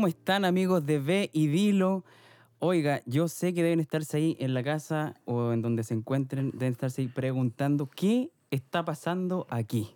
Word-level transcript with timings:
¿Cómo 0.00 0.08
están 0.08 0.46
amigos 0.46 0.86
de 0.86 0.98
B 0.98 1.28
y 1.30 1.48
Dilo? 1.48 2.06
Oiga, 2.58 3.02
yo 3.04 3.28
sé 3.28 3.52
que 3.52 3.62
deben 3.62 3.80
estarse 3.80 4.16
ahí 4.16 4.34
en 4.40 4.54
la 4.54 4.62
casa 4.62 5.14
o 5.26 5.52
en 5.52 5.60
donde 5.60 5.84
se 5.84 5.92
encuentren, 5.92 6.52
deben 6.52 6.72
estarse 6.72 7.02
ahí 7.02 7.08
preguntando 7.08 7.86
qué 7.86 8.30
está 8.50 8.82
pasando 8.82 9.46
aquí. 9.50 9.90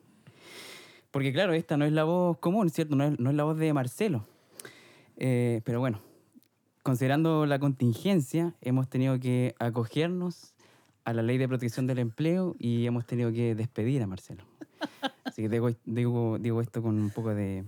Porque 1.11 1.32
claro, 1.32 1.55
esta 1.55 1.79
no 1.79 1.87
es 1.87 1.93
la 1.93 2.05
voz 2.05 2.37
común, 2.37 2.69
¿cierto? 2.69 2.96
No 2.96 3.06
es, 3.06 3.19
la 3.19 3.45
voz 3.45 3.56
de 3.56 3.73
Marcelo. 3.73 4.27
Eh, 5.16 5.62
pero 5.64 5.80
bueno, 5.80 6.02
considerando 6.82 7.46
la 7.46 7.59
contingencia, 7.59 8.52
hemos 8.61 8.91
tenido 8.91 9.18
que 9.18 9.55
acogernos 9.59 10.52
a 11.07 11.15
la 11.15 11.23
ley 11.23 11.38
de 11.38 11.48
protección 11.48 11.87
del 11.87 11.98
empleo 11.98 12.57
y 12.59 12.84
hemos 12.84 13.07
tenido 13.07 13.32
que 13.32 13.55
despedir 13.55 14.02
a 14.02 14.07
Marcelo. 14.07 14.45
Así 15.24 15.41
que 15.41 15.48
digo, 15.48 15.71
digo, 15.87 16.37
digo 16.38 16.60
esto 16.60 16.82
con 16.82 16.98
un 17.01 17.09
poco 17.09 17.34
de 17.34 17.65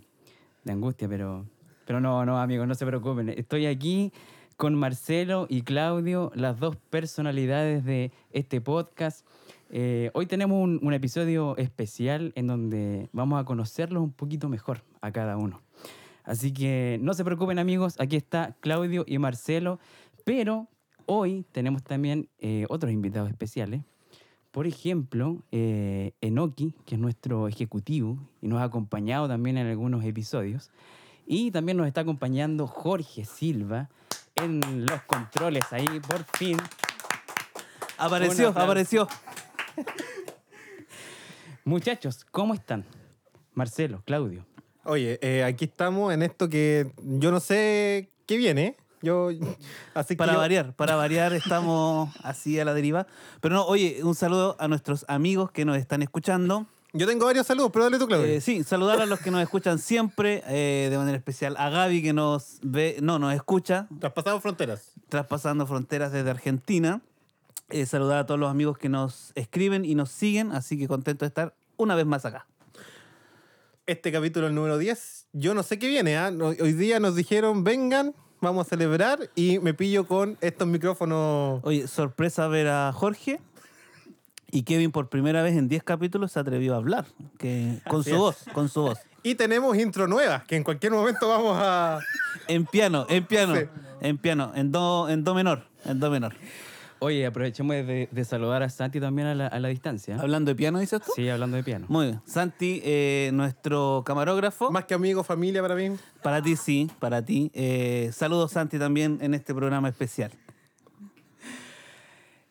angustia, 0.67 1.09
pero, 1.09 1.47
pero 1.87 2.01
no, 2.01 2.27
no, 2.27 2.39
amigos, 2.39 2.67
no 2.67 2.75
se 2.75 2.85
preocupen. 2.85 3.31
Estoy 3.31 3.67
aquí 3.67 4.13
con 4.57 4.75
Marcelo 4.75 5.47
y 5.49 5.63
Claudio, 5.63 6.33
las 6.35 6.59
dos 6.59 6.77
personalidades 6.77 7.85
de 7.85 8.11
este 8.33 8.61
podcast. 8.61 9.25
Eh, 9.71 10.11
hoy 10.13 10.27
tenemos 10.27 10.63
un, 10.63 10.93
episodio 10.93 11.57
especial 11.57 12.33
en 12.35 12.49
donde 12.49 13.09
vamos 13.13 13.41
a 13.41 13.45
conocerlos 13.45 14.03
un 14.03 14.13
poquito 14.13 14.49
mejor 14.49 14.83
a 15.01 15.13
cada 15.13 15.37
uno. 15.37 15.63
Así 16.25 16.53
que 16.53 16.99
no 17.01 17.15
se 17.15 17.25
preocupen 17.25 17.59
amigos, 17.61 17.95
aquí 18.01 18.17
está 18.17 18.57
Claudio 18.61 19.05
y 19.07 19.19
Marcelo, 19.19 19.79
pero 20.25 20.67
hoy 21.07 21.45
tenemos 21.53 21.85
también 21.85 22.29
eh, 22.41 22.67
otros 22.69 22.91
invitados 22.93 23.31
especiales. 23.31 23.83
Por 24.51 24.67
ejemplo, 24.67 25.43
eh, 25.53 26.15
Enoki, 26.21 26.75
que 26.85 26.97
es 26.97 27.01
nuestro 27.01 27.47
ejecutivo 27.47 28.19
y 28.41 28.49
nos 28.49 28.61
ha 28.61 28.65
acompañado 28.65 29.29
también 29.29 29.59
en 29.59 29.67
algunos 29.69 30.05
episodios. 30.05 30.71
Y 31.27 31.51
también 31.51 31.77
nos 31.77 31.87
está 31.89 32.03
acompañando 32.03 32.67
Jorge 32.67 33.25
Silva 33.25 33.89
en 34.37 34.87
los 34.87 35.03
controles 35.03 35.65
ahí, 35.73 36.01
por 36.07 36.25
fin. 36.37 36.57
Apareció, 37.99 38.49
apareció. 38.51 39.09
Muchachos, 41.65 42.25
¿cómo 42.31 42.55
están? 42.55 42.85
Marcelo, 43.55 44.03
Claudio. 44.05 44.47
Oye, 44.85 45.19
eh, 45.21 45.43
aquí 45.43 45.65
estamos 45.65 46.13
en 46.15 46.23
esto 46.23 46.49
que 46.49 46.93
yo 47.03 47.33
no 47.33 47.41
sé 47.41 48.11
qué 48.27 48.37
viene. 48.37 48.77
Yo, 49.03 49.31
así 49.95 50.15
que 50.15 50.19
Para 50.19 50.35
yo- 50.35 50.39
variar, 50.39 50.75
para 50.75 50.95
variar 50.95 51.33
estamos 51.33 52.15
así 52.23 52.61
a 52.61 52.65
la 52.65 52.73
deriva. 52.75 53.07
Pero 53.41 53.57
no, 53.57 53.65
oye, 53.67 54.01
un 54.05 54.15
saludo 54.15 54.57
a 54.61 54.69
nuestros 54.69 55.05
amigos 55.09 55.51
que 55.51 55.65
nos 55.65 55.77
están 55.77 56.03
escuchando. 56.03 56.67
Yo 56.97 57.07
tengo 57.07 57.27
varios 57.27 57.47
saludos, 57.47 57.71
pero 57.73 57.85
dale 57.85 57.99
tú, 57.99 58.07
Claudio. 58.07 58.27
Eh, 58.27 58.41
sí, 58.41 58.65
saludar 58.65 59.01
a 59.03 59.07
los 59.07 59.21
que 59.21 59.31
nos 59.31 59.43
escuchan 59.43 59.79
siempre, 59.79 60.43
eh, 60.47 60.89
de 60.91 60.97
manera 60.97 61.17
especial 61.19 61.55
a 61.59 61.69
Gaby 61.69 62.03
que 62.03 62.13
nos 62.15 62.59
ve, 62.63 62.97
no, 63.03 63.19
nos 63.19 63.35
escucha, 63.35 63.87
Traspasamos 64.01 64.41
fronteras. 64.43 64.93
traspasando 65.09 65.67
fronteras 65.67 66.11
desde 66.13 66.31
Argentina. 66.31 67.03
Eh, 67.69 67.85
saludar 67.85 68.19
a 68.21 68.27
todos 68.27 68.41
los 68.41 68.51
amigos 68.51 68.79
que 68.79 68.89
nos 68.89 69.33
escriben 69.35 69.85
y 69.85 69.95
nos 69.95 70.11
siguen, 70.11 70.53
así 70.53 70.79
que 70.79 70.89
contento 70.89 71.25
de 71.25 71.29
estar 71.29 71.55
una 71.77 71.95
vez 71.97 72.07
más 72.07 72.25
acá. 72.25 72.47
Este 73.87 74.11
capítulo, 74.11 74.47
el 74.47 74.55
número 74.55 74.79
10. 74.79 75.27
Yo 75.33 75.55
no 75.55 75.63
sé 75.63 75.79
qué 75.79 75.89
viene. 75.89 76.17
¿ah? 76.17 76.33
Hoy 76.41 76.73
día 76.73 76.99
nos 76.99 77.15
dijeron, 77.15 77.63
vengan, 77.63 78.15
vamos 78.41 78.67
a 78.67 78.71
celebrar. 78.71 79.31
Y 79.35 79.59
me 79.59 79.75
pillo 79.75 80.07
con 80.07 80.39
estos 80.41 80.67
micrófonos. 80.67 81.61
Oye, 81.63 81.87
sorpresa 81.89 82.49
ver 82.49 82.69
a 82.69 82.93
Jorge. 82.93 83.41
Y 84.51 84.63
Kevin 84.63 84.93
por 84.93 85.09
primera 85.09 85.43
vez 85.43 85.57
en 85.57 85.69
10 85.69 85.83
capítulos 85.83 86.33
se 86.33 86.39
atrevió 86.41 86.75
a 86.75 86.77
hablar. 86.77 87.07
Que, 87.39 87.81
con 87.89 88.01
Así 88.01 88.11
su 88.11 88.17
es. 88.17 88.21
voz, 88.21 88.45
con 88.53 88.69
su 88.69 88.83
voz. 88.83 88.99
Y 89.23 89.35
tenemos 89.35 89.77
intro 89.77 90.07
nueva, 90.07 90.45
que 90.47 90.57
en 90.57 90.63
cualquier 90.63 90.93
momento 90.93 91.29
vamos 91.29 91.57
a. 91.61 91.99
En 92.47 92.65
piano, 92.65 93.07
en 93.09 93.25
piano, 93.27 93.57
Sí. 93.57 93.63
en 94.03 94.19
piano, 94.19 94.53
en 94.55 94.71
do, 94.71 95.09
en 95.09 95.25
do 95.25 95.35
menor, 95.35 95.65
en 95.85 95.99
do 95.99 96.11
menor. 96.11 96.35
Oye, 97.01 97.27
aprovechemos 97.27 97.75
de, 97.75 98.09
de 98.11 98.25
saludar 98.25 98.63
a 98.63 98.71
Santi 98.71 99.01
también 99.01 99.27
a 99.29 99.35
la, 99.35 99.47
a 99.49 99.59
la 99.59 99.69
distancia. 99.69 100.17
Hablando 100.19 100.51
de 100.51 100.55
piano, 100.55 100.79
dices 100.79 101.03
tú. 101.03 101.13
Sí, 101.15 101.29
hablando 101.29 101.57
de 101.59 101.63
piano. 101.65 101.85
Muy 101.91 102.07
bien. 102.07 102.21
Santi, 102.25 102.81
eh, 102.85 103.31
nuestro 103.35 104.03
camarógrafo. 104.07 104.71
Más 104.71 104.85
que 104.87 104.95
amigo, 104.95 105.23
familia 105.25 105.61
para 105.61 105.75
mí. 105.75 105.91
Para 106.23 106.41
ti, 106.41 106.57
sí, 106.57 106.91
para 107.01 107.21
ti. 107.23 107.51
Eh, 107.53 108.11
saludos, 108.15 108.53
Santi, 108.53 108.79
también 108.79 109.19
en 109.21 109.35
este 109.35 109.55
programa 109.55 109.89
especial. 109.91 110.31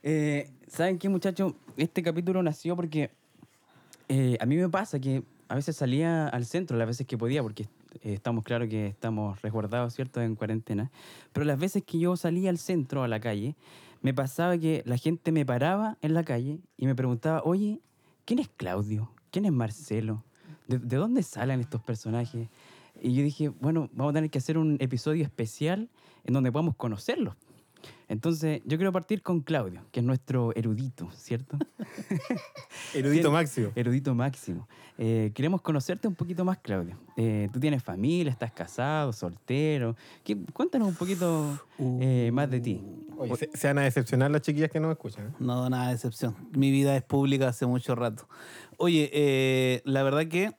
Eh, 0.04 0.52
¿Saben 0.68 1.00
qué, 1.00 1.10
muchachos? 1.10 1.54
Este 1.78 2.02
capítulo 2.04 2.42
nació 2.42 2.76
porque 2.78 3.12
eh, 4.08 4.38
a 4.40 4.46
mí 4.46 4.56
me 4.56 4.70
pasa 4.70 5.00
que 5.00 5.24
a 5.50 5.56
veces 5.56 5.76
salía 5.76 6.28
al 6.30 6.46
centro, 6.46 6.78
las 6.78 6.88
veces 6.88 7.06
que 7.06 7.18
podía, 7.18 7.44
porque 7.44 7.64
eh, 8.02 8.14
estamos 8.14 8.46
claro 8.46 8.68
que 8.70 8.88
estamos 8.88 9.42
resguardados, 9.42 9.94
¿cierto?, 9.94 10.22
en 10.22 10.36
cuarentena. 10.36 10.90
Pero 11.34 11.46
las 11.46 11.60
veces 11.60 11.84
que 11.84 12.00
yo 12.00 12.16
salía 12.16 12.50
al 12.50 12.60
centro, 12.60 13.04
a 13.04 13.10
la 13.10 13.20
calle, 13.20 13.56
me 14.02 14.14
pasaba 14.14 14.58
que 14.58 14.84
la 14.86 14.98
gente 14.98 15.34
me 15.34 15.46
paraba 15.46 15.98
en 16.02 16.14
la 16.14 16.24
calle 16.24 16.60
y 16.78 16.86
me 16.86 16.96
preguntaba, 16.96 17.42
oye, 17.44 17.82
¿quién 18.24 18.40
es 18.40 18.48
Claudio? 18.48 19.12
¿Quién 19.30 19.44
es 19.44 19.52
Marcelo? 19.52 20.24
¿De, 20.68 20.80
de 20.80 20.96
dónde 20.96 21.24
salen 21.24 21.60
estos 21.60 21.82
personajes? 21.82 22.48
Y 23.02 23.14
yo 23.14 23.22
dije, 23.22 23.50
bueno, 23.50 23.90
vamos 23.92 24.12
a 24.12 24.14
tener 24.14 24.30
que 24.30 24.38
hacer 24.38 24.58
un 24.58 24.78
episodio 24.80 25.26
especial 25.26 25.90
en 26.24 26.34
donde 26.34 26.54
podamos 26.54 26.76
conocerlos. 26.76 27.36
Entonces, 28.08 28.62
yo 28.66 28.78
quiero 28.78 28.92
partir 28.92 29.22
con 29.22 29.42
Claudio, 29.42 29.82
que 29.92 30.00
es 30.02 30.06
nuestro 30.06 30.54
erudito, 30.56 31.10
¿cierto? 31.12 31.58
Erudito 32.94 33.32
máximo. 33.32 33.72
Erudito 33.76 34.14
máximo. 34.16 34.68
Eh, 34.98 35.32
queremos 35.34 35.62
conocerte 35.62 36.08
un 36.08 36.16
poquito 36.16 36.46
más, 36.46 36.58
Claudio. 36.60 36.98
Eh, 37.18 37.50
Tú 37.52 37.60
tienes 37.60 37.84
familia, 37.84 38.32
estás 38.32 38.52
casado, 38.52 39.12
soltero. 39.14 39.96
¿Qué- 40.24 40.38
cuéntanos 40.54 40.88
un 40.88 40.96
poquito 40.96 41.60
eh, 41.80 42.30
más 42.34 42.50
de 42.50 42.60
ti. 42.60 42.82
Oye, 43.18 43.36
se, 43.36 43.50
se 43.54 43.68
van 43.68 43.80
a 43.80 43.82
decepcionar 43.84 44.30
las 44.32 44.42
chiquillas 44.42 44.70
que 44.70 44.80
nos 44.80 44.92
escuchan. 44.92 45.28
¿eh? 45.28 45.32
No, 45.40 45.70
nada 45.70 45.88
de 45.90 45.96
excepción. 45.96 46.36
Mi 46.52 46.72
vida 46.72 46.96
es 46.96 47.04
pública 47.04 47.48
hace 47.50 47.66
mucho 47.66 47.96
rato. 47.96 48.28
Oye, 48.78 49.10
eh, 49.14 49.82
la 49.86 50.04
verdad 50.04 50.28
que, 50.28 50.52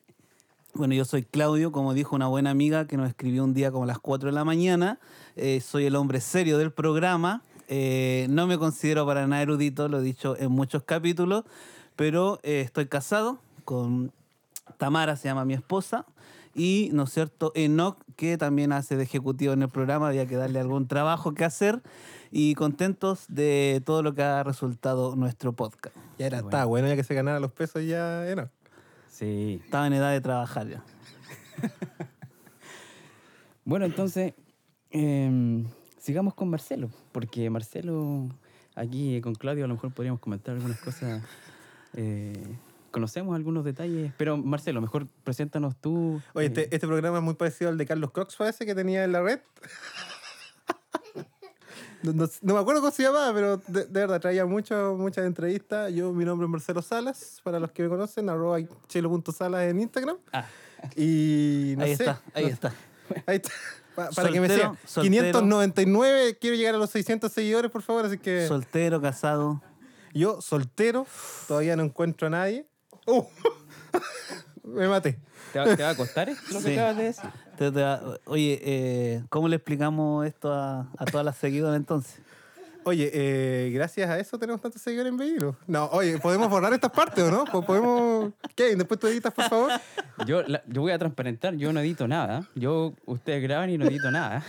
bueno, 0.76 0.94
yo 0.94 1.04
soy 1.04 1.22
Claudio, 1.24 1.72
como 1.72 1.94
dijo 1.94 2.14
una 2.14 2.26
buena 2.26 2.50
amiga 2.50 2.86
que 2.86 2.96
nos 2.96 3.08
escribió 3.08 3.44
un 3.44 3.54
día 3.54 3.70
como 3.70 3.84
a 3.84 3.86
las 3.86 3.98
4 3.98 4.28
de 4.28 4.34
la 4.34 4.44
mañana. 4.44 4.98
Eh, 5.36 5.60
soy 5.60 5.86
el 5.86 5.96
hombre 5.96 6.20
serio 6.20 6.58
del 6.58 6.70
programa. 6.72 7.42
Eh, 7.68 8.26
no 8.30 8.46
me 8.46 8.58
considero 8.58 9.06
para 9.06 9.26
nada 9.26 9.42
erudito, 9.42 9.88
lo 9.88 9.98
he 9.98 10.02
dicho 10.02 10.36
en 10.38 10.52
muchos 10.52 10.82
capítulos, 10.84 11.44
pero 11.96 12.38
eh, 12.42 12.60
estoy 12.64 12.86
casado 12.86 13.38
con 13.64 14.12
Tamara, 14.78 15.16
se 15.16 15.28
llama 15.28 15.44
mi 15.44 15.54
esposa. 15.54 16.04
Y, 16.54 16.88
¿no 16.92 17.02
es 17.04 17.10
cierto?, 17.12 17.52
Enoch, 17.54 17.98
que 18.16 18.38
también 18.38 18.72
hace 18.72 18.96
de 18.96 19.02
ejecutivo 19.02 19.52
en 19.52 19.62
el 19.62 19.68
programa, 19.68 20.08
había 20.08 20.26
que 20.26 20.36
darle 20.36 20.58
algún 20.58 20.88
trabajo 20.88 21.34
que 21.34 21.44
hacer. 21.44 21.82
Y 22.30 22.54
contentos 22.54 23.24
de 23.28 23.82
todo 23.84 24.02
lo 24.02 24.14
que 24.14 24.22
ha 24.22 24.42
resultado 24.42 25.16
nuestro 25.16 25.52
podcast. 25.52 25.94
Ya 26.18 26.26
era, 26.26 26.38
Bueno. 26.38 26.48
estaba 26.48 26.64
bueno 26.64 26.88
ya 26.88 26.96
que 26.96 27.04
se 27.04 27.14
ganara 27.14 27.40
los 27.40 27.52
pesos 27.52 27.84
ya 27.84 28.26
era. 28.26 28.50
Sí. 29.16 29.62
Estaba 29.64 29.86
en 29.86 29.94
edad 29.94 30.12
de 30.12 30.20
trabajar 30.20 30.68
ya. 30.68 30.84
Bueno, 33.64 33.84
entonces, 33.84 34.32
eh, 34.92 35.64
sigamos 35.98 36.34
con 36.34 36.48
Marcelo, 36.48 36.88
porque 37.10 37.50
Marcelo, 37.50 38.28
aquí 38.76 39.20
con 39.20 39.34
Claudio, 39.34 39.64
a 39.64 39.66
lo 39.66 39.74
mejor 39.74 39.92
podríamos 39.92 40.20
comentar 40.20 40.54
algunas 40.54 40.78
cosas. 40.78 41.20
eh, 41.94 42.40
conocemos 42.92 43.34
algunos 43.34 43.64
detalles, 43.64 44.12
pero 44.16 44.36
Marcelo, 44.36 44.80
mejor 44.80 45.08
preséntanos 45.24 45.74
tú. 45.80 46.22
Oye, 46.32 46.46
eh, 46.46 46.48
este, 46.48 46.74
este 46.76 46.86
programa 46.86 47.18
es 47.18 47.24
muy 47.24 47.34
parecido 47.34 47.68
al 47.68 47.76
de 47.76 47.86
Carlos 47.86 48.12
Cox, 48.12 48.36
parece 48.36 48.64
que 48.66 48.74
tenía 48.76 49.02
en 49.02 49.10
la 49.10 49.20
red. 49.22 49.40
No, 52.02 52.12
no- 52.12 52.28
no 52.42 52.54
me 52.54 52.60
acuerdo 52.60 52.80
cómo 52.82 52.92
se 52.92 53.02
llamaba, 53.02 53.32
pero 53.32 53.56
de, 53.66 53.84
de 53.86 54.00
verdad 54.00 54.20
traía 54.20 54.44
mucho, 54.46 54.94
muchas 54.98 55.24
entrevistas. 55.26 55.92
Yo, 55.92 56.12
mi 56.12 56.24
nombre 56.24 56.46
es 56.46 56.50
Marcelo 56.50 56.82
Salas, 56.82 57.40
para 57.42 57.58
los 57.58 57.72
que 57.72 57.82
me 57.82 57.88
conocen, 57.88 58.28
arroba 58.28 58.58
chelo.salas 58.88 59.62
en 59.62 59.80
Instagram. 59.80 60.16
Ah, 60.32 60.46
Y 60.94 61.74
no 61.76 61.84
ahí 61.84 61.96
sé, 61.96 62.04
está, 62.04 62.22
ahí 62.34 62.44
no- 62.44 62.50
está. 62.50 62.74
Ahí 63.26 63.36
está. 63.36 63.50
Pa- 63.94 64.10
para 64.10 64.30
que 64.30 64.40
me 64.40 64.48
sigan. 64.48 64.76
soltero. 64.84 65.10
599, 65.40 66.38
quiero 66.40 66.56
llegar 66.56 66.74
a 66.74 66.78
los 66.78 66.90
600 66.90 67.32
seguidores, 67.32 67.70
por 67.70 67.80
favor, 67.82 68.04
así 68.04 68.18
que 68.18 68.46
Soltero, 68.46 69.00
casado. 69.00 69.62
yo, 70.12 70.40
soltero, 70.42 71.06
todavía 71.48 71.76
no 71.76 71.84
encuentro 71.84 72.26
a 72.26 72.30
nadie. 72.30 72.66
¡Uh! 73.06 73.22
me 74.64 74.88
maté. 74.88 75.18
¿te, 75.52 75.58
va, 75.60 75.76
te 75.76 75.82
va 75.82 75.90
a 75.90 75.94
costar 75.96 76.28
lo 76.28 76.58
que 76.58 76.64
Sí. 76.64 76.72
acabas 76.72 76.96
de 76.96 77.02
decir? 77.04 77.30
Te- 77.58 77.70
te 77.72 77.82
va- 77.82 78.00
oye, 78.26 78.60
eh, 78.62 79.22
¿cómo 79.28 79.48
le 79.48 79.56
explicamos 79.56 80.26
esto 80.26 80.52
a, 80.52 80.88
a 80.98 81.04
todas 81.06 81.24
las 81.24 81.36
seguidoras 81.36 81.76
entonces? 81.76 82.20
Oye, 82.84 83.10
eh, 83.12 83.70
gracias 83.74 84.08
a 84.08 84.18
eso 84.20 84.38
tenemos 84.38 84.60
tantos 84.60 84.80
seguidores 84.80 85.10
en 85.10 85.16
Vehículo. 85.16 85.56
No, 85.66 85.86
oye, 85.86 86.18
¿podemos 86.18 86.48
borrar 86.48 86.72
estas 86.72 86.92
partes 86.92 87.24
o 87.24 87.30
no? 87.32 87.44
Po- 87.44 87.62
¿Podemos...? 87.62 88.32
¿Qué? 88.54 88.76
Después 88.76 89.00
tú 89.00 89.08
editas, 89.08 89.32
por 89.34 89.48
favor. 89.48 89.72
Yo, 90.24 90.42
la- 90.42 90.62
yo 90.68 90.82
voy 90.82 90.92
a 90.92 90.98
transparentar, 90.98 91.54
yo 91.56 91.72
no 91.72 91.80
edito 91.80 92.06
nada. 92.06 92.46
Yo, 92.54 92.92
ustedes 93.06 93.42
graban 93.42 93.70
y 93.70 93.78
no 93.78 93.86
edito 93.86 94.10
nada. 94.12 94.44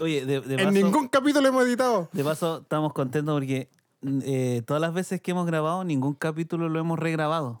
Oye, 0.00 0.26
de, 0.26 0.40
de 0.40 0.54
En 0.54 0.58
paso, 0.60 0.70
ningún 0.72 1.08
capítulo 1.08 1.48
hemos 1.48 1.64
editado. 1.64 2.08
de 2.12 2.22
paso 2.24 2.58
estamos 2.62 2.92
contentos 2.92 3.34
porque 3.34 3.68
eh, 4.22 4.62
todas 4.66 4.80
las 4.80 4.92
veces 4.92 5.20
que 5.22 5.30
hemos 5.30 5.46
grabado, 5.46 5.84
ningún 5.84 6.14
capítulo 6.14 6.68
lo 6.68 6.80
hemos 6.80 6.98
regrabado. 6.98 7.60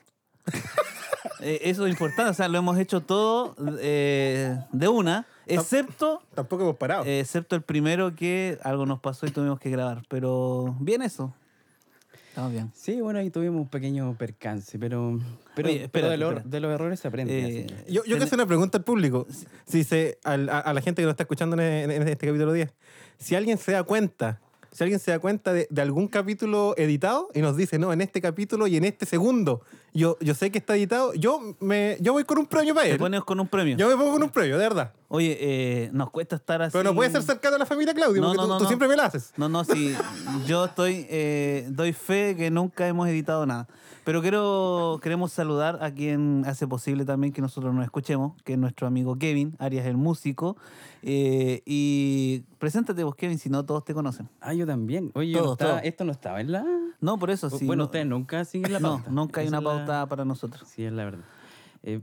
Eh, 1.42 1.60
eso 1.64 1.86
es 1.86 1.92
importante, 1.92 2.30
o 2.30 2.34
sea, 2.34 2.48
lo 2.48 2.58
hemos 2.58 2.78
hecho 2.78 3.00
todo 3.00 3.54
eh, 3.80 4.58
de 4.72 4.88
una, 4.88 5.26
Excepto, 5.46 6.22
Tampoco 6.34 6.62
hemos 6.62 6.76
parado. 6.76 7.04
eh, 7.04 7.20
excepto 7.20 7.56
el 7.56 7.62
primero 7.62 8.14
que 8.14 8.58
algo 8.62 8.86
nos 8.86 9.00
pasó 9.00 9.26
y 9.26 9.30
tuvimos 9.32 9.58
que 9.58 9.68
grabar. 9.70 10.02
Pero 10.08 10.76
bien 10.78 11.02
eso. 11.02 11.34
Estamos 12.28 12.52
bien. 12.52 12.70
Sí, 12.72 13.00
bueno, 13.00 13.18
ahí 13.18 13.30
tuvimos 13.30 13.60
un 13.62 13.68
pequeño 13.68 14.14
percance, 14.16 14.78
pero, 14.78 15.18
pero, 15.56 15.68
Oye, 15.68 15.88
pero 15.90 16.08
de, 16.08 16.16
los- 16.16 16.28
espérate. 16.30 16.48
de 16.50 16.60
los 16.60 16.70
errores 16.72 17.00
se 17.00 17.08
aprende. 17.08 17.36
Eh, 17.40 17.44
así 17.44 17.66
que- 17.66 17.92
Yo, 17.92 18.02
yo 18.02 18.02
quiero 18.04 18.24
hacer 18.24 18.34
una 18.38 18.46
pregunta 18.46 18.78
al 18.78 18.84
público. 18.84 19.26
Si 19.66 19.82
se, 19.82 20.18
al- 20.22 20.48
a, 20.48 20.60
a 20.60 20.72
la 20.72 20.80
gente 20.82 21.02
que 21.02 21.06
nos 21.06 21.14
está 21.14 21.24
escuchando 21.24 21.56
en, 21.60 21.90
en 21.90 22.06
este 22.08 22.26
capítulo 22.28 22.52
10. 22.52 22.72
Si 23.18 23.34
alguien 23.34 23.58
se 23.58 23.72
da 23.72 23.82
cuenta, 23.82 24.40
si 24.72 24.84
alguien 24.84 25.00
se 25.00 25.10
da 25.10 25.18
cuenta 25.18 25.52
de, 25.52 25.66
de 25.70 25.82
algún 25.82 26.06
capítulo 26.08 26.74
editado 26.76 27.28
y 27.34 27.40
nos 27.40 27.56
dice, 27.56 27.78
no, 27.78 27.92
en 27.92 28.00
este 28.00 28.20
capítulo 28.20 28.66
y 28.66 28.76
en 28.76 28.84
este 28.84 29.04
segundo, 29.06 29.62
yo, 29.92 30.16
yo 30.20 30.34
sé 30.34 30.50
que 30.52 30.58
está 30.58 30.76
editado, 30.76 31.12
yo, 31.14 31.56
me, 31.60 31.96
yo 32.00 32.12
voy 32.12 32.24
con 32.24 32.38
un 32.38 32.46
premio 32.46 32.74
para 32.74 32.86
Te 32.86 32.92
él. 32.92 32.98
pones 32.98 33.22
con 33.22 33.40
un 33.40 33.48
premio. 33.48 33.76
Yo 33.76 33.88
me 33.88 33.96
pongo 33.96 34.12
con 34.12 34.22
un 34.22 34.30
premio, 34.30 34.56
de 34.58 34.68
verdad. 34.68 34.92
Oye, 35.08 35.36
eh, 35.40 35.90
nos 35.92 36.10
cuesta 36.10 36.36
estar 36.36 36.62
así. 36.62 36.72
Pero 36.72 36.84
no 36.84 36.94
puede 36.94 37.10
ser 37.10 37.22
cercano 37.22 37.56
a 37.56 37.58
la 37.58 37.66
familia 37.66 37.92
Claudio, 37.94 38.20
No, 38.22 38.28
porque 38.28 38.36
no, 38.36 38.42
tú, 38.44 38.48
no, 38.48 38.58
tú 38.58 38.62
no. 38.64 38.68
siempre 38.68 38.86
me 38.86 38.94
la 38.96 39.06
haces. 39.06 39.32
No, 39.36 39.48
no, 39.48 39.64
sí. 39.64 39.96
Yo 40.46 40.66
estoy, 40.66 41.04
eh, 41.10 41.66
doy 41.70 41.92
fe 41.92 42.36
que 42.36 42.50
nunca 42.50 42.86
hemos 42.86 43.08
editado 43.08 43.44
nada. 43.46 43.66
Pero 44.10 44.22
quiero, 44.22 44.98
queremos 45.00 45.30
saludar 45.30 45.78
a 45.84 45.92
quien 45.94 46.42
hace 46.44 46.66
posible 46.66 47.04
también 47.04 47.32
que 47.32 47.40
nosotros 47.40 47.72
nos 47.72 47.84
escuchemos, 47.84 48.32
que 48.42 48.54
es 48.54 48.58
nuestro 48.58 48.88
amigo 48.88 49.16
Kevin, 49.16 49.54
Arias 49.60 49.86
el 49.86 49.96
músico. 49.96 50.56
Eh, 51.04 51.62
y 51.64 52.40
preséntate 52.58 53.04
vos, 53.04 53.14
Kevin, 53.14 53.38
si 53.38 53.48
no 53.50 53.64
todos 53.64 53.84
te 53.84 53.94
conocen. 53.94 54.28
Ah, 54.40 54.52
yo 54.52 54.66
también. 54.66 55.12
Oye, 55.14 55.34
no 55.34 55.52
estaba- 55.52 55.70
todos. 55.74 55.82
esto 55.84 56.04
no 56.04 56.10
estaba 56.10 56.40
en 56.40 56.50
la... 56.50 56.64
No, 57.00 57.20
por 57.20 57.30
eso 57.30 57.50
sí. 57.50 57.64
bueno, 57.66 57.82
no, 57.82 57.84
ustedes 57.84 58.06
nunca 58.06 58.44
siguen 58.44 58.72
la 58.72 58.80
no, 58.80 58.96
pauta. 58.96 59.10
nunca 59.12 59.40
hay 59.42 59.46
una 59.46 59.60
la- 59.60 59.70
pauta 59.70 60.06
para 60.08 60.24
nosotros. 60.24 60.68
Sí, 60.68 60.84
es 60.84 60.92
la 60.92 61.04
verdad. 61.04 61.24
Eh, 61.84 62.00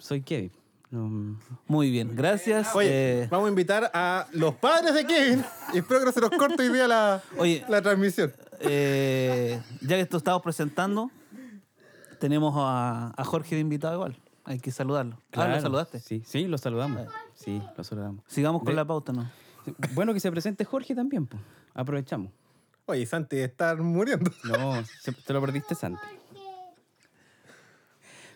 soy 0.00 0.22
Kevin. 0.22 0.50
No, 0.90 1.36
Muy 1.68 1.92
bien, 1.92 2.16
gracias. 2.16 2.74
Oye, 2.74 2.88
eh, 3.22 3.28
vamos 3.30 3.46
a 3.46 3.50
invitar 3.50 3.92
a 3.94 4.26
los 4.32 4.54
padres 4.56 4.92
de 4.92 5.06
Kevin 5.06 5.44
y 5.72 5.78
espero 5.78 6.00
que 6.00 6.06
no 6.06 6.10
se 6.12 6.20
nos 6.20 6.30
corte 6.30 6.64
hoy 6.64 6.72
día 6.72 6.88
la, 6.88 7.22
Oye. 7.38 7.64
la 7.68 7.80
transmisión. 7.80 8.32
eh, 8.58 9.60
ya 9.82 9.94
que 9.94 10.00
esto 10.00 10.16
estamos 10.16 10.42
presentando, 10.42 11.12
tenemos 12.18 12.54
a, 12.56 13.12
a 13.16 13.24
Jorge 13.24 13.54
de 13.54 13.60
invitado 13.60 13.94
igual. 13.94 14.16
Hay 14.44 14.58
que 14.60 14.70
saludarlo. 14.70 15.16
Ah, 15.18 15.24
Claro, 15.30 15.54
¿lo 15.54 15.60
saludaste? 15.60 16.00
Sí, 16.00 16.22
sí, 16.24 16.46
lo 16.46 16.56
saludamos. 16.58 17.06
Sí, 17.34 17.62
lo 17.76 17.84
saludamos. 17.84 18.24
Sigamos 18.28 18.62
con 18.62 18.70
De- 18.70 18.76
la 18.76 18.84
pauta, 18.86 19.12
¿no? 19.12 19.30
Bueno, 19.92 20.14
que 20.14 20.20
se 20.20 20.30
presente 20.30 20.64
Jorge 20.64 20.94
también, 20.94 21.26
pues. 21.26 21.42
Aprovechamos. 21.74 22.32
Oye, 22.86 23.04
Santi, 23.04 23.36
estar 23.38 23.76
muriendo. 23.82 24.30
No, 24.44 24.82
se- 24.84 25.12
te 25.12 25.32
lo 25.34 25.40
perdiste, 25.42 25.74
Santi. 25.74 26.00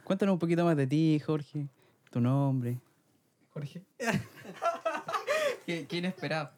Cuéntanos 0.04 0.34
un 0.34 0.38
poquito 0.38 0.64
más 0.64 0.76
de 0.76 0.86
ti, 0.86 1.20
Jorge. 1.24 1.68
Tu 2.10 2.20
nombre. 2.20 2.78
Jorge. 3.54 3.82
qué, 5.66 5.86
qué 5.86 5.96
inesperado. 5.96 6.50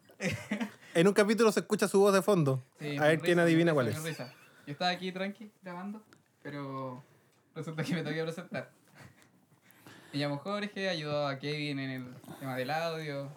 En 0.95 1.07
un 1.07 1.13
capítulo 1.15 1.53
se 1.53 1.61
escucha 1.61 1.87
su 1.87 2.01
voz 2.01 2.13
de 2.15 2.23
fondo. 2.23 2.63
Sí, 2.81 2.97
a 2.97 3.03
ver 3.03 3.21
quién 3.21 3.39
adivina 3.39 3.73
cuál 3.75 3.89
es. 3.89 4.03
risa. 4.03 4.33
Yo 4.67 4.73
estaba 4.73 4.91
aquí 4.91 5.13
tranqui 5.13 5.51
grabando, 5.63 6.03
pero 6.43 7.03
resulta 7.55 7.83
que 7.85 7.95
me 7.95 8.03
tengo 8.03 8.17
que 8.17 8.23
presentar. 8.23 8.71
Me 10.13 10.19
llamo 10.19 10.39
Jorge, 10.39 10.89
ayudo 10.89 11.27
a 11.27 11.39
Kevin 11.39 11.79
en 11.81 11.91
el 11.91 12.15
tema 12.39 12.57
del 12.57 12.71
audio. 12.71 13.29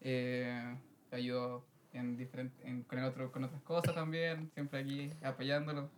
Eh, 0.00 0.76
ayudo 1.12 1.64
en 1.92 2.16
diferente, 2.16 2.56
en- 2.68 2.82
con, 2.82 2.98
el 2.98 3.04
otro, 3.04 3.30
con 3.32 3.44
otras 3.44 3.62
cosas 3.62 3.94
también, 3.94 4.50
siempre 4.54 4.80
aquí 4.80 5.10
apoyándolo. 5.22 5.88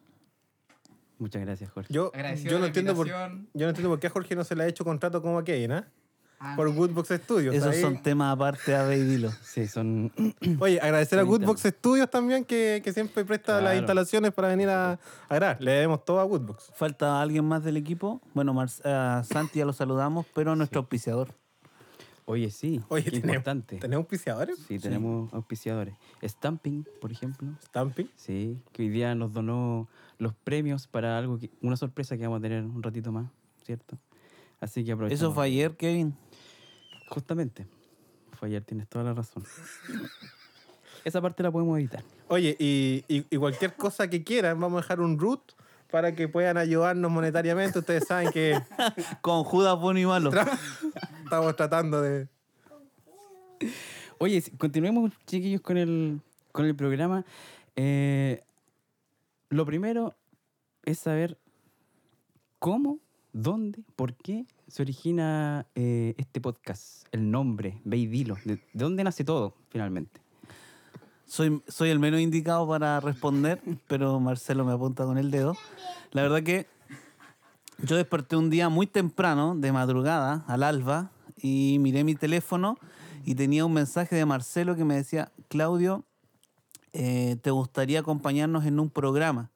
Muchas 1.19 1.43
gracias, 1.43 1.71
Jorge. 1.71 1.93
Yo, 1.93 2.11
Agradecido 2.13 2.51
yo, 2.51 2.57
no 2.59 2.63
la 2.63 2.67
entiendo 2.67 2.95
por, 2.95 3.07
yo 3.09 3.17
no 3.19 3.69
entiendo 3.69 3.89
por 3.89 3.99
qué 4.01 4.07
a 4.09 4.11
Jorge 4.11 4.37
no 4.37 4.45
se 4.45 4.55
le 4.55 4.65
ha 4.65 4.67
hecho 4.67 4.85
contrato 4.85 5.23
como 5.23 5.39
a 5.39 5.45
Kevin, 5.45 5.73
¿ah? 5.73 5.89
Ah, 6.39 6.53
Por 6.55 6.71
Goodbox 6.75 7.09
Studios. 7.23 7.55
Esos 7.55 7.75
ahí. 7.75 7.81
son 7.81 8.03
temas 8.03 8.35
aparte 8.35 8.75
a 8.77 8.83
ver 8.83 8.99
y 8.99 9.03
dilo. 9.05 9.31
Sí, 9.43 9.67
son. 9.67 10.13
Oye, 10.61 10.79
agradecer 10.81 11.19
a. 11.19 11.23
Goodbox 11.23 11.63
Studios 11.63 12.11
también 12.11 12.45
que, 12.45 12.83
que 12.85 12.93
siempre 12.93 13.25
presta 13.25 13.53
las 13.55 13.61
Claro. 13.63 13.79
instalaciones 13.79 14.33
para 14.33 14.49
venir 14.49 14.69
a, 14.69 14.93
a 15.29 15.35
grabar. 15.35 15.57
Le 15.63 15.71
debemos 15.73 16.05
todo 16.05 16.21
a 16.21 16.25
Goodbox. 16.25 16.73
¿Falta 16.75 17.23
alguien 17.23 17.45
más 17.47 17.65
del 17.65 17.77
equipo? 17.79 18.21
Bueno, 18.35 18.53
Mar- 18.53 18.69
a 18.85 19.23
Santi 19.25 19.61
ya 19.61 19.65
lo 19.65 19.73
saludamos, 19.73 20.27
pero 20.35 20.53
a 20.53 20.57
nuestro 20.57 20.81
auspiciador. 20.81 21.29
Oye, 22.27 22.51
sí. 22.51 22.83
Oye, 22.89 23.05
qué 23.05 23.11
tenemos, 23.13 23.29
importante. 23.37 23.77
¿tenemos 23.79 24.03
auspiciadores? 24.03 24.59
Sí, 24.67 24.79
tenemos 24.81 25.33
auspiciadores. 25.33 25.95
Stamping, 26.23 26.85
por 27.01 27.13
ejemplo. 27.13 27.49
Stamping. 27.67 28.11
Sí, 28.17 28.61
que 28.73 28.83
hoy 28.83 28.89
día 28.89 29.15
nos 29.15 29.33
donó 29.33 29.89
los 30.19 30.35
premios 30.35 30.87
para 30.89 31.17
algo, 31.17 31.39
que, 31.39 31.51
una 31.63 31.77
sorpresa 31.77 32.17
que 32.17 32.25
vamos 32.25 32.41
a 32.41 32.43
tener 32.43 32.65
un 32.65 32.83
ratito 32.83 33.13
más, 33.13 33.31
¿cierto? 33.65 33.97
Así 34.61 34.85
que 34.85 34.93
aprovechamos. 34.93 35.21
Eso 35.21 35.33
fue 35.33 35.45
ayer, 35.47 35.77
Kevin. 35.77 36.15
Justamente. 37.09 37.67
Fue 38.33 38.49
ayer, 38.49 38.63
tienes 38.65 38.89
toda 38.89 39.05
la 39.05 39.15
razón. 39.15 39.45
Esa 41.05 41.21
parte 41.23 41.43
la 41.43 41.51
podemos 41.51 41.79
editar. 41.79 42.03
Oye, 42.29 42.57
y, 42.59 43.05
y- 43.09 43.25
y 43.31 43.37
cualquier 43.37 43.75
cosa 43.77 44.09
que 44.11 44.25
quieran, 44.25 44.59
vamos 44.61 44.79
a 44.79 44.83
dejar 44.83 45.01
un 45.01 45.19
root 45.19 45.41
para 45.91 46.15
que 46.15 46.27
puedan 46.29 46.57
ayudarnos 46.57 47.11
monetariamente. 47.11 47.79
Ustedes 47.79 48.05
saben 48.07 48.31
que 48.33 48.61
Con 49.23 49.45
Judas 49.45 49.79
bueno 49.79 50.01
y 50.01 50.07
malo. 50.07 50.31
estamos 51.25 51.55
tratando 51.57 52.03
de... 52.03 52.29
Oye, 54.19 54.43
continuemos, 54.59 55.13
chiquillos, 55.27 55.61
con 55.61 55.77
el, 55.77 56.21
con 56.53 56.65
el 56.67 56.75
programa. 56.75 57.25
Eh, 57.77 58.43
lo 59.51 59.65
primero 59.65 60.15
es 60.85 60.99
saber 60.99 61.39
cómo, 62.59 62.99
dónde, 63.33 63.83
por 63.95 64.15
qué 64.15 64.47
se 64.69 64.83
origina 64.83 65.67
eh, 65.75 66.15
este 66.19 66.41
podcast, 66.41 67.07
el 67.13 67.31
nombre, 67.31 67.81
Ve 67.85 67.99
y 67.99 68.07
Dilo. 68.07 68.37
¿De, 68.45 68.57
de 68.57 68.61
dónde 68.73 69.05
nace 69.05 69.25
todo, 69.25 69.55
finalmente? 69.69 70.21
Soy, 71.27 71.63
soy 71.69 71.91
el 71.91 71.99
menos 71.99 72.21
indicado 72.21 72.69
para 72.69 73.01
responder, 73.01 73.61
pero 73.89 74.21
Marcelo 74.21 74.65
me 74.65 74.73
apunta 74.73 75.05
con 75.05 75.19
el 75.19 75.31
dedo. 75.31 75.57
La 76.13 76.23
verdad 76.23 76.43
que 76.43 76.67
yo 77.79 77.97
desperté 77.97 78.37
un 78.37 78.49
día 78.49 78.69
muy 78.69 78.87
temprano, 78.87 79.55
de 79.57 79.73
madrugada, 79.73 80.45
al 80.47 80.63
alba, 80.63 81.11
y 81.37 81.79
miré 81.81 82.05
mi 82.05 82.15
teléfono 82.15 82.79
y 83.25 83.35
tenía 83.35 83.65
un 83.65 83.73
mensaje 83.73 84.17
de 84.17 84.25
Marcelo 84.25 84.77
que 84.77 84.85
me 84.85 84.95
decía, 84.95 85.33
Claudio, 85.49 86.05
eh, 86.93 87.37
¿te 87.43 87.51
gustaría 87.51 88.01
acompañarnos 88.01 88.65
en 88.65 88.81
un 88.81 88.89
programa? 88.89 89.51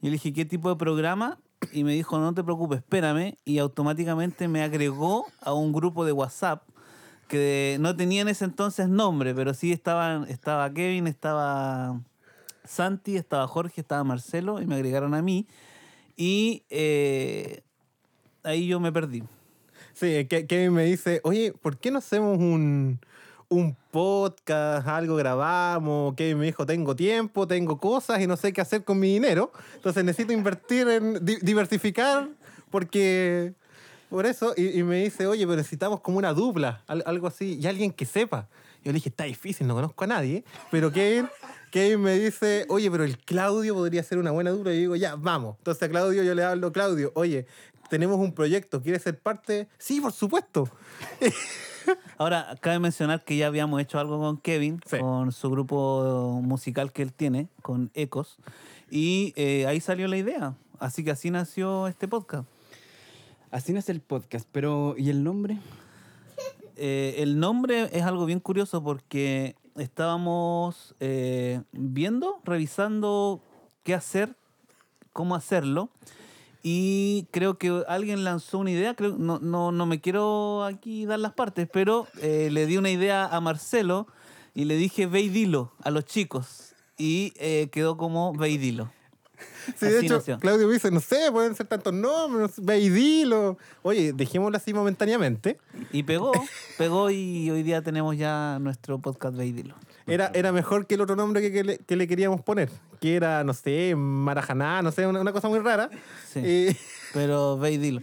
Yo 0.00 0.10
le 0.10 0.12
dije, 0.12 0.32
¿qué 0.32 0.44
tipo 0.44 0.68
de 0.68 0.76
programa? 0.76 1.38
Y 1.72 1.84
me 1.84 1.92
dijo, 1.92 2.18
no 2.18 2.34
te 2.34 2.44
preocupes, 2.44 2.78
espérame. 2.78 3.36
Y 3.44 3.58
automáticamente 3.58 4.48
me 4.48 4.62
agregó 4.62 5.26
a 5.40 5.52
un 5.52 5.72
grupo 5.72 6.04
de 6.04 6.12
WhatsApp 6.12 6.62
que 7.28 7.76
no 7.80 7.94
tenía 7.94 8.22
en 8.22 8.28
ese 8.28 8.44
entonces 8.44 8.88
nombre, 8.88 9.34
pero 9.34 9.52
sí 9.54 9.72
estaban, 9.72 10.24
estaba 10.28 10.72
Kevin, 10.72 11.06
estaba 11.06 12.00
Santi, 12.64 13.16
estaba 13.16 13.46
Jorge, 13.46 13.80
estaba 13.80 14.02
Marcelo 14.02 14.60
y 14.60 14.66
me 14.66 14.76
agregaron 14.76 15.14
a 15.14 15.22
mí. 15.22 15.46
Y 16.16 16.64
eh, 16.70 17.62
ahí 18.42 18.66
yo 18.66 18.80
me 18.80 18.92
perdí. 18.92 19.22
Sí, 19.92 20.26
Kevin 20.26 20.72
me 20.72 20.84
dice, 20.84 21.20
oye, 21.24 21.52
¿por 21.52 21.76
qué 21.78 21.90
no 21.90 21.98
hacemos 21.98 22.38
un, 22.38 23.00
un 23.48 23.76
podcast, 23.90 24.86
algo 24.86 25.16
grabamos? 25.16 26.14
Kevin 26.14 26.38
me 26.38 26.46
dijo, 26.46 26.66
tengo 26.66 26.94
tiempo, 26.94 27.46
tengo 27.46 27.78
cosas 27.78 28.20
y 28.20 28.26
no 28.26 28.36
sé 28.36 28.52
qué 28.52 28.60
hacer 28.60 28.84
con 28.84 28.98
mi 28.98 29.12
dinero. 29.14 29.52
Entonces 29.74 30.04
necesito 30.04 30.32
invertir 30.32 30.88
en 30.88 31.24
di- 31.24 31.38
diversificar 31.42 32.28
porque... 32.70 33.54
Por 34.10 34.24
eso, 34.24 34.54
y, 34.56 34.78
y 34.78 34.82
me 34.84 35.02
dice, 35.04 35.26
oye, 35.26 35.44
pero 35.44 35.56
necesitamos 35.56 36.00
como 36.00 36.16
una 36.16 36.32
dupla, 36.32 36.82
al- 36.86 37.02
algo 37.04 37.26
así, 37.26 37.58
y 37.60 37.66
alguien 37.66 37.92
que 37.92 38.06
sepa. 38.06 38.48
Yo 38.82 38.90
le 38.90 38.94
dije, 38.94 39.10
está 39.10 39.24
difícil, 39.24 39.66
no 39.66 39.74
conozco 39.74 40.02
a 40.04 40.06
nadie. 40.06 40.44
Pero 40.70 40.90
Kevin, 40.90 41.28
Kevin 41.70 42.00
me 42.00 42.18
dice, 42.18 42.64
oye, 42.70 42.90
pero 42.90 43.04
el 43.04 43.18
Claudio 43.18 43.74
podría 43.74 44.02
ser 44.02 44.16
una 44.16 44.30
buena 44.30 44.48
dupla. 44.50 44.72
Y 44.72 44.78
digo, 44.78 44.96
ya, 44.96 45.14
vamos. 45.14 45.56
Entonces 45.58 45.82
a 45.82 45.88
Claudio 45.90 46.22
yo 46.22 46.34
le 46.34 46.42
hablo, 46.42 46.72
Claudio, 46.72 47.12
oye, 47.16 47.46
tenemos 47.88 48.18
un 48.18 48.32
proyecto, 48.32 48.82
¿quieres 48.82 49.02
ser 49.02 49.18
parte? 49.20 49.68
Sí, 49.78 50.00
por 50.00 50.12
supuesto. 50.12 50.68
Ahora, 52.18 52.56
cabe 52.60 52.78
mencionar 52.78 53.24
que 53.24 53.36
ya 53.36 53.46
habíamos 53.46 53.80
hecho 53.80 53.98
algo 53.98 54.18
con 54.18 54.38
Kevin, 54.38 54.80
Sí. 54.86 54.98
con 54.98 55.32
su 55.32 55.50
grupo 55.50 56.40
musical 56.42 56.92
que 56.92 57.02
él 57.02 57.12
tiene, 57.12 57.48
con 57.62 57.90
Ecos, 57.94 58.36
y 58.90 59.32
eh, 59.36 59.66
ahí 59.66 59.80
salió 59.80 60.06
la 60.08 60.16
idea. 60.16 60.54
Así 60.78 61.02
que 61.04 61.10
así 61.10 61.30
nació 61.30 61.86
este 61.88 62.06
podcast. 62.08 62.46
Así 63.50 63.72
nace 63.72 63.92
el 63.92 64.00
podcast, 64.00 64.46
pero 64.52 64.94
¿y 64.98 65.10
el 65.10 65.24
nombre? 65.24 65.58
Eh, 66.80 67.16
el 67.24 67.40
nombre 67.40 67.90
es 67.92 68.04
algo 68.04 68.24
bien 68.24 68.38
curioso 68.38 68.84
porque 68.84 69.56
estábamos 69.74 70.94
eh, 71.00 71.60
viendo, 71.72 72.40
revisando 72.44 73.42
qué 73.82 73.94
hacer, 73.94 74.36
cómo 75.12 75.34
hacerlo. 75.34 75.90
Y 76.62 77.26
creo 77.30 77.56
que 77.56 77.84
alguien 77.86 78.24
lanzó 78.24 78.58
una 78.58 78.70
idea, 78.70 78.94
creo, 78.94 79.16
no, 79.16 79.38
no, 79.38 79.70
no 79.72 79.86
me 79.86 80.00
quiero 80.00 80.64
aquí 80.64 81.06
dar 81.06 81.20
las 81.20 81.32
partes, 81.32 81.68
pero 81.72 82.08
eh, 82.20 82.48
le 82.50 82.66
di 82.66 82.76
una 82.76 82.90
idea 82.90 83.26
a 83.26 83.40
Marcelo 83.40 84.06
y 84.54 84.64
le 84.64 84.76
dije 84.76 85.06
ve 85.06 85.20
y 85.20 85.28
dilo 85.28 85.72
a 85.82 85.90
los 85.90 86.04
chicos. 86.04 86.74
Y 86.96 87.32
eh, 87.36 87.68
quedó 87.70 87.96
como 87.96 88.32
ve 88.34 88.50
y 88.50 88.58
dilo. 88.58 88.90
Sí, 89.78 89.86
de 89.86 90.00
hecho, 90.00 90.16
nació. 90.16 90.38
Claudio 90.38 90.68
dice, 90.68 90.90
no 90.90 90.98
sé, 90.98 91.30
pueden 91.30 91.54
ser 91.54 91.66
tantos 91.66 91.92
nombres, 91.92 92.52
ve 92.56 92.80
y 92.80 92.88
dilo. 92.88 93.58
Oye, 93.82 94.12
dejémoslo 94.12 94.56
así 94.56 94.72
momentáneamente. 94.72 95.58
Y 95.92 96.04
pegó, 96.04 96.32
pegó 96.78 97.10
y 97.10 97.50
hoy 97.50 97.62
día 97.62 97.82
tenemos 97.82 98.16
ya 98.16 98.58
nuestro 98.60 98.98
podcast 98.98 99.36
Veidilo. 99.36 99.74
Era, 100.08 100.30
era 100.34 100.52
mejor 100.52 100.86
que 100.86 100.94
el 100.94 101.00
otro 101.02 101.16
nombre 101.16 101.40
que, 101.42 101.52
que 101.52 101.64
le, 101.64 101.78
que 101.78 101.96
le 101.96 102.06
queríamos 102.08 102.40
poner, 102.42 102.70
que 103.00 103.14
era, 103.16 103.44
no 103.44 103.52
sé, 103.54 103.94
Marajaná, 103.96 104.82
no 104.82 104.90
sé, 104.90 105.06
una, 105.06 105.20
una 105.20 105.32
cosa 105.32 105.48
muy 105.48 105.58
rara. 105.60 105.90
Sí. 106.32 106.40
Y- 106.40 106.76
Pero 107.14 107.58
Veidilo. 107.58 108.00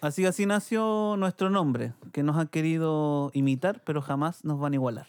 Así 0.00 0.24
así 0.24 0.46
nació 0.46 1.16
nuestro 1.18 1.50
nombre, 1.50 1.92
que 2.12 2.22
nos 2.22 2.36
han 2.38 2.46
querido 2.48 3.30
imitar, 3.34 3.82
pero 3.84 4.00
jamás 4.00 4.44
nos 4.44 4.58
van 4.58 4.72
a 4.72 4.76
igualar. 4.76 5.06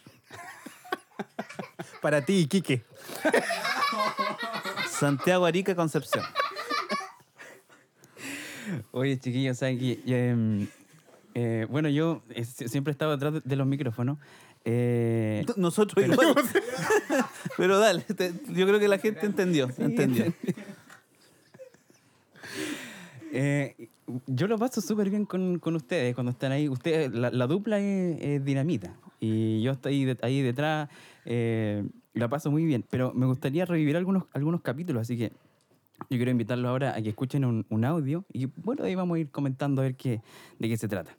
para 2.01 2.25
ti, 2.25 2.45
Quique. 2.47 2.83
Santiago 4.89 5.45
Arica 5.45 5.75
Concepción. 5.75 6.25
Oye, 8.91 9.17
chiquillos, 9.19 9.57
¿saben? 9.57 9.79
Em, 10.05 10.67
eh, 11.35 11.65
bueno, 11.69 11.89
yo 11.89 12.21
eh, 12.29 12.43
si- 12.45 12.67
siempre 12.67 12.91
he 12.91 12.93
estado 12.93 13.11
detrás 13.11 13.33
de, 13.33 13.41
de 13.43 13.55
los 13.55 13.65
micrófonos. 13.67 14.17
Eh, 14.63 15.43
Nosotros 15.57 16.05
igual. 16.05 16.35
pero 17.57 17.79
dale, 17.79 18.01
te- 18.03 18.31
yo 18.49 18.67
creo 18.67 18.79
que 18.79 18.87
la 18.87 18.99
gente 18.99 19.25
entendió. 19.25 19.69
entendió. 19.79 20.31
eh, 23.33 23.75
yo 24.27 24.47
lo 24.47 24.57
paso 24.57 24.81
súper 24.81 25.09
bien 25.09 25.25
con, 25.25 25.59
con 25.59 25.75
ustedes 25.75 26.13
cuando 26.15 26.31
están 26.31 26.51
ahí. 26.51 26.67
Ustedes, 26.69 27.11
la, 27.13 27.29
la 27.31 27.47
dupla 27.47 27.79
es, 27.79 28.21
es 28.21 28.45
dinamita. 28.45 28.93
Y 29.19 29.61
yo 29.61 29.71
estoy 29.71 29.93
ahí, 29.93 30.05
de- 30.05 30.17
ahí 30.21 30.41
detrás. 30.41 30.89
eh, 31.25 31.83
la 32.13 32.27
paso 32.27 32.51
muy 32.51 32.65
bien. 32.65 32.83
Pero 32.89 33.13
me 33.13 33.25
gustaría 33.25 33.65
revivir 33.65 33.95
algunos, 33.95 34.25
algunos 34.33 34.61
capítulos, 34.61 35.01
así 35.03 35.17
que 35.17 35.29
yo 36.09 36.17
quiero 36.17 36.31
invitarlos 36.31 36.67
ahora 36.69 36.95
a 36.95 37.01
que 37.01 37.09
escuchen 37.09 37.45
un, 37.45 37.65
un 37.69 37.85
audio. 37.85 38.25
Y 38.33 38.47
bueno, 38.57 38.83
ahí 38.83 38.95
vamos 38.95 39.15
a 39.15 39.19
ir 39.19 39.29
comentando 39.29 39.81
a 39.81 39.85
ver 39.85 39.95
qué, 39.95 40.21
de 40.59 40.67
qué 40.67 40.77
se 40.77 40.87
trata. 40.87 41.15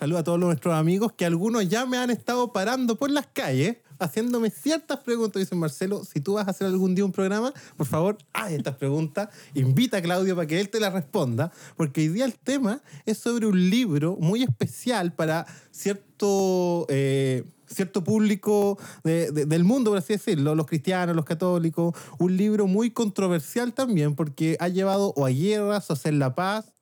Saludos 0.00 0.20
a 0.20 0.24
todos 0.24 0.38
nuestros 0.40 0.74
amigos 0.74 1.12
que 1.12 1.26
algunos 1.26 1.68
ya 1.68 1.84
me 1.84 1.98
han 1.98 2.08
estado 2.08 2.54
parando 2.54 2.96
por 2.96 3.10
las 3.10 3.26
calles 3.26 3.76
haciéndome 3.98 4.48
ciertas 4.48 5.00
preguntas. 5.00 5.40
Dicen, 5.40 5.58
Marcelo, 5.58 6.04
si 6.04 6.20
tú 6.20 6.32
vas 6.34 6.48
a 6.48 6.52
hacer 6.52 6.66
algún 6.68 6.94
día 6.94 7.04
un 7.04 7.12
programa, 7.12 7.52
por 7.76 7.86
favor, 7.86 8.16
haz 8.32 8.50
estas 8.52 8.76
preguntas. 8.76 9.28
Invita 9.52 9.98
a 9.98 10.02
Claudio 10.02 10.34
para 10.34 10.46
que 10.46 10.58
él 10.58 10.70
te 10.70 10.80
las 10.80 10.94
responda, 10.94 11.52
porque 11.76 12.00
hoy 12.00 12.08
día 12.08 12.24
el 12.24 12.32
tema 12.38 12.80
es 13.04 13.18
sobre 13.18 13.46
un 13.46 13.68
libro 13.68 14.16
muy 14.18 14.42
especial 14.42 15.12
para 15.12 15.44
cierto... 15.70 16.86
eh, 16.88 17.44
cierto 17.66 18.02
público 18.02 18.78
de- 19.04 19.30
de- 19.30 19.46
del 19.46 19.62
mundo, 19.62 19.92
por 19.92 19.98
así 19.98 20.14
decirlo, 20.14 20.56
los 20.56 20.66
cristianos, 20.66 21.14
los 21.14 21.24
católicos, 21.24 21.94
un 22.18 22.36
libro 22.36 22.66
muy 22.66 22.90
controversial 22.90 23.72
también 23.74 24.16
porque 24.16 24.56
ha 24.58 24.66
llevado 24.66 25.12
o 25.14 25.24
a 25.24 25.28
guerras 25.30 25.88
o 25.88 25.92
a 25.92 25.94
hacer 25.94 26.14
la 26.14 26.34
paz, 26.34 26.72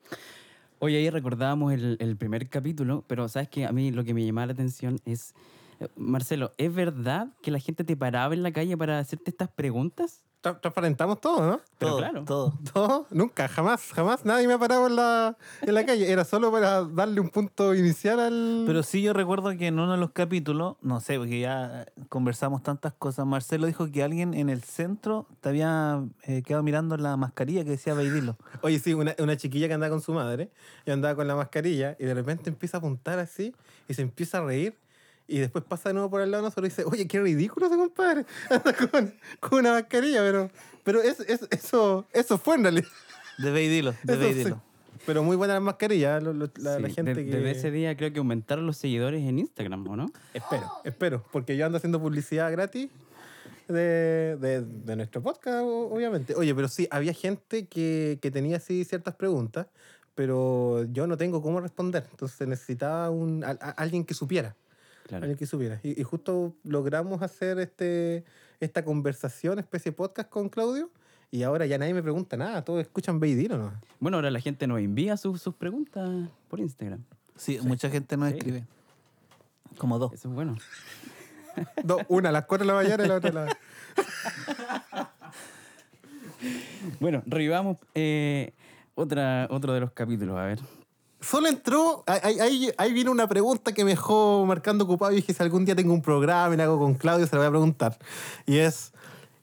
Hoy 0.81 0.95
ahí 0.95 1.11
recordábamos 1.11 1.73
el, 1.73 1.97
el 1.99 2.17
primer 2.17 2.49
capítulo, 2.49 3.05
pero 3.09 3.29
sabes 3.29 3.49
que 3.49 3.67
a 3.67 3.73
mí 3.73 3.91
lo 3.91 4.05
que 4.05 4.15
me 4.15 4.25
llamaba 4.25 4.47
la 4.47 4.53
atención 4.53 5.01
es, 5.05 5.35
eh, 5.81 5.89
Marcelo, 5.97 6.55
¿es 6.57 6.73
verdad 6.73 7.35
que 7.43 7.51
la 7.51 7.59
gente 7.59 7.83
te 7.83 7.97
paraba 7.97 8.33
en 8.33 8.45
la 8.45 8.53
calle 8.53 8.77
para 8.77 9.01
hacerte 9.01 9.31
estas 9.31 9.49
preguntas? 9.49 10.23
Tra- 10.41 10.61
transparentamos 10.61 11.21
todo, 11.21 11.45
¿no? 11.45 11.61
Pero 11.79 11.91
todo, 11.91 11.99
claro. 11.99 12.25
todo. 12.25 12.59
No, 12.75 13.07
nunca, 13.11 13.49
jamás, 13.49 13.93
jamás 13.93 14.25
nadie 14.25 14.47
me 14.47 14.55
ha 14.55 14.59
parado 14.59 14.87
en 14.87 14.95
la, 14.95 15.37
en 15.63 15.75
la 15.75 15.85
calle. 15.85 16.13
Era 16.13 16.25
solo 16.25 16.53
para 16.53 16.85
darle 16.85 17.21
un 17.21 17.29
punto 17.31 17.75
inicial 17.75 18.21
al. 18.21 18.63
Pero 18.65 18.85
sí 18.85 19.03
yo 19.03 19.13
recuerdo 19.13 19.51
que 19.57 19.67
en 19.67 19.81
uno 19.81 19.91
de 19.93 19.99
los 19.99 20.13
capítulos, 20.13 20.77
no 20.81 21.01
sé, 21.01 21.19
porque 21.19 21.41
ya 21.41 21.87
conversamos 22.09 22.63
tantas 22.63 22.93
cosas, 22.93 23.27
Marcelo 23.27 23.67
dijo 23.67 23.91
que 23.91 24.05
alguien 24.05 24.33
en 24.35 24.49
el 24.49 24.63
centro 24.63 25.27
te 25.41 25.49
había 25.49 26.05
eh, 26.23 26.43
quedado 26.43 26.63
mirando 26.63 26.97
la 26.97 27.17
mascarilla 27.17 27.65
que 27.65 27.71
decía 27.71 27.95
Veidilo. 27.95 28.37
Oye, 28.63 28.79
sí, 28.79 28.95
una, 28.95 29.17
una 29.19 29.37
chiquilla 29.37 29.67
que 29.67 29.75
andaba 29.75 29.91
con 29.91 30.01
su 30.03 30.13
madre 30.13 30.51
y 30.87 30.93
andaba 30.93 31.17
con 31.17 31.27
la 31.27 31.35
mascarilla 31.35 31.97
y 31.99 32.05
de 32.05 32.15
repente 32.15 32.49
empieza 32.49 32.77
a 32.77 32.79
apuntar 32.79 33.19
así 33.19 33.55
y 33.89 33.95
se 33.95 34.03
empieza 34.03 34.39
a 34.39 34.43
reír. 34.43 34.77
Y 35.29 35.39
después 35.39 35.63
pasa 35.63 35.91
de 35.91 35.95
nuevo 35.95 36.09
por 36.11 36.23
el 36.23 36.31
lado 36.31 36.43
de 36.43 36.47
nosotros 36.49 36.67
y 36.67 36.71
dice, 36.71 36.85
oye, 36.85 37.07
qué 37.07 37.21
ridículo 37.21 37.67
ese 37.67 37.77
compadre. 37.77 38.25
Anda 38.51 38.73
con, 38.73 39.15
con 39.41 39.59
una 39.61 39.73
mascarilla, 39.75 40.21
pero, 40.21 40.51
pero 40.85 41.03
es- 41.03 41.21
es- 41.21 41.47
eso, 41.51 42.07
eso 42.13 42.39
fue 42.39 42.57
en 42.57 42.63
realidad. 42.63 42.89
De 43.37 43.51
Veidilo, 43.53 43.95
de 44.03 44.15
Eso 44.41 44.49
sí. 44.49 44.55
Pero 45.07 45.23
muy 45.23 45.37
buena 45.37 45.55
la 45.55 45.61
mascarilla, 45.61 46.19
lo- 46.21 46.33
lo- 46.33 46.51
la, 46.57 46.79
la 46.81 46.89
Sí, 46.89 46.95
gente 46.95 47.15
de- 47.15 47.25
que... 47.25 47.31
Desde 47.37 47.51
ese 47.53 47.71
día 47.71 47.97
creo 47.97 48.13
que 48.13 48.19
aumentaron 48.19 48.67
los 48.67 48.77
seguidores 48.79 49.23
en 49.23 49.39
Instagram, 49.39 49.87
¿o 49.87 49.97
no? 49.97 50.11
Espero, 50.35 50.71
espero, 50.85 51.25
porque 51.31 51.57
yo 51.57 51.65
ando 51.67 51.77
haciendo 51.79 52.01
publicidad 52.01 52.51
gratis 52.51 52.89
de, 53.69 54.37
de- 54.41 54.63
de 54.63 54.97
nuestro 54.97 55.23
podcast, 55.23 55.63
obviamente. 55.63 56.35
Oye, 56.35 56.55
pero 56.55 56.69
sí, 56.69 56.89
había 56.91 57.13
gente 57.13 57.67
que, 57.67 58.19
que 58.21 58.31
tenía 58.31 58.57
así 58.57 58.85
ciertas 58.85 59.15
preguntas, 59.15 59.67
pero 60.15 60.85
yo 60.93 61.07
no 61.07 61.17
tengo 61.17 61.43
cómo 61.43 61.61
responder. 61.61 62.07
Entonces 62.11 62.49
necesitaba 62.49 63.11
un, 63.11 63.45
a- 63.45 63.51
a- 63.51 63.71
alguien 63.73 64.05
que 64.05 64.15
supiera. 64.15 64.57
Claro. 65.09 65.25
Alguien 65.25 65.39
que 65.39 65.47
supiera. 65.47 65.81
Y, 65.83 65.99
y 66.01 66.05
justo 66.05 66.55
logramos 66.63 67.23
hacer 67.23 67.59
este, 67.59 68.25
esta 68.61 68.85
conversación, 68.85 69.59
especie 69.59 69.91
de 69.91 69.97
podcast 69.97 70.29
con 70.29 70.49
Claudio, 70.51 70.91
y 71.31 71.43
ahora 71.43 71.65
ya 71.67 71.79
nadie 71.79 71.95
me 71.95 72.03
pregunta 72.03 72.37
nada, 72.37 72.63
todos 72.65 72.81
escuchan 72.83 73.19
Beidino, 73.19 73.59
¿no? 73.59 73.73
Bueno, 74.01 74.19
ahora 74.19 74.31
la 74.31 74.41
gente 74.41 74.67
nos 74.67 74.79
envía 74.81 75.17
sus, 75.17 75.41
sus 75.43 75.55
preguntas 75.55 76.09
por 76.49 76.61
Instagram. 76.61 77.03
Sí, 77.37 77.59
mucha 77.63 77.89
gente 77.91 78.17
nos 78.17 78.29
Sí. 78.31 78.37
escribe. 78.37 78.65
Como 79.79 79.99
dos. 79.99 80.13
Eso 80.13 80.29
es 80.29 80.35
bueno. 80.35 80.57
Dos, 81.85 82.03
una 82.09 82.29
a 82.29 82.33
las 82.33 82.45
cuatro 82.45 82.65
de 82.67 82.73
la 82.73 82.79
mañana 82.83 83.05
y 83.05 83.09
la 83.09 83.15
otra 83.17 83.31
a 83.31 83.33
la... 83.33 83.59
Bueno, 87.01 87.23
revivamos 87.27 87.79
eh, 87.95 88.53
otra, 88.95 89.49
otro 89.51 89.73
de 89.73 89.81
los 89.81 89.91
capítulos, 89.93 90.37
a 90.37 90.45
ver. 90.45 90.61
Solo 91.21 91.49
entró, 91.49 92.05
ahí, 92.07 92.39
ahí, 92.39 92.71
ahí 92.79 92.93
vino 92.93 93.11
una 93.11 93.27
pregunta 93.27 93.73
que 93.73 93.85
me 93.85 93.91
dejó 93.91 94.45
marcando 94.47 94.85
ocupado 94.85 95.13
y 95.13 95.17
dije, 95.17 95.35
si 95.35 95.43
algún 95.43 95.65
día 95.65 95.75
tengo 95.75 95.93
un 95.93 96.03
programa 96.03 96.55
y 96.55 96.57
lo 96.57 96.63
hago 96.63 96.79
con 96.79 96.95
Claudio, 96.95 97.27
se 97.27 97.35
lo 97.35 97.41
voy 97.41 97.49
a 97.49 97.51
preguntar. 97.51 97.99
Y 98.47 98.59
es, 98.59 98.93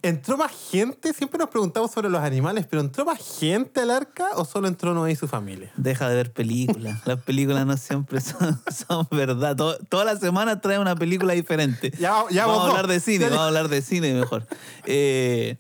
¿entró 0.02 0.38
más 0.38 0.54
gente? 0.72 1.14
Siempre 1.14 1.38
nos 1.38 1.50
preguntamos 1.50 1.92
sobre 1.92 2.10
los 2.10 2.22
animales, 2.22 2.66
pero 2.70 2.82
¿entró 2.82 3.04
más 3.04 3.20
gente 3.40 3.82
al 3.82 3.92
arca 3.92 4.30
o 4.36 4.46
solo 4.46 4.70
entró 4.70 4.94
Noé 4.94 5.12
y 5.12 5.16
su 5.18 5.28
familia? 5.28 5.74
Deja 5.76 6.08
de 6.08 6.16
ver 6.16 6.32
películas. 6.32 7.06
Las 7.06 7.20
películas 7.22 7.66
no 7.66 7.76
siempre 7.76 8.22
son, 8.22 8.62
son 8.88 9.06
verdad. 9.12 9.58
To- 9.58 9.78
toda 9.90 10.06
la 10.06 10.16
semana 10.16 10.62
trae 10.62 10.80
una 10.80 10.96
película 10.96 11.34
diferente. 11.34 11.92
Ya- 12.00 12.24
ya 12.32 12.46
vamos 12.46 12.64
a 12.64 12.70
hablar 12.70 12.88
de 12.88 13.02
cine, 13.02 13.26
Ya- 13.26 13.30
vamos 13.32 13.44
a 13.44 13.48
hablar 13.48 13.68
de 13.68 13.82
cine 13.82 14.14
mejor. 14.14 14.48
Eh, 14.86 15.58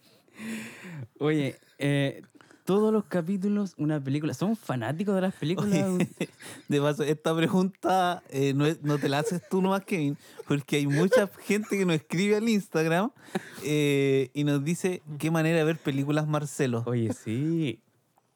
Oye, 1.19 1.57
eh, 1.77 2.21
todos 2.65 2.91
los 2.91 3.05
capítulos, 3.05 3.73
una 3.77 4.03
película. 4.03 4.33
¿Son 4.33 4.55
fanáticos 4.55 5.15
de 5.15 5.21
las 5.21 5.33
películas? 5.35 5.71
Oye, 5.85 6.07
de 6.67 6.81
paso, 6.81 7.03
esta 7.03 7.35
pregunta 7.35 8.23
eh, 8.29 8.53
no, 8.53 8.65
es- 8.65 8.81
no 8.83 8.97
te 8.97 9.07
la 9.07 9.19
haces 9.19 9.41
tú 9.49 9.61
nomás, 9.61 9.85
Kevin, 9.85 10.17
porque 10.47 10.77
hay 10.77 10.87
mucha 10.87 11.29
gente 11.45 11.77
que 11.77 11.85
nos 11.85 11.95
escribe 11.95 12.35
al 12.35 12.49
Instagram 12.49 13.11
eh, 13.63 14.29
y 14.33 14.43
nos 14.43 14.63
dice 14.63 15.01
qué 15.19 15.29
manera 15.31 15.59
de 15.59 15.63
ver 15.63 15.77
películas 15.77 16.27
Marcelo. 16.27 16.83
Oye, 16.87 17.13
sí. 17.13 17.79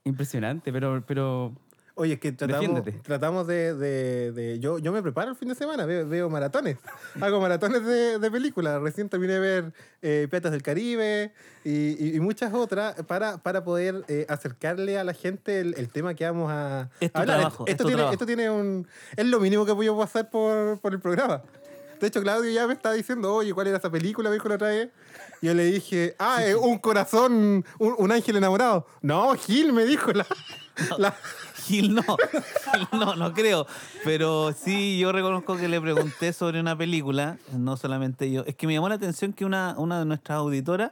Impresionante, 0.05 0.71
pero, 0.71 1.03
pero 1.05 1.53
Oye, 1.99 2.13
es 2.13 2.19
que 2.21 2.31
tratamos, 2.31 2.81
tratamos 3.03 3.45
de, 3.47 3.73
de- 3.75 4.31
de- 4.31 4.59
yo, 4.59 4.79
yo 4.79 4.93
me 4.93 5.01
preparo 5.01 5.31
el 5.31 5.35
fin 5.35 5.49
de 5.49 5.55
semana, 5.55 5.85
veo, 5.85 6.07
veo 6.07 6.29
maratones. 6.29 6.77
Hago 7.19 7.41
maratones 7.41 7.83
de, 7.85 8.19
de 8.19 8.31
películas. 8.31 8.81
Recién 8.81 9.09
terminé 9.09 9.33
de 9.33 9.39
ver 9.39 9.73
eh, 10.01 10.27
Piratas 10.31 10.53
del 10.53 10.63
Caribe 10.63 11.33
y, 11.65 11.71
y- 12.01 12.15
y 12.15 12.19
muchas 12.21 12.53
otras 12.53 12.95
para, 13.03 13.37
para 13.39 13.65
poder 13.65 14.05
eh, 14.07 14.25
acercarle 14.29 14.97
a 14.97 15.03
la 15.03 15.13
gente 15.13 15.59
el, 15.59 15.73
el 15.77 15.89
tema 15.89 16.13
que 16.13 16.23
vamos 16.23 16.49
a 16.49 16.89
Es 17.01 17.11
tu 17.11 17.19
hablar. 17.19 17.37
trabajo, 17.39 17.65
es 17.67 17.71
esto, 17.73 17.83
tu 17.83 17.89
tiene, 17.89 18.11
esto 18.13 18.25
tiene 18.25 18.49
un... 18.49 18.87
Es 19.17 19.25
lo 19.25 19.41
mínimo 19.41 19.65
que 19.65 19.75
puedo 19.75 20.01
hacer 20.01 20.29
por, 20.29 20.79
por 20.79 20.93
el 20.93 21.01
programa. 21.01 21.41
De 21.99 22.07
hecho, 22.07 22.21
Claudio 22.21 22.49
ya 22.49 22.65
me 22.65 22.71
está 22.71 22.93
diciendo, 22.93 23.33
oye, 23.35 23.53
¿cuál 23.53 23.67
era 23.67 23.77
esa 23.77 23.89
película? 23.91 24.29
Me 24.29 24.35
dijo 24.35 24.47
la 24.47 24.55
otra 24.55 24.69
vez. 24.69 24.87
Y 25.41 25.47
yo 25.47 25.53
le 25.53 25.65
dije, 25.65 26.15
ah, 26.17 26.41
es 26.45 26.55
un 26.55 26.77
corazón, 26.77 27.65
un, 27.77 27.95
un 27.97 28.11
ángel 28.13 28.37
enamorado. 28.37 28.87
No, 29.01 29.35
Gil 29.35 29.73
me 29.73 29.83
dijo 29.83 30.13
la... 30.13 30.25
la- 30.97 31.13
Gil 31.69 31.93
no, 31.95 32.01
Gil 32.03 32.87
no, 32.99 33.15
no 33.15 33.33
creo. 33.33 33.65
Pero 34.03 34.53
sí, 34.53 34.97
yo 34.99 35.11
reconozco 35.11 35.55
que 35.57 35.67
le 35.67 35.79
pregunté 35.79 36.33
sobre 36.33 36.59
una 36.59 36.77
película, 36.77 37.37
no 37.53 37.77
solamente 37.77 38.31
yo. 38.31 38.43
Es 38.45 38.55
que 38.55 38.67
me 38.67 38.73
llamó 38.73 38.89
la 38.89 38.95
atención 38.95 39.33
que 39.33 39.45
una, 39.45 39.75
una 39.77 39.99
de 39.99 40.05
nuestras 40.05 40.37
auditoras 40.39 40.91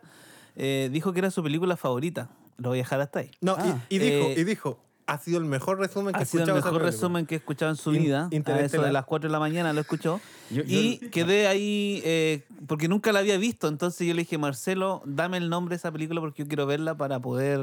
eh, 0.56 0.90
dijo 0.92 1.14
que 1.14 1.20
era 1.20 1.32
su 1.32 1.44
película 1.44 1.78
favorita. 1.78 2.30
Lo 2.58 2.70
voy 2.70 2.80
a 2.80 2.82
dejar 2.82 3.02
hasta 3.02 3.20
ahí. 3.20 3.32
No, 3.42 3.56
Ah, 3.58 3.80
y, 3.90 3.96
y 3.96 4.00
dijo, 4.00 4.28
eh, 4.28 4.36
y 4.38 4.44
dijo, 4.44 4.80
ha 5.06 5.18
sido 5.20 5.38
el 5.38 5.46
mejor 5.46 5.80
resumen 5.80 6.14
que 6.14 6.20
he 6.20 6.24
Ha 6.24 6.26
sido 6.26 6.44
el 6.44 6.50
mejor 6.54 6.72
película". 6.72 6.92
resumen 6.92 7.26
que 7.26 7.36
he 7.36 7.38
escuchado 7.38 7.72
en 7.72 7.78
su 7.78 7.94
In- 7.94 8.04
vida. 8.04 8.30
A 8.46 8.60
eso 8.60 8.82
de 8.82 8.92
las 8.92 9.06
4 9.06 9.30
de 9.30 9.32
la 9.32 9.40
mañana 9.40 9.72
lo 9.74 9.82
escuchó. 9.82 10.20
Yo- 10.50 10.64
y 10.66 11.00
yo- 11.00 11.12
quedé 11.12 11.48
ahí 11.48 12.02
eh, 12.04 12.44
porque 12.68 12.88
nunca 12.88 13.12
la 13.12 13.20
había 13.20 13.38
visto. 13.38 13.68
Entonces 13.68 14.08
yo 14.08 14.14
le 14.14 14.22
dije, 14.24 14.38
Marcelo, 14.38 15.02
dame 15.06 15.38
el 15.38 15.50
nombre 15.50 15.74
de 15.74 15.78
esa 15.78 15.92
película 15.92 16.20
porque 16.20 16.44
yo 16.44 16.48
quiero 16.48 16.66
verla 16.66 16.96
para 16.96 17.20
poder 17.20 17.60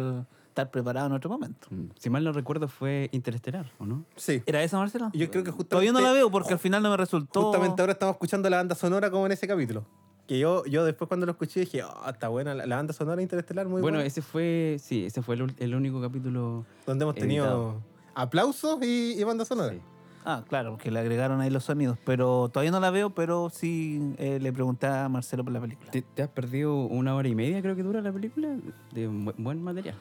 estar 0.54 0.70
preparado 0.70 1.08
en 1.08 1.12
otro 1.12 1.28
momento. 1.28 1.66
mm, 1.70 1.87
si 1.99 2.11
mal 2.11 2.23
no 2.23 2.32
recuerdo, 2.32 2.68
fue 2.68 3.08
Interestelar, 3.12 3.66
¿o 3.78 3.87
no? 3.87 4.04
Sí. 4.14 4.40
¿Era 4.46 4.62
esa, 4.62 4.78
Marcelo? 4.78 5.11
Y 5.12 5.18
Yo 5.18 5.30
creo 5.30 5.42
que 5.42 5.50
justamente, 5.50 5.70
Todavía 5.70 5.92
no 5.92 6.00
la 6.00 6.12
veo 6.12 6.30
porque 6.30 6.52
al 6.52 6.61
final 6.61 6.80
no 6.82 6.90
me 6.90 6.96
resultó. 6.96 7.42
justamente 7.42 7.82
ahora 7.82 7.92
estamos 7.92 8.14
escuchando 8.14 8.49
la 8.49 8.58
banda 8.58 8.76
sonora 8.76 9.11
como 9.11 9.26
en 9.26 9.32
ese 9.32 9.49
capítulo. 9.49 9.84
Que 10.28 10.38
yo, 10.38 10.64
yo 10.66 10.84
después 10.84 11.08
cuando 11.08 11.26
lo 11.26 11.32
escuché 11.32 11.61
dije, 11.61 11.82
oh, 11.82 12.08
está 12.08 12.28
buena 12.28 12.54
la, 12.54 12.66
la 12.66 12.76
banda 12.76 12.92
sonora 12.92 13.20
interestelar, 13.20 13.66
muy 13.66 13.82
bueno, 13.82 13.96
buena. 13.96 14.06
ese 14.06 14.23
fue, 14.23 14.76
sí, 14.80 15.04
ese 15.04 15.23
fue 15.23 15.34
el, 15.34 15.75
único 15.75 16.00
capítulo. 16.00 16.64
Donde 16.87 17.02
hemos 17.02 17.16
tenido 17.16 17.44
editado. 17.44 17.82
aplausos 18.14 18.82
y, 18.82 19.14
y 19.18 19.25
banda 19.25 19.44
sonora. 19.44 19.73
sí. 19.73 19.80
Ah, 20.26 20.42
claro, 20.49 20.70
porque 20.70 20.90
le 20.90 21.00
agregaron 21.00 21.42
ahí 21.42 21.50
los 21.50 21.64
sonidos, 21.64 21.99
pero 22.06 22.49
todavía 22.50 22.70
no 22.70 22.80
la 22.80 22.90
veo, 22.90 23.11
pero 23.11 23.50
sí 23.50 24.14
eh, 24.16 24.38
le 24.40 24.52
pregunté 24.54 24.87
a 24.87 25.06
Marcelo 25.11 25.44
por 25.44 25.52
la 25.52 25.61
película. 25.61 25.90
¿Te, 25.90 26.00
te 26.00 26.23
has 26.23 26.30
perdido 26.30 26.75
una 26.76 27.14
hora 27.14 27.28
y 27.28 27.34
media, 27.34 27.61
creo 27.61 27.76
que 27.76 27.82
dura 27.82 28.00
la 28.00 28.11
película, 28.11 28.49
de 28.92 29.06
buen 29.06 29.62
material. 29.62 29.96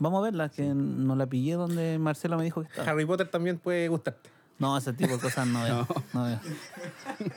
Vamos 0.00 0.18
a 0.18 0.22
verla, 0.24 0.48
que 0.48 0.64
no 0.74 1.14
la 1.14 1.26
pillé 1.26 1.54
donde 1.54 1.98
Marcelo 1.98 2.36
me 2.36 2.42
dijo 2.44 2.62
que 2.62 2.68
estaba. 2.68 2.90
Harry 2.90 3.06
Potter 3.06 3.28
también 3.28 3.58
puede 3.58 3.86
gustarte. 3.88 4.28
No, 4.58 4.76
ese 4.76 4.92
tipo 4.92 5.12
de 5.12 5.18
cosas 5.20 5.46
no 5.46 5.62
veo. 5.62 5.86
No, 6.12 6.24
veo. 6.24 6.40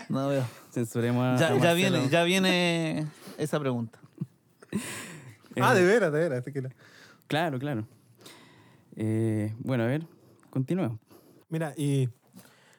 No 0.09 0.27
veo. 0.29 0.43
Censuremos 0.71 1.39
a, 1.41 1.47
a 1.47 1.57
Ya, 1.59 1.73
viene, 1.73 2.09
ya 2.09 2.23
viene 2.23 3.07
esa 3.37 3.59
pregunta. 3.59 3.99
Ah, 5.61 5.75
de 5.75 5.85
veras, 5.85 6.11
de 6.11 6.17
veras. 6.17 6.43
Claro, 7.27 7.59
claro. 7.59 7.85
Eh, 8.95 9.53
bueno, 9.59 9.83
a 9.83 9.85
ver, 9.87 10.03
continuemos. 10.49 10.99
Mira, 11.49 11.73
y 11.77 12.09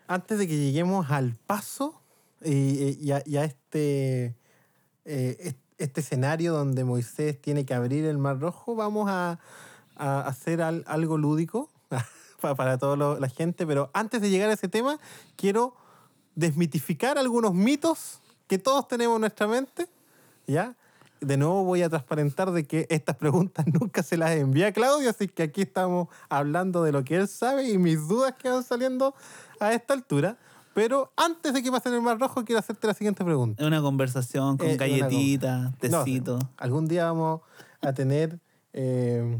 antes 0.09 0.38
de 0.38 0.49
que 0.49 0.57
lleguemos 0.59 1.09
al 1.11 1.37
paso 1.47 2.03
y, 2.45 2.99
y 3.00 3.12
a, 3.12 3.23
y 3.25 3.37
a 3.37 3.45
este, 3.45 4.35
eh, 5.05 5.37
est- 5.38 5.59
este 5.79 6.00
escenario 6.00 6.53
donde 6.53 6.83
Moisés 6.83 7.41
tiene 7.41 7.64
que 7.64 7.75
abrir 7.75 8.05
el 8.07 8.19
mar 8.19 8.41
rojo, 8.41 8.75
vamos 8.75 9.09
a, 9.09 9.38
a 9.97 10.21
hacer 10.21 10.61
al- 10.63 10.85
algo 10.87 11.17
lúdico 11.19 11.71
para, 12.41 12.55
para 12.55 12.79
toda 12.79 13.19
la 13.19 13.29
gente. 13.29 13.67
Pero 13.67 13.91
antes 13.95 14.21
de 14.21 14.31
llegar 14.31 14.51
a 14.51 14.55
ese 14.55 14.69
tema, 14.69 14.99
quiero 15.37 15.75
desmitificar 16.35 17.19
algunos 17.19 17.55
mitos 17.55 18.21
que 18.47 18.59
todos 18.59 18.89
tenemos 18.89 19.17
en 19.17 19.21
nuestra 19.23 19.47
mente. 19.47 19.89
¿Ya? 20.47 20.75
De 21.21 21.37
nuevo 21.39 21.65
voy 21.65 21.81
a 21.83 21.89
transparentar 21.89 22.51
de 22.51 22.67
que 22.67 22.87
estas 22.91 23.17
preguntas 23.17 23.65
nunca 23.81 24.03
se 24.03 24.17
las 24.17 24.33
envía 24.33 24.73
Claudio, 24.73 25.09
así 25.09 25.29
que 25.29 25.45
aquí 25.45 25.63
estamos 25.63 26.09
hablando 26.29 26.83
de 26.83 26.93
lo 26.93 27.03
que 27.05 27.17
él 27.17 27.29
sabe 27.29 27.69
y 27.71 27.79
mis 27.79 28.07
dudas 28.09 28.35
que 28.35 28.51
van 28.51 28.63
saliendo 28.63 29.15
a 29.61 29.73
esta 29.73 29.95
altura. 29.95 30.37
Pero 30.75 31.13
antes 31.17 31.55
de 31.55 31.63
que 31.63 31.71
pasen 31.71 31.95
el 31.95 32.03
mar 32.03 32.19
rojo, 32.19 32.45
quiero 32.45 32.59
hacerte 32.59 32.89
la 32.89 32.95
siguiente 32.95 33.25
pregunta. 33.25 33.63
Es 33.63 33.67
una 33.67 33.81
conversación 33.81 34.59
con 34.59 34.67
Eh, 34.67 34.77
galletitas, 34.77 35.71
No, 35.71 35.79
tecito. 36.03 36.39
algún 36.57 36.89
día 36.89 37.05
vamos 37.07 37.43
a 37.81 37.93
tener... 37.93 38.41
eh, 38.73 39.39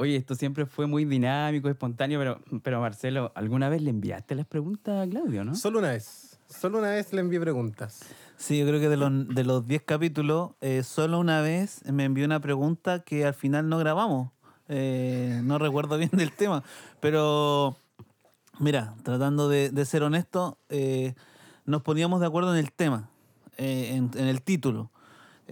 Oye, 0.00 0.16
esto 0.16 0.34
siempre 0.34 0.64
fue 0.64 0.86
muy 0.86 1.04
dinámico, 1.04 1.68
espontáneo, 1.68 2.18
pero, 2.18 2.40
pero 2.62 2.80
Marcelo, 2.80 3.32
¿alguna 3.34 3.68
vez 3.68 3.82
le 3.82 3.90
enviaste 3.90 4.34
las 4.34 4.46
preguntas 4.46 5.06
a 5.06 5.06
Claudio, 5.06 5.44
no? 5.44 5.54
Solo 5.54 5.78
una 5.78 5.90
vez. 5.90 6.38
Solo 6.48 6.78
una 6.78 6.88
vez 6.88 7.12
le 7.12 7.20
envié 7.20 7.38
preguntas. 7.38 8.00
Sí, 8.38 8.58
yo 8.58 8.66
creo 8.66 8.80
que 8.80 8.88
de 8.88 8.96
los, 8.96 9.28
de 9.28 9.44
los 9.44 9.66
10 9.66 9.82
capítulos, 9.82 10.52
eh, 10.62 10.84
solo 10.84 11.18
una 11.18 11.42
vez 11.42 11.82
me 11.84 12.04
envió 12.04 12.24
una 12.24 12.40
pregunta 12.40 13.00
que 13.00 13.26
al 13.26 13.34
final 13.34 13.68
no 13.68 13.76
grabamos. 13.76 14.30
Eh, 14.68 15.42
no 15.44 15.58
recuerdo 15.58 15.98
bien 15.98 16.12
del 16.14 16.32
tema, 16.32 16.64
pero 17.00 17.76
mira, 18.58 18.94
tratando 19.02 19.50
de, 19.50 19.68
de 19.68 19.84
ser 19.84 20.02
honesto, 20.02 20.56
eh, 20.70 21.12
nos 21.66 21.82
poníamos 21.82 22.20
de 22.20 22.26
acuerdo 22.26 22.54
en 22.54 22.58
el 22.58 22.72
tema, 22.72 23.10
eh, 23.58 23.90
en, 23.96 24.10
en 24.14 24.28
el 24.28 24.40
título, 24.40 24.90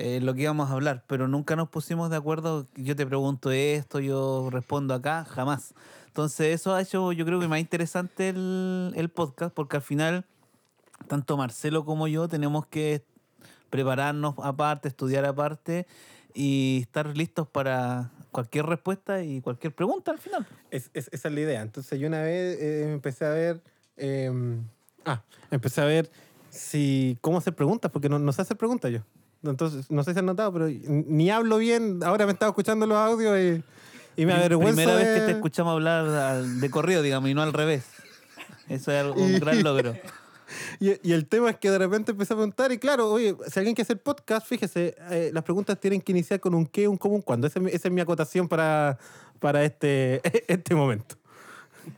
eh, 0.01 0.21
lo 0.23 0.33
que 0.33 0.43
íbamos 0.43 0.71
a 0.71 0.75
hablar, 0.75 1.03
pero 1.09 1.27
nunca 1.27 1.57
nos 1.57 1.69
pusimos 1.69 2.09
de 2.09 2.17
acuerdo. 2.17 2.69
Yo 2.77 2.95
te 2.95 3.05
pregunto 3.05 3.51
esto, 3.51 3.99
yo 3.99 4.49
respondo 4.51 4.95
acá, 4.95 5.25
jamás. 5.25 5.75
Entonces 6.07 6.55
eso 6.55 6.73
ha 6.75 6.81
hecho 6.81 7.11
yo 7.13 7.25
creo 7.27 7.41
que 7.41 7.49
más 7.49 7.59
interesante 7.59 8.29
el, 8.29 8.93
el 8.95 9.09
podcast, 9.09 9.53
porque 9.53 9.77
al 9.77 9.83
final 9.83 10.25
tanto 11.09 11.37
Marcelo 11.37 11.85
como 11.85 12.07
yo 12.07 12.29
tenemos 12.29 12.67
que 12.67 13.03
prepararnos 13.71 14.35
aparte, 14.43 14.87
estudiar 14.89 15.25
aparte 15.25 15.87
y 16.33 16.79
estar 16.83 17.17
listos 17.17 17.49
para 17.49 18.11
cualquier 18.31 18.67
respuesta 18.67 19.23
y 19.25 19.41
cualquier 19.41 19.75
pregunta 19.75 20.13
al 20.13 20.19
final. 20.19 20.47
Es, 20.71 20.91
es- 20.95 21.09
esa 21.13 21.29
es 21.29 21.35
la 21.35 21.41
idea. 21.41 21.61
Entonces 21.63 21.99
yo 21.99 22.07
una 22.07 22.23
vez 22.23 22.57
eh, 22.61 22.93
empecé 22.93 23.25
a 23.25 23.31
ver... 23.31 23.61
eh, 23.97 24.31
ah, 25.05 25.23
empecé 25.51 25.81
a 25.81 25.85
ver 25.87 26.09
si 26.51 27.19
cómo 27.21 27.39
hacer 27.39 27.55
preguntas, 27.55 27.91
porque 27.91 28.09
no, 28.09 28.19
no 28.21 28.33
sé 28.33 28.43
hacer 28.43 28.57
preguntas 28.57 28.91
yo. 28.93 29.01
Entonces, 29.43 29.91
no 29.91 30.03
sé 30.05 30.13
si 30.13 30.19
han 30.19 30.27
notado, 30.27 30.53
pero 30.53 30.69
ni 30.69 31.31
hablo 31.31 31.59
bien. 31.59 32.01
Ahora 32.03 32.27
me 32.27 32.33
estaba 32.33 32.51
escuchando 32.51 32.87
los 32.87 32.97
audios 32.99 33.39
y, 33.39 34.21
y 34.21 34.27
me 34.27 34.33
avergüenzo 34.33 34.75
Primera 34.77 34.97
vez 34.97 35.21
que 35.21 35.27
te 35.27 35.31
escuchamos 35.33 35.73
hablar 35.75 36.43
de 36.45 36.71
corrido, 36.71 37.03
digamos, 37.03 37.31
y 37.31 37.35
no 37.35 37.43
al 37.43 37.53
revés. 37.53 37.85
Eso 38.69 38.91
es 38.93 39.05
un 39.17 39.35
Y- 39.35 39.39
gran 39.39 39.63
logro. 39.63 39.95
Y, 40.81 40.93
y 41.07 41.13
el 41.13 41.27
tema 41.27 41.51
es 41.51 41.59
que 41.59 41.71
de 41.71 41.77
repente 41.77 42.13
empecé 42.13 42.33
a 42.33 42.37
preguntar, 42.37 42.73
y 42.73 42.79
claro, 42.79 43.11
oye, 43.13 43.37
si 43.49 43.59
alguien 43.61 43.75
quiere 43.75 43.83
hacer 43.85 44.01
podcast, 44.01 44.47
fíjese, 44.47 44.97
eh, 45.11 45.31
las 45.35 45.45
preguntas 45.45 45.79
tienen 45.79 46.01
que 46.01 46.11
iniciar 46.13 46.41
con 46.41 46.55
un 46.55 46.65
qué, 46.65 46.89
un 46.89 46.97
cómo, 46.97 47.17
un 47.17 47.21
cuándo. 47.21 47.47
Esa, 47.47 47.59
es 47.59 47.63
mi- 47.67 47.71
esa 47.71 47.89
es 47.89 47.93
mi 47.93 48.01
acotación 48.01 48.49
para, 48.49 48.97
para 49.41 49.63
este, 49.63 50.23
este 50.49 50.75
momento. 50.75 51.17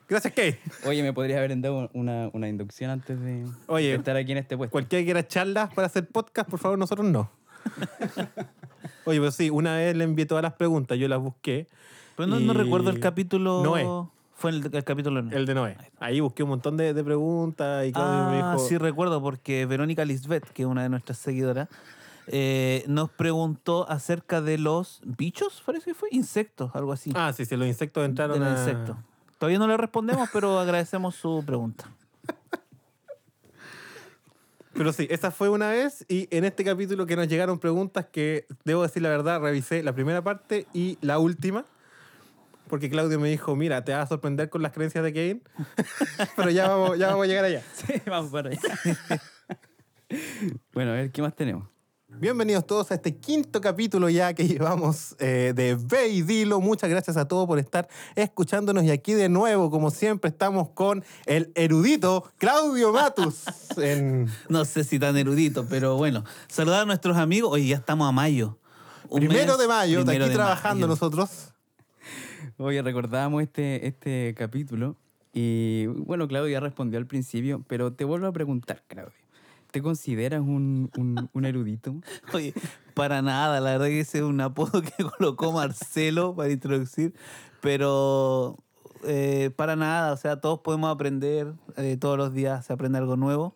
Gracias, 0.09 0.33
Kate. 0.33 0.59
Oye, 0.87 1.03
¿me 1.03 1.13
podrías 1.13 1.39
haber 1.39 1.59
dado 1.61 1.91
una, 1.93 2.29
una 2.33 2.49
inducción 2.49 2.91
antes 2.91 3.21
de 3.21 3.47
Oye, 3.67 3.89
de 3.89 3.95
estar 3.95 4.17
aquí 4.17 4.33
en 4.33 4.39
este 4.39 4.57
puesto? 4.57 4.73
Cualquiera 4.73 5.01
que 5.01 5.05
quiera 5.07 5.27
charlas 5.27 5.73
para 5.75 5.87
hacer 5.87 6.07
podcast, 6.09 6.49
por 6.49 6.59
favor, 6.59 6.79
nosotros 6.79 7.07
no. 7.07 7.31
Oye, 9.05 9.19
pues 9.21 9.35
sí, 9.35 9.51
una 9.51 9.77
vez 9.77 9.97
le 9.97 10.05
envié 10.05 10.27
todas 10.27 10.43
las 10.43 10.55
preguntas, 10.55 10.99
yo 10.99 11.09
las 11.09 11.21
busqué. 11.21 11.67
Pero 12.17 12.27
no, 12.29 12.41
no 12.41 12.53
y- 12.53 12.57
recuerdo 12.57 12.91
el 12.91 13.01
capítulo. 13.01 13.63
Noé. 13.63 13.87
Fue 14.35 14.51
el, 14.51 14.71
el 14.75 14.85
capítulo 14.85 15.21
Noé. 15.23 15.37
El 15.37 15.47
de 15.47 15.55
Noé. 15.55 15.77
Ahí 15.99 16.21
busqué 16.21 16.43
un 16.43 16.49
montón 16.51 16.77
de, 16.77 16.95
de 16.95 17.05
preguntas 17.05 17.87
y 17.87 17.93
Claudio 17.93 18.31
me 18.31 18.41
Ah, 18.43 18.53
dijo... 18.55 18.67
sí 18.69 18.79
recuerdo 18.79 19.21
porque 19.21 19.67
Verónica 19.67 20.05
Lisbeth, 20.05 20.45
que 20.51 20.63
es 20.63 20.69
una 20.69 20.83
de 20.83 20.89
nuestras 20.89 21.19
seguidoras, 21.19 21.69
eh, 22.27 22.85
nos 22.87 23.11
preguntó 23.11 23.87
acerca 23.91 24.41
de 24.41 24.57
los 24.57 25.01
bichos, 25.05 25.63
parece 25.67 25.87
que 25.91 25.95
fue, 25.95 26.09
insectos, 26.13 26.71
algo 26.75 26.93
así. 26.93 27.11
Ah, 27.15 27.33
sí, 27.35 27.45
sí, 27.45 27.55
los 27.57 27.67
insectos 27.69 28.05
entraron 28.05 28.39
de 28.39 28.45
los 28.47 28.59
a... 28.59 28.63
insectos. 28.63 28.97
Todavía 29.41 29.59
no 29.59 29.67
le 29.67 29.79
respondemos, 29.79 30.29
pero 30.35 30.59
agradecemos 30.61 31.17
su 31.17 31.43
pregunta. 31.47 31.91
Pero 34.75 34.93
sí, 34.93 35.07
esa 35.09 35.31
fue 35.31 35.49
una 35.49 35.71
vez 35.71 36.05
y 36.09 36.29
en 36.31 36.45
este 36.45 36.63
capítulo 36.63 37.07
que 37.07 37.17
nos 37.17 37.27
llegaron 37.27 37.59
preguntas 37.59 38.05
que, 38.13 38.47
debo 38.67 38.83
decir 38.83 39.01
la 39.01 39.09
verdad, 39.09 39.41
revisé 39.41 39.83
la 39.83 39.95
primera 39.95 40.21
parte 40.21 40.67
y 40.75 40.99
la 41.01 41.19
última. 41.19 41.65
Porque 42.69 42.91
Claudio 42.91 43.19
me 43.19 43.31
dijo, 43.31 43.57
mira, 43.57 43.83
te 43.83 43.93
vas 43.93 44.03
a 44.03 44.07
sorprender 44.09 44.51
con 44.51 44.61
las 44.61 44.73
creencias 44.73 45.03
de 45.03 45.13
Kevin. 45.15 45.43
Pero 46.37 46.51
ya 46.51 46.69
vamos, 46.69 46.99
ya 46.99 47.09
vamos 47.09 47.25
a 47.25 47.27
llegar 47.27 47.47
allá. 47.47 47.63
Sí, 47.73 47.95
vamos 48.07 48.31
para 48.31 48.51
allá. 48.51 48.61
bueno, 50.75 50.91
a 50.91 50.95
ver, 50.97 51.11
¿qué 51.13 51.23
más 51.23 51.35
tenemos? 51.35 51.67
Bienvenidos 52.19 52.67
todos 52.67 52.91
a 52.91 52.95
este 52.97 53.17
quinto 53.17 53.61
capítulo 53.61 54.09
ya 54.11 54.35
que 54.35 54.47
llevamos 54.49 55.17
eh, 55.19 55.53
de 55.55 55.77
Ve 55.77 56.09
y 56.09 56.23
Dilo. 56.23 56.61
Muchas 56.61 56.91
gracias 56.91 57.17
a 57.17 57.27
todos 57.27 57.47
por 57.47 57.59
estar 57.59 57.89
escuchándonos. 58.17 58.85
Y 58.85 58.91
aquí 58.91 59.15
de 59.15 59.29
nuevo, 59.29 59.71
como 59.71 59.91
siempre, 59.91 60.29
estamos 60.29 60.71
con 60.71 61.05
el 61.27 61.53
erudito 61.55 62.31
Claudio 62.39 62.93
Matus. 62.93 63.45
en 63.79 64.29
No 64.49 64.65
sé 64.65 64.85
si 64.85 64.99
tan 64.99 65.17
erudito, 65.17 65.67
pero 65.69 65.97
bueno. 65.97 66.25
Saludar 66.49 66.83
a 66.83 66.85
nuestros 66.85 67.17
amigos. 67.17 67.53
Hoy 67.53 67.69
ya 67.69 67.77
estamos 67.77 68.09
a 68.09 68.13
mayo. 68.13 68.59
Un 69.09 69.21
primero 69.21 69.53
mes, 69.53 69.59
de 69.59 69.69
mayo, 69.69 69.99
de 70.01 70.05
primero 70.05 70.25
aquí 70.25 70.31
de 70.31 70.37
trabajando 70.37 70.87
mayo. 70.87 70.89
nosotros. 70.89 71.53
Oye, 72.59 72.83
recordábamos 72.83 73.43
este, 73.43 73.87
este 73.87 74.35
capítulo 74.37 74.97
y 75.33 75.87
bueno, 75.87 76.27
Claudio 76.29 76.51
ya 76.51 76.61
respondió 76.61 76.99
al 76.99 77.07
principio, 77.07 77.65
pero 77.69 77.93
te 77.93 78.05
vuelvo 78.05 78.27
a 78.27 78.33
preguntar, 78.33 78.83
Claudio. 78.89 79.15
¿Te 79.71 79.83
consideras 79.83 80.41
un, 80.41 80.91
un- 80.97 81.29
un 81.33 81.45
erudito? 81.45 81.95
Oye, 82.35 82.55
para 82.95 83.23
nada, 83.23 83.61
la 83.61 83.71
verdad 83.73 83.87
que 83.87 84.01
ese 84.01 84.19
es 84.19 84.25
un 84.25 84.41
apodo 84.41 84.83
que 84.83 84.93
colocó 85.19 85.53
Marcelo 85.53 86.35
para 86.35 86.51
introducir, 86.51 87.15
pero 87.61 88.57
eh, 89.05 89.51
para 89.57 89.77
nada, 89.77 90.13
o 90.13 90.17
sea, 90.17 90.41
todos 90.41 90.61
podemos 90.61 90.93
aprender, 90.93 91.53
eh, 91.77 91.97
todos 91.99 92.19
los 92.19 92.33
días 92.35 92.67
se 92.67 92.73
aprende 92.73 92.99
algo 92.99 93.17
nuevo. 93.17 93.55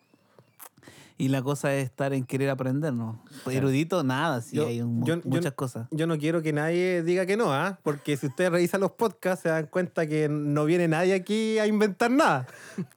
Y 1.16 1.28
la 1.28 1.42
cosa 1.42 1.72
es 1.76 1.84
estar 1.84 2.12
en 2.12 2.24
querer 2.24 2.50
aprender, 2.50 2.92
¿no? 2.92 3.22
Erudito, 3.48 4.02
nada, 4.02 4.40
sí, 4.40 4.56
Yo- 4.56 4.66
hay 4.66 4.80
un- 4.80 5.04
yo- 5.04 5.14
yo- 5.16 5.22
muchas 5.24 5.52
cosas. 5.52 5.86
Yo 5.92 6.08
no 6.08 6.18
quiero 6.18 6.42
que 6.42 6.52
nadie 6.52 7.04
diga 7.04 7.24
que 7.24 7.36
no, 7.36 7.52
¿ah? 7.52 7.78
Porque 7.84 8.16
si 8.16 8.26
ustedes 8.26 8.50
revisan 8.50 8.80
los 8.80 8.90
podcasts 8.92 9.44
se 9.44 9.48
dan 9.48 9.66
cuenta 9.66 10.08
que 10.08 10.28
no 10.28 10.64
viene 10.64 10.88
nadie 10.88 11.14
aquí 11.14 11.60
a 11.60 11.68
inventar 11.68 12.10
nada. 12.10 12.48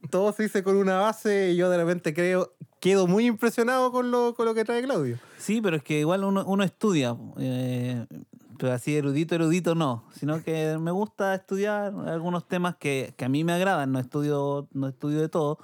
Todo 0.10 0.32
se 0.34 0.44
dice 0.44 0.64
con 0.64 0.78
una 0.78 0.98
base 1.00 1.52
y 1.52 1.58
yo 1.58 1.70
de 1.70 1.78
repente 1.78 2.16
creo, 2.16 2.54
quedo 2.80 3.08
muy 3.08 3.26
impresionado 3.26 3.92
con 3.92 4.12
lo, 4.12 4.34
con 4.36 4.46
lo 4.46 4.54
que 4.54 4.64
trae 4.66 4.84
Claudio. 4.84 5.18
Sí, 5.38 5.62
pero 5.62 5.78
es 5.78 5.84
que 5.84 6.00
igual 6.00 6.24
uno, 6.24 6.44
uno 6.46 6.64
estudia, 6.64 7.16
eh, 7.38 8.06
pero 8.58 8.74
así 8.74 8.96
erudito, 8.96 9.36
erudito 9.36 9.76
no, 9.76 10.04
sino 10.14 10.44
que 10.44 10.78
me 10.80 10.92
gusta 10.92 11.36
estudiar 11.36 11.94
algunos 12.08 12.48
temas 12.48 12.76
que, 12.76 13.14
que 13.18 13.26
a 13.26 13.30
mí 13.30 13.44
me 13.44 13.54
agradan, 13.54 13.92
no 13.92 14.00
estudio, 14.00 14.68
no 14.74 14.88
estudio 14.88 15.20
de 15.22 15.30
todo, 15.30 15.60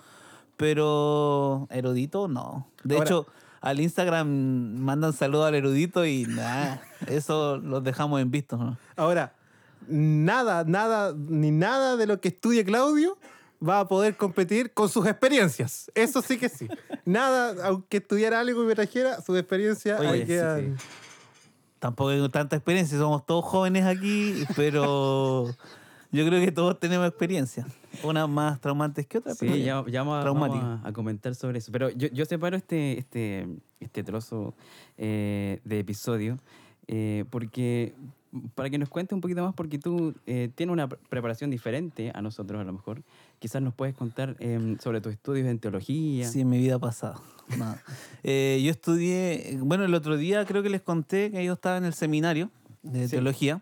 pero 0.57 1.67
erudito 1.71 2.27
no. 2.27 2.67
De 2.83 2.95
Ahora- 2.95 3.05
hecho, 3.05 3.27
al 3.61 3.79
Instagram 3.79 4.27
mandan 4.79 5.13
saludos 5.13 5.47
al 5.47 5.55
erudito 5.55 6.05
y 6.05 6.25
nada, 6.25 6.81
eso 7.07 7.57
los 7.57 7.83
dejamos 7.83 8.21
en 8.21 8.29
visto, 8.31 8.57
¿no? 8.57 8.77
Ahora, 8.95 9.33
nada, 9.87 10.63
nada, 10.65 11.13
ni 11.15 11.51
nada 11.51 11.95
de 11.95 12.07
lo 12.07 12.19
que 12.21 12.29
estudie 12.29 12.63
Claudio 12.65 13.17
va 13.65 13.79
a 13.81 13.87
poder 13.87 14.17
competir 14.17 14.73
con 14.73 14.89
sus 14.89 15.05
experiencias. 15.07 15.89
Eso 15.95 16.21
sí 16.21 16.37
que 16.37 16.49
sí. 16.49 16.67
Nada, 17.05 17.67
aunque 17.67 17.97
estudiara 17.97 18.39
algo 18.39 18.63
y 18.63 18.67
me 18.67 18.75
trajera, 18.75 19.21
su 19.21 19.35
experiencia 19.37 19.97
Oye, 19.99 20.07
ahí 20.09 20.19
sí, 20.21 20.25
quedan. 20.27 20.77
Tampoco 21.79 22.11
tengo 22.11 22.29
tanta 22.29 22.55
experiencia, 22.55 22.97
somos 22.97 23.25
todos 23.25 23.43
jóvenes 23.43 23.85
aquí, 23.85 24.45
pero 24.55 25.47
yo 26.11 26.25
creo 26.25 26.43
que 26.43 26.51
todos 26.51 26.79
tenemos 26.79 27.07
experiencia. 27.07 27.65
Unas 28.03 28.27
más 28.29 28.59
traumantes 28.61 29.05
que 29.05 29.17
otras. 29.17 29.37
pero 29.37 29.53
Sí, 29.53 29.59
ya. 29.63 29.83
ya, 29.85 29.91
ya 29.91 30.03
vamos, 30.03 30.23
vamos 30.23 30.63
a- 30.83 30.87
a 30.87 30.93
comentar 30.93 31.35
sobre 31.35 31.57
eso. 31.59 31.71
Pero 31.71 31.89
yo, 31.89 32.07
yo 32.07 32.25
separo 32.25 32.55
este, 32.55 32.97
este, 32.99 33.47
este 33.81 34.03
trozo 34.03 34.53
eh, 34.97 35.59
de 35.65 35.79
episodio 35.79 36.39
eh, 36.87 37.25
porque 37.29 37.93
para 38.55 38.69
que 38.69 38.77
nos 38.79 38.89
cuentes 38.89 39.13
un 39.13 39.21
poquito 39.21 39.43
más, 39.43 39.53
porque 39.53 39.77
tú 39.77 40.15
eh, 40.25 40.49
tienes 40.55 40.73
una 40.73 40.87
pre- 40.89 40.97
preparación 41.09 41.49
diferente 41.51 42.11
a 42.15 42.21
nosotros 42.21 42.59
a 42.59 42.63
lo 42.63 42.73
mejor. 42.73 43.03
Quizás 43.43 43.61
nos 43.61 43.73
puedes 43.73 43.93
contar 43.93 44.37
em, 44.39 44.77
sobre 44.79 45.01
tus 45.01 45.11
estudios 45.11 45.45
en 45.49 45.59
teología. 45.59 46.29
Sí, 46.29 46.39
en 46.39 46.49
mi 46.49 46.59
vida 46.59 46.79
pasada. 46.79 47.15
No. 47.57 47.75
Eh, 48.23 48.61
yo 48.63 48.71
estudié, 48.71 49.57
bueno, 49.59 49.83
el 49.83 49.93
otro 49.93 50.15
día 50.15 50.45
creo 50.45 50.63
que 50.63 50.69
les 50.69 50.79
conté 50.81 51.29
que 51.29 51.43
yo 51.43 51.51
estaba 51.51 51.75
en 51.75 51.83
el 51.83 51.93
seminario 51.93 52.49
de 52.83 53.03
Sí. 53.03 53.11
teología. 53.15 53.61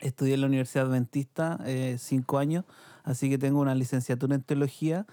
Estudié 0.00 0.34
en 0.34 0.40
la 0.40 0.48
Universidad 0.48 0.86
Adventista 0.86 1.60
eh, 1.66 1.94
cinco 2.00 2.38
años, 2.38 2.64
así 3.04 3.30
que 3.30 3.38
tengo 3.38 3.60
una 3.60 3.76
licenciatura 3.76 4.34
en 4.34 4.42
teología 4.42 5.06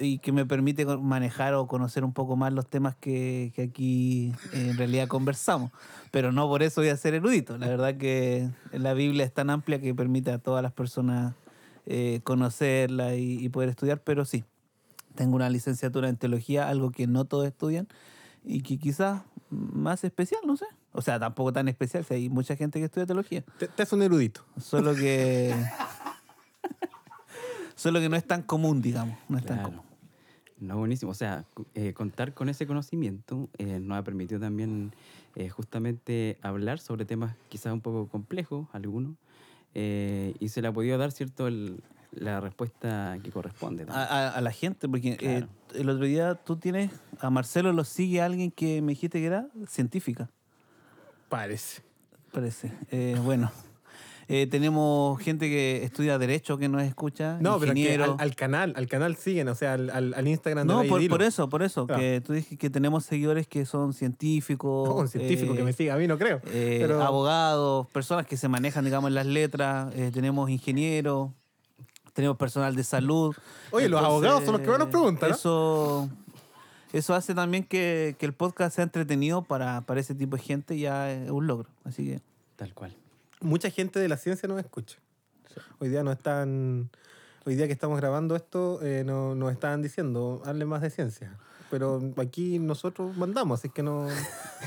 y 0.00 0.20
que 0.20 0.32
me 0.32 0.46
permite 0.46 0.86
manejar 0.86 1.52
o 1.52 1.66
conocer 1.66 2.02
un 2.02 2.14
poco 2.14 2.34
más 2.34 2.50
los 2.54 2.66
temas 2.66 2.96
que, 2.96 3.52
que 3.54 3.60
aquí 3.64 4.32
eh, 4.54 4.70
en 4.70 4.78
realidad 4.78 5.06
conversamos. 5.06 5.70
Pero 6.10 6.32
no 6.32 6.48
por 6.48 6.62
eso 6.62 6.80
voy 6.80 6.88
a 6.88 6.96
ser 6.96 7.12
erudito. 7.12 7.58
La 7.58 7.68
verdad 7.68 7.94
que 7.98 8.48
la 8.72 8.94
Biblia 8.94 9.26
es 9.26 9.34
tan 9.34 9.50
amplia 9.50 9.78
que 9.82 9.94
permite 9.94 10.30
a 10.32 10.38
todas 10.38 10.62
las 10.62 10.72
personas 10.72 11.34
eh, 11.88 12.20
conocerla 12.22 13.16
y, 13.16 13.44
y 13.44 13.48
poder 13.48 13.70
estudiar, 13.70 14.02
pero 14.02 14.24
sí, 14.24 14.44
tengo 15.14 15.34
una 15.36 15.50
licenciatura 15.50 16.08
en 16.08 16.16
teología, 16.16 16.68
algo 16.68 16.90
que 16.92 17.06
no 17.06 17.24
todos 17.24 17.46
estudian 17.46 17.88
y 18.44 18.62
que 18.62 18.78
quizás 18.78 19.22
más 19.50 20.04
especial, 20.04 20.40
no 20.46 20.56
sé. 20.56 20.66
O 20.92 21.02
sea, 21.02 21.18
tampoco 21.18 21.52
tan 21.52 21.68
especial, 21.68 22.04
si 22.04 22.14
hay 22.14 22.28
mucha 22.28 22.56
gente 22.56 22.78
que 22.78 22.86
estudia 22.86 23.06
teología. 23.06 23.42
Te, 23.58 23.68
te 23.68 23.82
es 23.82 23.92
un 23.92 24.02
erudito. 24.02 24.44
Solo 24.60 24.94
que. 24.94 25.54
solo 27.74 28.00
que 28.00 28.08
no 28.08 28.16
es 28.16 28.26
tan 28.26 28.42
común, 28.42 28.80
digamos. 28.82 29.16
No 29.28 29.38
es 29.38 29.44
tan 29.44 29.58
Claro. 29.58 29.70
común. 29.70 29.84
No, 30.60 30.76
buenísimo. 30.78 31.12
O 31.12 31.14
sea, 31.14 31.44
eh, 31.74 31.92
contar 31.92 32.34
con 32.34 32.48
ese 32.48 32.66
conocimiento 32.66 33.48
eh, 33.58 33.78
nos 33.80 33.98
ha 33.98 34.02
permitido 34.02 34.40
también 34.40 34.92
eh, 35.36 35.48
justamente 35.50 36.36
hablar 36.42 36.80
sobre 36.80 37.04
temas 37.04 37.34
quizás 37.48 37.72
un 37.72 37.80
poco 37.80 38.08
complejos, 38.08 38.66
algunos, 38.72 39.12
eh, 39.74 40.34
y 40.40 40.48
se 40.48 40.62
le 40.62 40.68
ha 40.68 40.72
podido 40.72 40.98
dar, 40.98 41.12
¿cierto?, 41.12 41.46
el- 41.46 41.80
la 42.10 42.40
respuesta 42.40 43.18
que 43.22 43.30
corresponde. 43.30 43.84
A, 43.88 44.02
a- 44.02 44.28
a 44.30 44.40
la 44.40 44.50
gente, 44.50 44.88
porque 44.88 45.12
eh, 45.12 45.16
Claro. 45.18 45.48
el 45.74 45.88
otro 45.90 46.04
día 46.06 46.34
tú 46.36 46.56
tienes. 46.56 46.90
A 47.20 47.28
Marcelo 47.30 47.72
lo 47.72 47.84
sigue 47.84 48.22
alguien 48.22 48.50
que 48.50 48.80
me 48.82 48.92
dijiste 48.92 49.18
que 49.20 49.26
era 49.26 49.46
científica, 49.68 50.30
Parece. 51.28 51.82
parece. 52.32 52.72
Eh, 52.90 53.16
bueno. 53.22 53.50
Eh, 54.30 54.46
tenemos 54.46 55.18
gente 55.20 55.48
que 55.48 55.82
estudia 55.84 56.18
Derecho 56.18 56.58
que 56.58 56.68
nos 56.68 56.82
escucha. 56.82 57.38
No, 57.40 57.58
pero 57.58 57.72
que 57.72 57.94
al, 57.94 58.16
al 58.18 58.36
canal, 58.36 58.74
al 58.76 58.86
canal 58.86 59.16
siguen, 59.16 59.48
o 59.48 59.54
sea, 59.54 59.72
al, 59.72 59.88
al- 59.88 60.12
al 60.12 60.28
Instagram 60.28 60.66
de 60.68 60.74
No, 60.74 60.82
por, 61.08 61.22
eso, 61.22 61.48
por 61.48 61.62
eso. 61.62 61.86
Claro. 61.86 61.98
Que 62.02 62.20
tú 62.20 62.34
dijiste 62.34 62.58
que 62.58 62.68
tenemos 62.68 63.06
seguidores 63.06 63.46
que 63.46 63.64
son 63.64 63.94
científicos. 63.94 64.88
No, 64.88 64.94
un 65.00 65.08
científico 65.08 65.54
eh, 65.54 65.56
que 65.56 65.62
me 65.62 65.72
siga, 65.72 65.94
a 65.94 65.96
mí 65.96 66.06
no 66.06 66.18
creo. 66.18 66.42
eh, 66.46 66.76
pero 66.80 67.02
abogados, 67.02 67.86
personas 67.88 68.26
que 68.26 68.36
se 68.36 68.48
manejan, 68.48 68.84
digamos, 68.84 69.08
en 69.08 69.14
las 69.14 69.24
letras, 69.26 69.94
eh, 69.96 70.10
tenemos 70.12 70.50
ingenieros, 70.50 71.30
tenemos 72.12 72.36
personal 72.36 72.76
de 72.76 72.84
salud. 72.84 73.34
Oye, 73.70 73.88
los 73.88 74.02
abogados 74.02 74.44
son 74.44 74.52
los 74.52 74.60
que 74.60 74.68
más 74.68 74.78
nos 74.78 74.88
preguntan, 74.88 75.30
¿no? 75.30 75.34
Eso, 75.36 76.10
eso 76.92 77.14
hace 77.14 77.34
también 77.34 77.64
que, 77.64 78.14
que 78.18 78.26
el 78.26 78.34
podcast 78.34 78.74
sea 78.76 78.84
entretenido 78.84 79.40
para, 79.42 79.80
para 79.82 80.00
ese 80.00 80.14
tipo 80.14 80.36
de 80.36 80.42
gente, 80.42 80.78
ya 80.78 81.10
es 81.10 81.30
un 81.30 81.46
logro. 81.46 81.68
Así 81.84 82.04
que, 82.04 82.20
Tal 82.56 82.74
cual. 82.74 82.94
Mucha 83.40 83.70
gente 83.70 83.98
de 84.00 84.08
la 84.08 84.16
ciencia 84.16 84.48
nos 84.48 84.58
escucha. 84.60 84.98
Hoy 85.80 85.88
día 85.88 86.02
no 86.02 86.12
están, 86.12 86.90
hoy 87.44 87.56
día 87.56 87.66
que 87.66 87.72
estamos 87.72 87.98
grabando 87.98 88.36
esto, 88.36 88.80
eh, 88.82 89.02
no- 89.04 89.34
nos 89.34 89.52
estaban 89.52 89.82
diciendo, 89.82 90.42
hable 90.44 90.64
más 90.64 90.82
de 90.82 90.90
ciencia. 90.90 91.36
Pero 91.70 92.00
aquí 92.16 92.58
nosotros 92.58 93.14
mandamos, 93.18 93.60
así 93.60 93.68
que 93.68 93.82
no, 93.82 94.06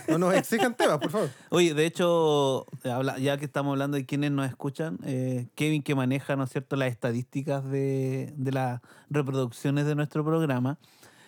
no 0.07 0.17
nos 0.19 0.35
exijan 0.35 0.75
temas, 0.77 0.99
por 0.99 1.09
favor. 1.09 1.29
oye, 1.49 1.73
de 1.73 1.85
hecho, 1.87 2.67
ya 3.19 3.37
que 3.37 3.45
estamos 3.45 3.71
hablando 3.71 3.97
de 3.97 4.05
quienes 4.05 4.29
nos 4.31 4.47
escuchan, 4.47 4.99
eh, 5.03 5.47
Kevin 5.55 5.81
que 5.81 5.95
maneja, 5.95 6.35
¿no 6.35 6.43
es 6.43 6.51
cierto?, 6.51 6.75
las 6.75 6.91
estadísticas 6.91 7.63
de, 7.65 8.33
de 8.37 8.51
las 8.51 8.81
reproducciones 9.09 9.85
de 9.87 9.95
nuestro 9.95 10.23
programa. 10.23 10.77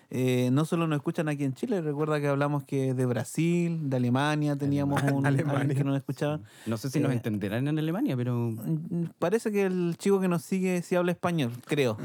Eh, 0.09 0.49
no 0.51 0.65
solo 0.65 0.85
nos 0.87 0.97
escuchan 0.97 1.27
aquí 1.29 1.43
en 1.43 1.53
Chile, 1.53 1.81
recuerda 1.81 2.19
que 2.21 2.27
hablamos 2.27 2.63
que 2.63 2.93
de 2.93 3.05
Brasil, 3.05 3.89
de 3.89 3.97
Alemania 3.97 4.55
teníamos 4.55 5.01
un 5.03 5.25
alguien 5.25 5.49
Alemania. 5.49 5.75
que 5.75 5.83
nos 5.83 5.97
escuchaba. 5.97 6.39
No 6.65 6.77
sé 6.77 6.89
si 6.89 6.99
nos 6.99 7.11
Eh, 7.11 7.15
entenderán 7.15 7.67
en 7.67 7.79
Alemania, 7.79 8.15
pero 8.15 8.33
Mm, 8.35 9.05
Parece 9.19 9.51
que 9.51 9.63
el 9.65 9.95
chico 9.97 10.19
que 10.19 10.27
nos 10.27 10.41
sigue 10.43 10.81
sí 10.83 10.95
habla 10.95 11.11
español, 11.11 11.51
creo. 11.65 11.97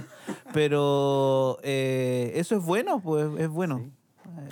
Pero 0.52 1.58
eh, 1.62 2.32
eso 2.36 2.56
es 2.56 2.64
bueno, 2.64 3.00
pues 3.00 3.28
es 3.38 3.48
bueno. 3.48 3.78
Eh, 3.78 3.90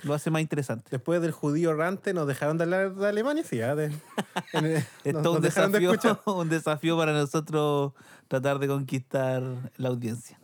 Lo 0.02 0.14
hace 0.14 0.30
más 0.30 0.42
interesante. 0.42 0.88
Después 0.90 1.20
del 1.22 1.32
judío 1.32 1.70
errante, 1.70 2.12
nos 2.12 2.26
dejaron 2.26 2.58
de 2.58 2.64
hablar 2.64 2.94
de 2.94 3.06
Alemania, 3.08 3.44
sí, 3.44 3.60
¿ah? 3.60 3.74
De- 3.74 3.86
en- 4.52 4.82
nos- 5.12 5.16
un 5.16 5.22
nos 5.22 5.42
dejaron 5.42 5.72
de 5.72 5.80
desafío, 5.80 6.20
un 6.34 6.48
desafío 6.48 6.96
para 6.96 7.12
nosotros 7.12 7.92
tratar 8.28 8.58
de 8.58 8.68
conquistar 8.68 9.42
la 9.76 9.88
audiencia. 9.88 10.38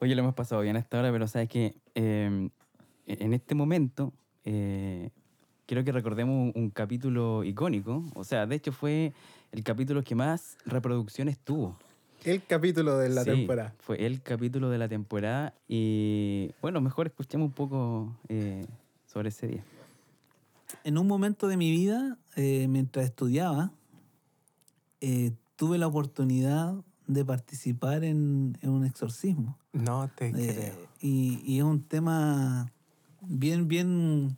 Oye, 0.00 0.14
lo 0.14 0.22
hemos 0.22 0.34
pasado 0.34 0.62
bien 0.62 0.76
hasta 0.76 0.96
ahora, 0.96 1.10
pero 1.12 1.26
sabes 1.26 1.48
que 1.48 1.74
en 1.94 2.50
este 3.06 3.54
momento 3.54 4.12
eh, 4.44 5.10
quiero 5.66 5.82
que 5.84 5.92
recordemos 5.92 6.34
un, 6.54 6.62
un 6.62 6.70
capítulo 6.70 7.42
icónico. 7.44 8.04
O 8.14 8.24
sea, 8.24 8.46
de 8.46 8.56
hecho 8.56 8.72
fue 8.72 9.12
el 9.52 9.64
capítulo 9.64 10.02
que 10.04 10.14
más 10.14 10.56
reproducciones 10.66 11.38
tuvo. 11.38 11.76
El 12.24 12.42
capítulo 12.44 12.98
de 12.98 13.08
la 13.08 13.22
Sí, 13.24 13.30
temporada. 13.30 13.74
Fue 13.78 14.04
el 14.04 14.22
capítulo 14.22 14.70
de 14.70 14.78
la 14.78 14.88
temporada 14.88 15.54
y 15.68 16.50
bueno, 16.60 16.80
mejor 16.80 17.06
escuchemos 17.06 17.46
un 17.46 17.52
poco 17.52 18.16
eh, 18.28 18.66
sobre 19.06 19.28
ese 19.28 19.46
día. 19.46 19.64
En 20.84 20.98
un 20.98 21.06
momento 21.06 21.48
de 21.48 21.56
mi 21.56 21.70
vida, 21.70 22.18
eh, 22.36 22.66
mientras 22.68 23.04
estudiaba, 23.06 23.72
eh, 25.00 25.32
tuve 25.56 25.78
la 25.78 25.86
oportunidad 25.86 26.74
de 27.08 27.24
participar 27.24 28.04
en, 28.04 28.56
en 28.62 28.70
un 28.70 28.84
exorcismo. 28.84 29.58
No 29.72 30.08
te 30.14 30.28
Eh, 30.34 30.72
y, 31.00 31.40
y 31.44 31.58
es 31.58 31.64
un 31.64 31.82
tema 31.82 32.70
bien, 33.22 33.66
bien, 33.66 34.36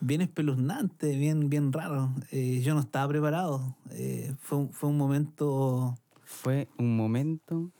bien 0.00 0.20
espeluznante, 0.20 1.16
bien, 1.16 1.48
bien 1.48 1.72
raro. 1.72 2.12
Eh, 2.30 2.60
yo 2.62 2.74
no 2.74 2.80
estaba 2.80 3.08
preparado. 3.08 3.76
Eh, 3.92 4.34
fue, 4.40 4.58
un- 4.58 4.72
fue 4.72 4.90
un 4.90 4.98
momento. 4.98 5.96
Fue 6.24 6.68
un 6.78 6.96
momento. 6.96 7.70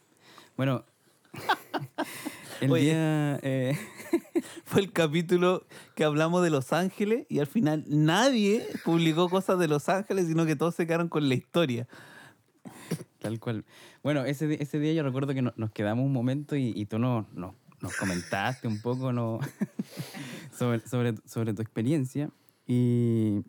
Bueno, 0.56 0.84
el 2.60 2.70
Oye. 2.70 2.82
día. 2.84 3.38
eh, 3.42 3.76
Fue 4.64 4.80
el 4.80 4.92
capítulo 4.92 5.66
que 5.96 6.04
hablamos 6.04 6.42
de 6.42 6.50
Los 6.50 6.72
Ángeles 6.72 7.26
y 7.28 7.40
al 7.40 7.46
final 7.48 7.84
nadie 7.88 8.64
publicó 8.84 9.28
cosas 9.28 9.58
de 9.58 9.66
Los 9.68 9.88
Ángeles, 9.88 10.26
sino 10.28 10.46
que 10.46 10.54
todos 10.56 10.74
se 10.76 10.86
quedaron 10.86 11.08
con 11.08 11.28
la 11.28 11.34
historia. 11.34 11.88
Tal 13.18 13.40
cual. 13.40 13.64
Bueno, 14.04 14.24
ese, 14.26 14.62
ese 14.62 14.78
día 14.78 14.92
yo 14.92 15.02
recuerdo 15.02 15.34
que 15.34 15.42
no- 15.42 15.54
nos 15.56 15.70
quedamos 15.72 16.04
un 16.04 16.12
momento 16.12 16.54
y, 16.56 16.72
y 16.76 16.84
tú 16.86 16.98
no, 16.98 17.26
no- 17.34 17.54
nos 17.80 17.96
comentaste 17.96 18.68
un 18.68 18.80
poco 18.80 19.12
no, 19.12 19.40
sobre, 20.56 20.86
sobre, 20.86 21.14
sobre 21.26 21.54
tu 21.54 21.62
experiencia. 21.62 22.30
Y, 22.66 23.40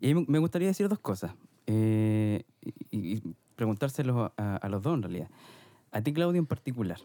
y 0.00 0.14
me- 0.14 0.38
gustaría 0.38 0.68
decir 0.68 0.88
dos 0.88 0.98
cosas. 1.00 1.32
eh, 1.66 2.42
y, 2.90 3.14
y 3.14 3.22
preguntárselo 3.56 4.32
a, 4.36 4.56
a 4.56 4.68
los 4.68 4.82
dos 4.82 4.94
en 4.94 5.02
realidad. 5.02 5.28
A 5.92 6.02
ti, 6.02 6.12
Claudio, 6.12 6.38
en 6.38 6.46
particular. 6.46 6.98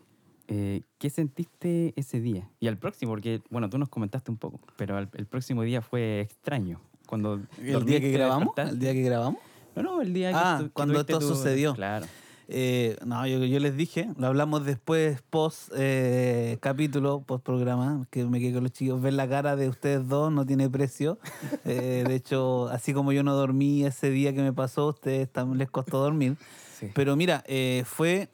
eh, 0.47 0.81
¿Qué 0.99 1.09
sentiste 1.09 1.93
ese 1.95 2.19
día? 2.21 2.49
Y 2.59 2.67
al 2.67 2.77
próximo, 2.77 3.11
porque, 3.13 3.41
bueno, 3.49 3.69
tú 3.69 3.77
nos 3.77 3.89
comentaste 3.89 4.29
un 4.31 4.37
poco, 4.37 4.59
pero 4.77 4.97
al- 4.97 5.09
el 5.13 5.25
próximo 5.25 5.63
día 5.63 5.81
fue 5.81 6.19
extraño. 6.21 6.79
Cuando 7.07 7.41
¿El 7.61 7.85
día 7.85 7.99
que 8.01 8.11
grabamos? 8.11 8.53
¿El 8.57 8.79
día 8.79 8.91
que 8.93 9.01
grabamos? 9.03 9.39
No, 9.75 9.83
no, 9.83 10.01
el 10.01 10.13
día 10.13 10.31
que 10.31 10.37
Ah, 10.37 10.59
que 10.63 10.69
cuando 10.69 10.99
esto 10.99 11.19
tu- 11.19 11.27
sucedió. 11.27 11.73
Claro. 11.75 12.05
Eh, 12.47 12.95
no, 13.05 13.25
yo, 13.25 13.43
yo 13.43 13.59
les 13.59 13.75
dije, 13.75 14.09
lo 14.17 14.27
hablamos 14.27 14.65
después, 14.65 15.21
post 15.29 15.71
eh, 15.75 16.57
capítulo, 16.61 17.21
post 17.21 17.43
programa, 17.43 18.05
que 18.11 18.23
me 18.25 18.39
quedé 18.39 18.53
con 18.53 18.63
los 18.63 18.71
chicos. 18.71 19.01
Ver 19.01 19.13
la 19.13 19.27
cara 19.27 19.55
de 19.55 19.67
ustedes 19.67 20.07
dos 20.07 20.31
no 20.31 20.45
tiene 20.45 20.69
precio. 20.69 21.17
Eh, 21.65 22.03
de 22.07 22.15
hecho, 22.15 22.67
así 22.69 22.93
como 22.93 23.11
yo 23.11 23.23
no 23.23 23.33
dormí 23.33 23.83
ese 23.85 24.11
día 24.11 24.33
que 24.35 24.43
me 24.43 24.53
pasó, 24.53 24.81
a 24.83 24.89
ustedes 24.89 25.31
también 25.31 25.57
les 25.57 25.69
costó 25.71 25.99
dormir. 25.99 26.37
Sí. 26.79 26.91
Pero 26.93 27.15
mira, 27.15 27.43
eh, 27.47 27.83
fue. 27.85 28.29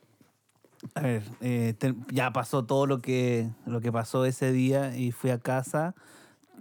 A 0.96 1.02
ver, 1.02 1.24
eh, 1.40 1.74
te- 1.78 1.96
ya 2.12 2.34
pasó 2.34 2.66
todo 2.66 2.88
lo 2.88 3.00
que, 3.00 3.50
lo 3.66 3.80
que 3.80 3.92
pasó 3.92 4.26
ese 4.26 4.52
día 4.52 4.98
y 4.98 5.12
fui 5.12 5.30
a 5.30 5.38
casa. 5.40 5.96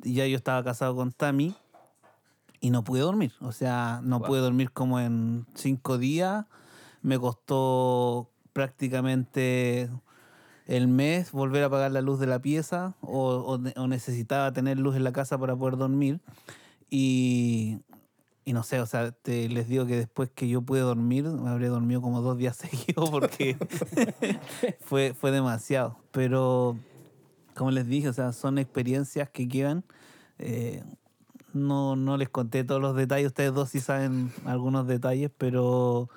Y 0.04 0.14
ya 0.14 0.26
yo 0.26 0.36
estaba 0.36 0.62
casado 0.62 0.94
con 0.94 1.10
Tami 1.10 1.54
y 2.60 2.70
no 2.70 2.84
pude 2.84 3.00
dormir. 3.00 3.32
O 3.40 3.50
sea, 3.50 4.00
no 4.04 4.18
Guau. 4.18 4.28
pude 4.30 4.40
dormir 4.40 4.70
como 4.70 5.00
en 5.00 5.44
cinco 5.54 5.98
días. 5.98 6.44
Me 7.02 7.18
costó 7.18 8.30
prácticamente 8.52 9.90
el 10.66 10.88
mes 10.88 11.32
volver 11.32 11.64
a 11.64 11.70
pagar 11.70 11.90
la 11.92 12.00
luz 12.00 12.20
de 12.20 12.26
la 12.26 12.40
pieza 12.40 12.94
o, 13.00 13.28
o 13.38 13.58
ne- 13.58 13.74
o 13.76 13.86
necesitaba 13.88 14.52
tener 14.52 14.78
luz 14.78 14.96
en 14.96 15.04
la 15.04 15.12
casa 15.12 15.38
para 15.38 15.56
poder 15.56 15.76
dormir. 15.76 16.20
Y, 16.90 17.78
y 18.44 18.52
no 18.52 18.62
sé, 18.62 18.80
o 18.80 18.86
sea, 18.86 19.12
te, 19.12 19.48
les 19.48 19.68
digo 19.68 19.86
que 19.86 19.96
después 19.96 20.30
que 20.30 20.48
yo 20.48 20.62
pude 20.62 20.80
dormir, 20.80 21.24
me 21.24 21.50
habré 21.50 21.68
dormido 21.68 22.00
como 22.02 22.20
dos 22.20 22.36
días 22.36 22.56
seguidos 22.56 23.10
porque 23.10 23.56
fue, 24.80 25.14
fue 25.14 25.30
demasiado. 25.30 25.96
Pero, 26.10 26.76
como 27.54 27.70
les 27.70 27.86
dije, 27.86 28.08
o 28.08 28.12
sea, 28.12 28.32
son 28.32 28.58
experiencias 28.58 29.30
que 29.30 29.48
quedan. 29.48 29.84
Eh, 30.38 30.82
no, 31.52 31.96
no 31.96 32.16
les 32.16 32.28
conté 32.28 32.62
todos 32.64 32.80
los 32.80 32.94
detalles, 32.94 33.26
ustedes 33.28 33.52
dos 33.52 33.70
sí 33.70 33.80
saben 33.80 34.32
algunos 34.44 34.86
detalles, 34.86 35.30
pero 35.36 36.08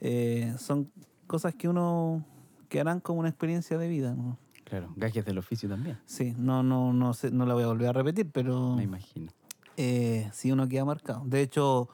eh, 0.00 0.54
son 0.58 0.90
cosas 1.26 1.54
que 1.54 1.68
uno 1.68 2.24
que 2.68 2.80
harán 2.80 3.00
como 3.00 3.20
una 3.20 3.28
experiencia 3.28 3.78
de 3.78 3.88
vida. 3.88 4.14
¿no? 4.14 4.38
Claro, 4.64 4.92
gajes 4.96 5.24
del 5.24 5.38
oficio 5.38 5.68
también, 5.68 5.98
Sí, 6.04 6.34
no, 6.38 6.62
no, 6.62 6.92
no, 6.92 7.12
sé, 7.14 7.30
no 7.30 7.44
la 7.46 7.54
voy 7.54 7.64
a 7.64 7.66
volver 7.66 7.88
a 7.88 7.92
repetir, 7.92 8.30
pero 8.30 8.76
me 8.76 8.84
imagino. 8.84 9.32
eh, 9.76 10.28
sí 10.32 10.52
uno 10.52 10.68
queda 10.68 10.84
marcado. 10.84 11.22
De 11.26 11.42
hecho, 11.42 11.88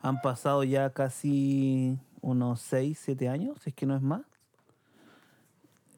han 0.00 0.20
pasado 0.20 0.62
ya 0.64 0.90
casi 0.90 1.98
unos 2.20 2.60
6, 2.60 3.00
7 3.02 3.28
años, 3.30 3.58
si 3.62 3.70
es 3.70 3.76
que 3.76 3.86
no 3.86 3.96
es 3.96 4.02
más. 4.02 4.22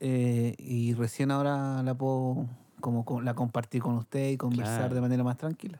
Eh, 0.01 0.55
y 0.59 0.95
recién 0.95 1.31
ahora 1.31 1.83
la 1.83 1.95
puedo 1.95 2.47
como 2.81 3.05
co- 3.05 3.21
la 3.21 3.35
compartir 3.35 3.83
con 3.83 3.95
usted 3.97 4.31
y 4.31 4.37
conversar 4.39 4.77
Claro. 4.79 4.95
de 4.95 5.01
manera 5.03 5.25
más 5.25 5.37
tranquila. 5.37 5.79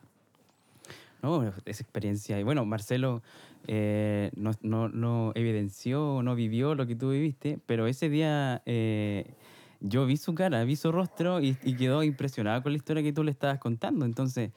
No, 1.23 1.53
esa 1.65 1.83
experiencia. 1.83 2.39
Y 2.41 2.43
bueno, 2.43 2.65
Marcelo 2.65 3.23
eh, 3.67 4.31
no, 4.37 4.53
no, 4.63 4.89
no 4.89 5.33
evidenció, 5.35 6.23
no 6.23 6.35
vivió 6.35 6.75
lo 6.75 6.87
que 6.87 6.97
tú 6.97 7.11
viviste, 7.11 7.59
pero 7.67 7.87
ese 7.87 8.09
día 8.09 8.63
eh, 8.67 9.35
yo 9.81 10.07
vi 10.07 10.17
su 10.17 10.35
cara, 10.35 10.65
vi 10.65 10.77
su 10.77 10.93
rostro 10.93 11.41
y, 11.41 11.57
y 11.63 11.77
quedó 11.77 12.03
impresionado 12.03 12.63
con 12.63 12.73
la 12.73 12.79
historia 12.79 13.03
que 13.03 13.13
tú 13.13 13.23
le 13.23 13.31
estabas 13.31 13.59
contando. 13.59 14.05
Entonces, 14.05 14.51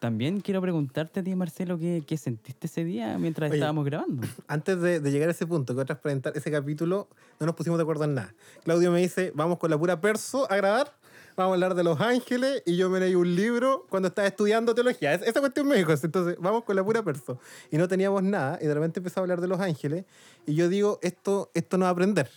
también 0.00 0.40
quiero 0.40 0.60
preguntarte 0.60 1.20
a 1.20 1.22
ti, 1.22 1.34
Marcelo, 1.34 1.78
¿qué, 1.78 2.02
qué 2.06 2.16
sentiste 2.16 2.66
ese 2.66 2.84
día 2.84 3.16
mientras 3.18 3.50
Oye, 3.50 3.58
estábamos 3.58 3.84
grabando? 3.84 4.26
Antes 4.46 4.80
de, 4.80 5.00
de 5.00 5.10
llegar 5.10 5.28
a 5.28 5.32
ese 5.32 5.46
punto, 5.46 5.74
que 5.74 5.80
otras 5.80 5.98
presentar 5.98 6.36
ese 6.36 6.50
capítulo, 6.50 7.08
no 7.40 7.46
nos 7.46 7.54
pusimos 7.54 7.78
de 7.78 7.82
acuerdo 7.82 8.04
en 8.04 8.14
nada. 8.14 8.34
Claudio 8.64 8.90
me 8.90 9.00
dice, 9.00 9.32
vamos 9.34 9.58
con 9.58 9.70
la 9.70 9.78
pura 9.78 10.00
perso 10.00 10.50
a 10.50 10.56
grabar, 10.56 10.92
vamos 11.36 11.52
a 11.52 11.54
hablar 11.54 11.74
de 11.74 11.84
los 11.84 12.00
ángeles, 12.00 12.62
y 12.64 12.76
yo 12.76 12.88
me 12.88 12.98
leí 12.98 13.14
un 13.14 13.34
libro 13.36 13.86
cuando 13.90 14.08
estaba 14.08 14.26
estudiando 14.26 14.74
teología. 14.74 15.12
Es- 15.14 15.22
esa 15.22 15.40
cuestión 15.40 15.68
me 15.68 15.76
dijo, 15.76 15.92
entonces 15.92 16.36
vamos 16.40 16.64
con 16.64 16.74
la 16.76 16.82
pura 16.84 17.02
perso. 17.02 17.38
Y 17.70 17.76
no 17.76 17.86
teníamos 17.88 18.22
nada, 18.22 18.58
y 18.60 18.66
de 18.66 18.74
repente 18.74 19.00
empezó 19.00 19.20
a 19.20 19.22
hablar 19.22 19.40
de 19.40 19.48
los 19.48 19.60
ángeles, 19.60 20.04
y 20.46 20.54
yo 20.54 20.68
digo, 20.68 20.98
esto, 21.02 21.50
esto 21.54 21.76
no 21.78 21.84
va 21.84 21.90
a 21.90 21.92
aprender. 21.92 22.30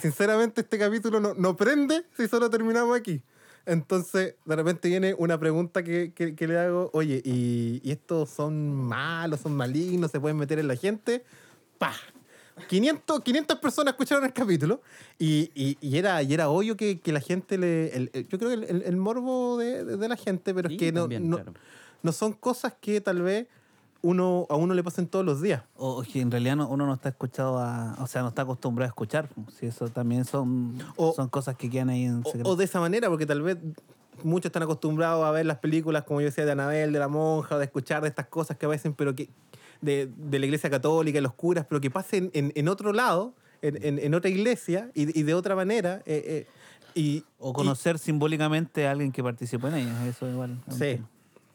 Sinceramente, 0.00 0.60
este 0.62 0.78
capítulo 0.78 1.20
no, 1.20 1.34
no 1.34 1.56
prende 1.56 2.04
si 2.16 2.28
solo 2.28 2.48
terminamos 2.50 2.96
aquí. 2.96 3.22
Entonces, 3.66 4.36
de 4.44 4.56
repente 4.56 4.88
viene 4.88 5.14
una 5.18 5.38
pregunta 5.38 5.82
que, 5.82 6.12
que- 6.14 6.34
que 6.34 6.48
le 6.48 6.58
hago, 6.58 6.90
oye, 6.94 7.20
¿y, 7.24 7.80
y 7.84 7.90
estos 7.90 8.30
son 8.30 8.74
malos, 8.74 9.40
son 9.40 9.54
malignos, 9.54 10.10
se 10.10 10.20
pueden 10.20 10.36
meter 10.38 10.58
en 10.58 10.68
la 10.68 10.76
gente? 10.76 11.24
¡Pah! 11.78 11.92
500, 12.68 13.20
500 13.22 13.58
personas 13.58 13.92
escucharon 13.94 14.24
el 14.24 14.32
capítulo 14.32 14.80
y, 15.18 15.50
y- 15.54 15.76
y 15.80 15.96
era, 15.98 16.22
y 16.22 16.32
era 16.34 16.48
obvio 16.48 16.76
que, 16.76 17.00
que 17.00 17.12
la 17.12 17.20
gente 17.20 17.58
le... 17.58 17.94
el- 17.96 18.10
el- 18.12 18.28
yo 18.28 18.38
creo 18.38 18.50
que 18.50 18.54
el, 18.54 18.64
el- 18.64 18.82
el 18.82 18.96
morbo 18.96 19.56
de, 19.58 19.84
de- 19.84 19.96
de 19.96 20.08
la 20.08 20.16
gente, 20.16 20.54
pero 20.54 20.68
Sí, 20.68 20.74
es 20.74 20.78
que 20.80 20.92
no, 20.92 21.02
también, 21.02 21.28
no, 21.28 21.36
claro. 21.36 21.54
no 22.02 22.12
son 22.12 22.32
cosas 22.32 22.74
que 22.80 23.00
tal 23.00 23.22
vez 23.22 23.46
uno, 24.00 24.46
a 24.48 24.56
uno 24.56 24.74
le 24.74 24.84
pasen 24.84 25.08
todos 25.08 25.24
los 25.24 25.42
días. 25.42 25.62
O 25.76 26.02
que 26.02 26.20
en 26.20 26.30
realidad 26.30 26.56
no- 26.56 26.68
uno 26.68 26.86
no 26.86 26.94
está 26.94 27.08
escuchado 27.08 27.58
a, 27.58 27.96
o 28.00 28.06
sea, 28.06 28.22
no 28.22 28.28
está 28.28 28.42
acostumbrado 28.42 28.86
a 28.86 28.90
escuchar. 28.90 29.28
Sí, 29.58 29.66
eso 29.66 29.88
también 29.88 30.24
son, 30.24 30.78
O- 30.96 31.12
son 31.14 31.28
cosas 31.28 31.56
que 31.56 31.68
quedan 31.68 31.90
ahí 31.90 32.04
en 32.04 32.20
O, 32.20 32.24
secreto. 32.24 32.48
o 32.50 32.56
de 32.56 32.64
esa 32.64 32.80
manera, 32.80 33.08
porque 33.08 33.26
tal 33.26 33.42
vez 33.42 33.56
muchos 34.22 34.46
están 34.46 34.62
acostumbrados 34.64 35.24
a 35.24 35.30
ver 35.30 35.46
las 35.46 35.58
películas, 35.58 36.04
como 36.04 36.20
yo 36.20 36.26
decía, 36.26 36.44
de 36.44 36.52
Anabel, 36.52 36.92
de 36.92 36.98
la 36.98 37.08
monja, 37.08 37.56
o 37.56 37.58
de 37.58 37.64
escuchar 37.64 38.02
de 38.02 38.08
estas 38.08 38.26
cosas 38.26 38.56
que 38.56 38.66
a 38.66 38.68
veces, 38.68 38.92
pero 38.96 39.14
que 39.14 39.28
de, 39.80 40.08
de 40.16 40.38
la 40.38 40.46
iglesia 40.46 40.68
católica 40.70 41.18
y 41.18 41.22
los 41.22 41.34
curas, 41.34 41.66
pero 41.68 41.80
que 41.80 41.90
pasen 41.90 42.30
en, 42.34 42.52
en 42.54 42.68
otro 42.68 42.92
lado, 42.92 43.34
en, 43.62 43.82
en- 43.84 43.98
en 43.98 44.14
otra 44.14 44.30
iglesia 44.30 44.90
y, 44.94 45.18
y 45.18 45.22
de 45.22 45.34
otra 45.34 45.54
manera. 45.56 46.02
eh, 46.06 46.22
eh, 46.26 46.46
y, 46.94 47.22
o 47.38 47.52
conocer 47.52 47.98
simbólicamente 47.98 48.86
a 48.88 48.90
alguien 48.92 49.12
que 49.12 49.22
participó 49.22 49.68
en 49.68 49.74
ellas, 49.76 50.06
eso 50.06 50.28
igual. 50.28 50.58
y- 50.70 50.74
sí. 50.74 51.00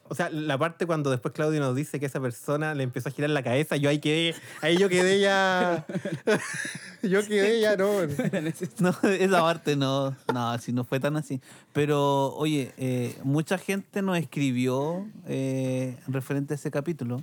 O 0.06 0.14
sea, 0.14 0.28
la 0.28 0.58
parte 0.58 0.84
cuando 0.86 1.10
después 1.10 1.32
Claudio 1.32 1.60
nos 1.60 1.74
dice 1.74 1.98
que 1.98 2.04
esa 2.06 2.20
persona 2.20 2.74
le 2.74 2.82
empezó 2.82 3.08
a 3.08 3.12
girar 3.12 3.30
la 3.30 3.42
cabeza, 3.42 3.76
yo 3.76 3.88
ahí 3.88 4.00
quedé, 4.00 4.34
ahí 4.60 4.76
yo 4.76 4.90
quedé 4.90 5.18
ya. 5.18 5.86
yo 7.02 7.26
quedé 7.26 7.60
ya, 7.60 7.74
no. 7.76 7.90
No, 8.80 8.90
esa 9.08 9.40
parte 9.40 9.76
no, 9.76 10.14
no, 10.32 10.58
si 10.58 10.72
no 10.74 10.84
fue 10.84 11.00
tan 11.00 11.16
así. 11.16 11.40
Pero, 11.72 12.34
oye, 12.34 12.72
eh, 12.76 13.16
mucha 13.24 13.56
gente 13.58 14.02
nos 14.02 14.18
escribió 14.18 15.06
eh, 15.26 15.96
referente 16.06 16.52
a 16.54 16.56
ese 16.56 16.70
capítulo. 16.70 17.22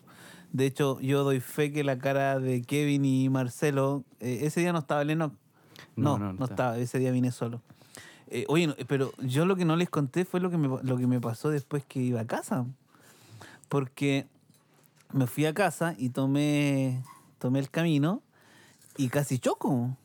De 0.51 0.65
hecho, 0.65 0.99
yo 0.99 1.23
doy 1.23 1.39
fe 1.39 1.71
que 1.71 1.83
la 1.83 1.97
cara 1.97 2.39
de 2.39 2.61
Kevin 2.61 3.05
y 3.05 3.29
Marcelo, 3.29 4.03
eh, 4.19 4.39
ese 4.43 4.59
día 4.59 4.73
no 4.73 4.79
estaba 4.79 5.03
Lenox. 5.03 5.35
No, 5.95 6.17
No, 6.17 6.25
no, 6.25 6.33
no, 6.33 6.45
estaba. 6.45 6.77
ese 6.77 6.99
día 6.99 7.11
vine 7.11 7.31
solo. 7.31 7.61
Eh, 8.27 8.45
oye, 8.47 8.67
no, 8.67 8.75
pero 8.87 9.11
yo 9.19 9.45
lo 9.45 9.55
que 9.55 9.65
no 9.65 9.75
les 9.75 9.89
conté 9.89 10.25
fue 10.25 10.39
lo 10.39 10.49
que, 10.49 10.57
me, 10.57 10.67
lo 10.67 10.97
que 10.97 11.07
me 11.07 11.19
pasó 11.19 11.49
después 11.49 11.85
que 11.85 11.99
iba 12.01 12.21
a 12.21 12.27
casa. 12.27 12.65
Porque 13.69 14.27
me 15.13 15.27
fui 15.27 15.45
a 15.45 15.53
casa 15.53 15.95
y 15.97 16.09
tomé, 16.09 17.03
tomé 17.39 17.59
el 17.59 17.69
camino 17.69 18.21
y 18.97 19.09
casi 19.09 19.39
choco. 19.39 19.97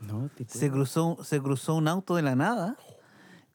No, 0.00 0.28
Se 0.48 0.70
cruzó, 0.70 1.18
se 1.22 1.40
cruzó 1.40 1.74
un 1.76 1.86
auto 1.86 2.16
de 2.16 2.22
la 2.22 2.34
nada 2.34 2.76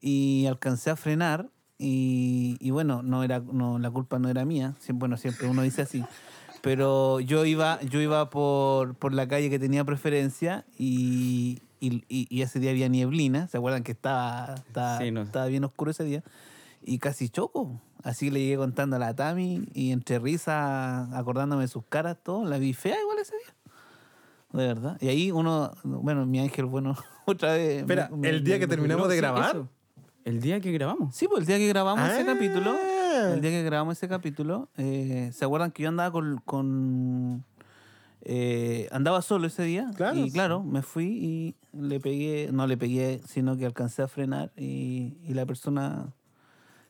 y 0.00 0.46
alcancé 0.46 0.90
a 0.90 0.96
frenar 0.96 1.50
y, 1.78 2.56
y 2.60 2.70
bueno, 2.70 3.02
no 3.02 3.22
era, 3.22 3.40
no, 3.40 3.78
la 3.78 3.90
culpa 3.90 4.18
no 4.18 4.28
era 4.28 4.44
mía, 4.44 4.74
siempre, 4.80 5.00
bueno, 5.00 5.16
siempre 5.16 5.46
uno 5.48 5.62
dice 5.62 5.82
así. 5.82 6.04
Pero 6.60 7.20
yo 7.20 7.44
iba, 7.44 7.80
yo 7.82 8.00
iba 8.00 8.30
por, 8.30 8.94
por 8.96 9.14
la 9.14 9.28
calle 9.28 9.48
que 9.48 9.58
tenía 9.60 9.84
preferencia 9.84 10.64
y, 10.76 11.62
y, 11.80 12.02
y- 12.08 12.42
ese 12.42 12.58
día 12.58 12.70
había 12.70 12.88
nieblina, 12.88 13.46
¿se 13.46 13.56
acuerdan 13.58 13.84
que 13.84 13.92
estaba, 13.92 14.54
estaba, 14.66 14.98
Sí, 14.98 15.10
no. 15.12 15.22
estaba 15.22 15.46
bien 15.46 15.62
oscuro 15.64 15.92
ese 15.92 16.02
día? 16.04 16.24
Y 16.82 16.98
casi 16.98 17.28
choco. 17.28 17.80
Así 18.02 18.30
le 18.30 18.40
llegué 18.40 18.56
contando 18.56 18.96
a 18.96 18.98
la 18.98 19.14
Tami 19.14 19.68
y 19.74 19.90
entre 19.92 20.18
risas, 20.18 21.12
acordándome 21.12 21.62
de 21.62 21.68
sus 21.68 21.84
caras, 21.84 22.16
todo, 22.22 22.44
la 22.44 22.58
vi 22.58 22.72
fea 22.72 22.96
igual 23.00 23.18
ese 23.18 23.34
día. 23.36 23.54
De 24.52 24.66
verdad. 24.66 24.96
Y 25.00 25.08
ahí 25.08 25.30
uno, 25.30 25.72
bueno, 25.84 26.24
mi 26.26 26.38
ángel, 26.40 26.64
bueno, 26.64 26.96
otra 27.26 27.52
vez. 27.52 27.80
Espera, 27.82 28.08
me- 28.16 28.28
el 28.30 28.42
día 28.42 28.54
me- 28.54 28.60
que 28.60 28.66
me 28.66 28.70
terminamos 28.70 29.08
de 29.08 29.16
grabar. 29.16 29.50
eso. 29.50 29.68
El 30.28 30.40
día 30.40 30.60
que 30.60 30.72
grabamos. 30.72 31.14
Sí, 31.16 31.26
pues 31.26 31.40
el 31.40 31.46
día 31.46 31.56
que 31.58 31.68
grabamos 31.68 32.08
ese 32.10 32.20
Ah. 32.22 32.26
capítulo, 32.26 32.76
el 33.34 33.40
día 33.40 33.50
que 33.50 33.62
grabamos 33.62 33.96
ese 33.96 34.08
capítulo, 34.08 34.68
eh, 34.76 35.30
¿se 35.32 35.44
acuerdan 35.44 35.70
que 35.72 35.82
yo 35.84 35.88
andaba 35.88 36.12
con... 36.12 36.38
con, 36.44 37.44
eh, 38.22 38.88
andaba 38.90 39.22
solo 39.22 39.46
ese 39.46 39.62
día 39.62 39.90
Claro. 39.96 40.18
y 40.18 40.30
claro, 40.30 40.62
me 40.62 40.82
fui 40.82 41.06
y 41.06 41.56
le 41.72 41.98
pegué, 42.00 42.50
no 42.52 42.66
le 42.66 42.76
pegué, 42.76 43.20
sino 43.26 43.56
que 43.56 43.64
alcancé 43.64 44.02
a 44.02 44.08
frenar 44.08 44.52
y, 44.56 45.16
y 45.22 45.34
la 45.34 45.46
persona 45.46 46.12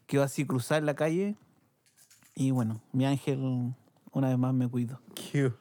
quedó 0.07 0.23
así 0.25 0.45
cruzar 0.47 0.83
la 0.83 0.95
calle 0.95 1.37
y 2.35 2.51
bueno, 2.51 2.81
mi 2.93 3.05
ángel 3.07 3.39
una 4.13 4.29
vez 4.29 4.39
más 4.39 4.55
me 4.55 4.69
cuidó. 4.69 5.01
Cute. 5.15 5.55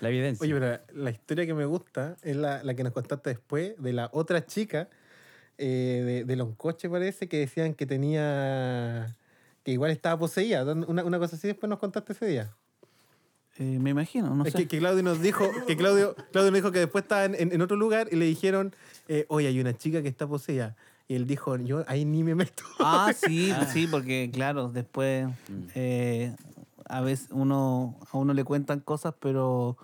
La 0.00 0.08
evidencia. 0.10 0.44
Oye, 0.44 0.52
pero 0.52 0.82
la 0.94 1.10
historia 1.10 1.46
que 1.46 1.54
me 1.54 1.64
gusta 1.64 2.16
es 2.22 2.36
la, 2.36 2.62
la 2.62 2.74
que 2.74 2.82
nos 2.84 2.92
contaste 2.92 3.30
después 3.30 3.80
de 3.80 3.92
la 3.94 4.10
otra 4.12 4.44
chica 4.44 4.90
eh, 5.58 6.02
de, 6.04 6.24
de 6.24 6.36
Loncoche, 6.36 6.88
parece, 6.88 7.28
que 7.28 7.38
decían 7.38 7.74
que 7.74 7.86
tenía. 7.86 9.16
que 9.62 9.72
igual 9.72 9.90
estaba 9.90 10.18
poseída. 10.18 10.62
Una, 10.64 11.04
una 11.04 11.18
cosa 11.18 11.36
así 11.36 11.48
después 11.48 11.68
nos 11.70 11.78
contaste 11.78 12.12
ese 12.12 12.26
día. 12.26 12.50
Eh, 13.58 13.78
me 13.80 13.90
imagino, 13.90 14.34
no 14.34 14.44
es 14.44 14.52
sé. 14.52 14.58
que, 14.58 14.68
que 14.68 14.78
Claudio 14.78 15.02
nos 15.02 15.22
dijo 15.22 15.50
que 15.66 15.76
Claudio, 15.78 16.14
Claudio 16.30 16.50
nos 16.50 16.58
dijo 16.58 16.72
que 16.72 16.80
después 16.80 17.04
estaba 17.04 17.24
en, 17.24 17.34
en- 17.36 17.52
en 17.52 17.62
otro 17.62 17.76
lugar 17.76 18.06
y 18.12 18.16
le 18.16 18.26
dijeron, 18.26 18.74
eh, 19.08 19.24
oye, 19.28 19.48
hay 19.48 19.58
una 19.60 19.74
chica 19.74 20.02
que 20.02 20.08
está 20.08 20.26
poseída. 20.26 20.76
Y 21.08 21.14
él 21.14 21.26
dijo, 21.26 21.56
yo 21.56 21.82
ahí 21.88 22.04
ni 22.04 22.22
me 22.22 22.34
meto. 22.34 22.64
Ah, 22.80 23.12
sí, 23.16 23.52
sí, 23.72 23.86
porque 23.86 24.30
claro, 24.32 24.68
después 24.68 25.28
eh, 25.74 26.34
a 26.84 27.00
veces 27.00 27.28
uno 27.30 27.98
a 28.12 28.18
uno 28.18 28.34
le 28.34 28.44
cuentan 28.44 28.80
cosas, 28.80 29.14
pero 29.20 29.78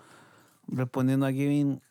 respondiendo 0.67 1.25
a 1.25 1.31
Kevin, 1.31 1.81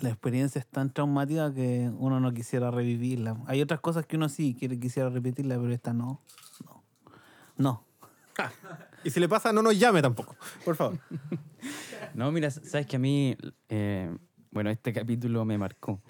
la 0.00 0.10
experiencia 0.10 0.58
es 0.58 0.66
tan 0.66 0.92
traumática 0.92 1.52
que 1.52 1.90
uno 1.98 2.20
no 2.20 2.32
quisiera 2.34 2.70
revivirla. 2.70 3.36
Hay 3.46 3.62
otras 3.62 3.80
cosas 3.80 4.06
que 4.06 4.16
uno 4.16 4.28
sí 4.28 4.54
quiere 4.58 4.78
quisiera 4.78 5.08
repetirla, 5.08 5.56
pero 5.56 5.72
esta 5.72 5.92
no. 5.92 6.20
No. 6.64 6.82
No. 7.56 7.84
Y 9.04 9.10
si 9.10 9.20
le 9.20 9.28
pasa, 9.28 9.52
no 9.52 9.62
nos 9.62 9.78
llame 9.78 10.02
tampoco, 10.02 10.36
por 10.64 10.74
favor. 10.76 10.98
No, 12.14 12.32
mira, 12.32 12.50
sabes 12.50 12.86
que 12.86 12.96
a 12.96 12.98
mí, 12.98 13.36
eh, 13.68 14.10
bueno, 14.50 14.70
este 14.70 14.92
capítulo 14.92 15.44
me 15.44 15.58
marcó, 15.58 16.00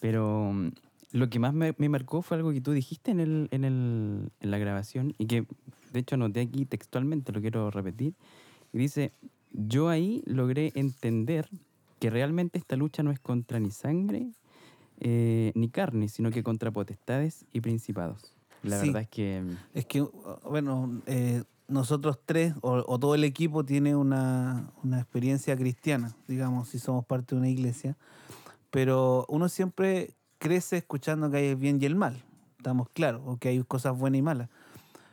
pero 0.00 0.50
mm, 0.52 0.72
lo 1.12 1.30
que 1.30 1.38
más 1.38 1.54
me, 1.54 1.74
me 1.78 1.88
marcó 1.88 2.20
fue 2.20 2.36
algo 2.36 2.52
que 2.52 2.60
tú 2.60 2.72
dijiste 2.72 3.10
en, 3.10 3.20
el, 3.20 3.48
en, 3.52 3.64
el, 3.64 4.32
en 4.40 4.50
la 4.50 4.58
grabación 4.58 5.14
y 5.18 5.26
que 5.26 5.46
de 5.92 6.00
hecho 6.00 6.16
anoté 6.16 6.40
aquí 6.40 6.66
textualmente, 6.66 7.32
lo 7.32 7.40
quiero 7.40 7.70
repetir. 7.70 8.14
Y 8.72 8.78
dice, 8.78 9.12
yo 9.52 9.88
ahí 9.88 10.22
logré 10.26 10.72
entender 10.74 11.48
que 12.02 12.10
realmente 12.10 12.58
esta 12.58 12.74
lucha 12.74 13.04
no 13.04 13.12
es 13.12 13.20
contra 13.20 13.60
ni 13.60 13.70
sangre 13.70 14.32
eh, 14.98 15.52
ni 15.54 15.68
carne, 15.68 16.08
sino 16.08 16.32
que 16.32 16.42
contra 16.42 16.72
potestades 16.72 17.44
y 17.52 17.60
principados. 17.60 18.34
La 18.64 18.80
Sí. 18.80 18.86
verdad 18.86 19.02
es 19.02 19.08
que 19.08 19.44
Es 19.72 19.86
que, 19.86 20.00
bueno, 20.50 21.00
eh, 21.06 21.44
nosotros 21.68 22.18
tres 22.26 22.54
o, 22.60 22.82
o 22.88 22.98
todo 22.98 23.14
el 23.14 23.22
equipo 23.22 23.64
tiene 23.64 23.94
una, 23.94 24.72
una 24.82 24.98
experiencia 24.98 25.56
cristiana, 25.56 26.16
digamos, 26.26 26.70
si 26.70 26.80
somos 26.80 27.04
parte 27.06 27.36
de 27.36 27.40
una 27.40 27.48
iglesia, 27.48 27.96
pero 28.72 29.24
uno 29.28 29.48
siempre 29.48 30.14
crece 30.38 30.78
escuchando 30.78 31.30
que 31.30 31.36
hay 31.36 31.46
el 31.50 31.56
bien 31.56 31.80
y 31.80 31.84
el 31.86 31.94
mal, 31.94 32.20
estamos 32.56 32.88
claros, 32.88 33.22
o 33.26 33.36
que 33.36 33.50
hay 33.50 33.62
cosas 33.62 33.96
buenas 33.96 34.18
y 34.18 34.22
malas. 34.22 34.48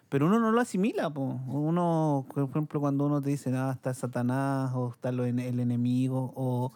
Pero 0.09 0.25
uno 0.25 0.39
no 0.39 0.51
lo 0.51 0.59
asimila, 0.59 1.11
po. 1.11 1.39
uno, 1.47 2.25
por 2.33 2.49
ejemplo, 2.49 2.79
cuando 2.79 3.05
uno 3.05 3.21
te 3.21 3.29
dice, 3.29 3.55
ah, 3.55 3.71
está 3.73 3.93
Satanás, 3.93 4.71
o 4.73 4.89
está 4.89 5.11
lo 5.11 5.23
el 5.23 5.59
enemigo, 5.59 6.33
o, 6.35 6.71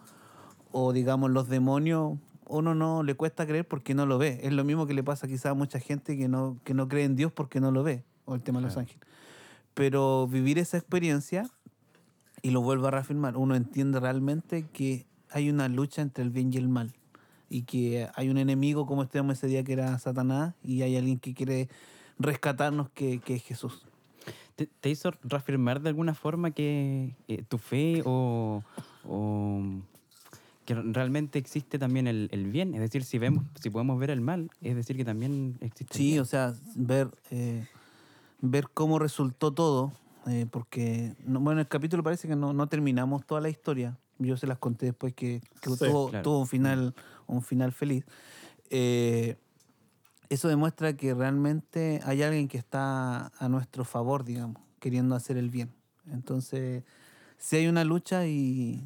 o 0.70 0.92
digamos 0.92 1.32
los 1.32 1.48
demonios, 1.48 2.16
uno 2.46 2.74
no 2.74 3.02
le 3.02 3.14
cuesta 3.16 3.46
creer 3.46 3.66
porque 3.66 3.94
no 3.94 4.06
lo 4.06 4.18
ve. 4.18 4.40
Es 4.42 4.52
lo 4.52 4.64
mismo 4.64 4.86
que 4.86 4.94
le 4.94 5.02
pasa 5.02 5.26
quizás 5.26 5.46
a 5.46 5.54
mucha 5.54 5.80
gente 5.80 6.16
que 6.16 6.28
no, 6.28 6.58
que 6.64 6.74
no 6.74 6.88
cree 6.88 7.04
en 7.04 7.16
Dios 7.16 7.32
porque 7.32 7.60
no 7.60 7.72
lo 7.72 7.82
ve, 7.82 8.04
o 8.24 8.36
el 8.36 8.42
tema 8.42 8.60
de 8.60 8.66
los 8.66 8.76
ángeles. 8.76 9.02
Pero 9.74 10.28
vivir 10.28 10.58
esa 10.58 10.76
experiencia, 10.76 11.50
y 12.42 12.50
lo 12.50 12.60
vuelvo 12.60 12.86
a 12.86 12.90
reafirmar, 12.92 13.36
uno 13.36 13.56
entiende 13.56 13.98
realmente 13.98 14.66
que 14.72 15.06
hay 15.30 15.50
una 15.50 15.68
lucha 15.68 16.02
entre 16.02 16.22
el 16.22 16.30
bien 16.30 16.52
y 16.52 16.58
el 16.58 16.68
mal. 16.68 16.94
Y 17.48 17.62
que 17.62 18.08
hay 18.14 18.28
un 18.28 18.38
enemigo, 18.38 18.86
como 18.86 19.02
estuvimos 19.02 19.38
ese 19.38 19.48
día, 19.48 19.64
que 19.64 19.72
era 19.72 19.98
Satanás, 19.98 20.54
y 20.62 20.82
hay 20.82 20.96
alguien 20.96 21.18
que 21.18 21.34
quiere 21.34 21.68
rescatarnos, 22.18 22.90
que, 22.90 23.20
que 23.20 23.34
es 23.34 23.42
Jesús. 23.42 23.86
¿Te, 24.56 24.66
te 24.66 24.88
hizo 24.90 25.10
reafirmar 25.22 25.80
de 25.80 25.88
alguna 25.88 26.14
forma 26.14 26.52
que 26.52 27.14
eh, 27.28 27.42
tu 27.48 27.58
fe 27.58 28.02
o, 28.04 28.62
o 29.04 29.62
que 30.64 30.74
realmente 30.74 31.38
existe 31.38 31.78
también 31.78 32.06
el, 32.06 32.28
el 32.32 32.50
bien? 32.50 32.74
Es 32.74 32.80
decir, 32.80 33.04
si 33.04 33.18
vemos, 33.18 33.44
si 33.60 33.68
podemos 33.70 33.98
ver 33.98 34.10
el 34.10 34.20
mal, 34.20 34.50
es 34.60 34.76
decir 34.76 34.96
que 34.96 35.04
también 35.04 35.56
existe. 35.60 35.94
el 35.94 35.96
Sí, 35.98 36.08
bien. 36.10 36.20
o 36.20 36.24
sea, 36.24 36.54
ver, 36.76 37.10
eh, 37.30 37.66
ver 38.40 38.68
cómo 38.72 38.98
resultó 39.00 39.52
todo, 39.52 39.92
eh, 40.26 40.46
porque, 40.50 41.14
no- 41.26 41.40
bueno, 41.40 41.60
el 41.60 41.68
capítulo 41.68 42.02
parece 42.02 42.28
que 42.28 42.36
no, 42.36 42.52
no 42.52 42.68
terminamos 42.68 43.26
toda 43.26 43.40
la 43.40 43.48
historia. 43.48 43.98
Yo 44.18 44.36
se 44.36 44.46
las 44.46 44.58
conté 44.58 44.86
después 44.86 45.12
que, 45.14 45.40
que 45.60 45.70
Sí, 45.70 45.76
tuvo, 45.84 46.10
claro. 46.10 46.22
tuvo 46.22 46.38
un 46.40 46.46
final, 46.46 46.94
un 47.26 47.42
final 47.42 47.72
feliz. 47.72 48.04
Eh, 48.70 49.36
eso 50.34 50.48
demuestra 50.48 50.96
que 50.96 51.14
realmente 51.14 52.00
hay 52.04 52.22
alguien 52.22 52.48
que 52.48 52.58
está 52.58 53.32
a 53.38 53.48
nuestro 53.48 53.84
favor, 53.84 54.24
digamos, 54.24 54.62
queriendo 54.80 55.14
hacer 55.14 55.36
el 55.36 55.50
bien. 55.50 55.72
Entonces, 56.10 56.84
si 57.38 57.56
hay 57.56 57.66
una 57.66 57.84
lucha 57.84 58.26
y 58.26 58.82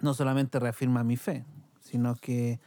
no 0.00 0.14
solamente 0.14 0.58
reafirma 0.58 1.04
mi 1.04 1.16
fe, 1.16 1.44
sino 1.80 2.16
que 2.16 2.60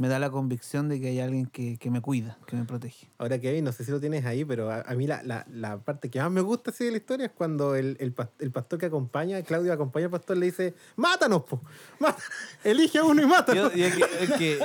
me 0.00 0.08
da 0.08 0.18
la 0.18 0.30
convicción 0.30 0.88
de 0.88 0.98
que 0.98 1.08
hay 1.08 1.20
alguien 1.20 1.44
que, 1.44 1.76
que 1.76 1.90
me 1.90 2.00
cuida, 2.00 2.38
que 2.46 2.56
me 2.56 2.64
protege. 2.64 3.10
Ahora, 3.18 3.38
Kevin, 3.38 3.64
no 3.64 3.72
sé 3.72 3.84
si 3.84 3.90
lo 3.90 4.00
tienes 4.00 4.24
ahí, 4.24 4.46
pero 4.46 4.70
a, 4.70 4.80
a 4.80 4.94
mí 4.94 5.06
la, 5.06 5.22
la- 5.22 5.44
la 5.52 5.76
parte 5.78 6.08
que 6.08 6.18
más 6.20 6.30
me 6.30 6.40
gusta 6.40 6.70
así 6.70 6.84
de 6.86 6.90
la 6.92 6.96
historia 6.96 7.26
es 7.26 7.32
cuando 7.32 7.74
el, 7.74 7.96
el 8.00 8.14
el 8.38 8.50
pastor 8.50 8.78
que 8.78 8.86
acompaña, 8.86 9.42
Claudio 9.42 9.72
acompaña 9.74 10.06
al 10.06 10.10
pastor, 10.10 10.38
le 10.38 10.46
dice, 10.46 10.74
mátanos, 10.96 11.42
po, 11.42 11.60
elige 12.64 12.98
a 12.98 13.04
uno 13.04 13.22
y 13.22 13.26
mátanos. 13.26 13.74
Yo- 13.74 13.76
yo 13.90 13.96
que- 13.96 14.24
es 14.24 14.30
que 14.32 14.58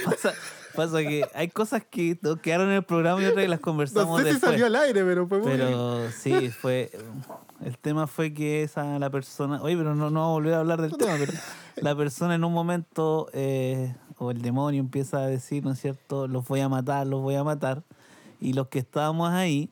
pasa, 0.04 0.32
pasa 0.74 0.98
que 1.02 1.24
hay 1.34 1.48
cosas 1.48 1.82
que 1.88 2.18
no 2.22 2.40
quedaron 2.40 2.68
en 2.70 2.76
el 2.76 2.82
programa 2.84 3.20
y 3.22 3.26
otras 3.26 3.44
que 3.44 3.48
las 3.48 3.58
no 3.60 3.64
conversamos 3.64 4.18
sé 4.20 4.26
si 4.26 4.32
después. 4.32 4.50
salió 4.52 4.66
al 4.66 4.76
aire, 4.76 5.04
pero 5.04 5.26
fue 5.28 5.38
muy... 5.38 5.50
Pero 5.52 6.10
sí, 6.12 6.48
fue. 6.50 6.90
El 7.64 7.76
tema 7.76 8.06
fue 8.06 8.32
que 8.32 8.62
esa 8.62 8.98
la 8.98 9.10
persona. 9.10 9.60
Oye, 9.62 9.76
pero 9.76 9.94
no, 9.94 10.10
no 10.10 10.20
vamos 10.20 10.28
a 10.30 10.32
volver 10.32 10.54
a 10.54 10.60
hablar 10.60 10.80
del 10.80 10.96
tema, 10.96 11.14
pero 11.18 11.32
la 11.76 11.96
persona 11.96 12.36
en 12.36 12.44
un 12.44 12.52
momento, 12.52 13.28
eh, 13.32 13.94
o 14.18 14.30
el 14.30 14.42
demonio 14.42 14.80
empieza 14.80 15.18
a 15.18 15.26
decir, 15.26 15.64
¿no 15.64 15.72
es 15.72 15.80
cierto? 15.80 16.26
Los 16.26 16.46
voy 16.46 16.60
a 16.60 16.68
matar, 16.68 17.06
los 17.06 17.22
voy 17.22 17.36
a 17.36 17.44
matar. 17.44 17.82
Y 18.40 18.52
los 18.52 18.68
que 18.68 18.80
estábamos 18.80 19.30
ahí, 19.30 19.70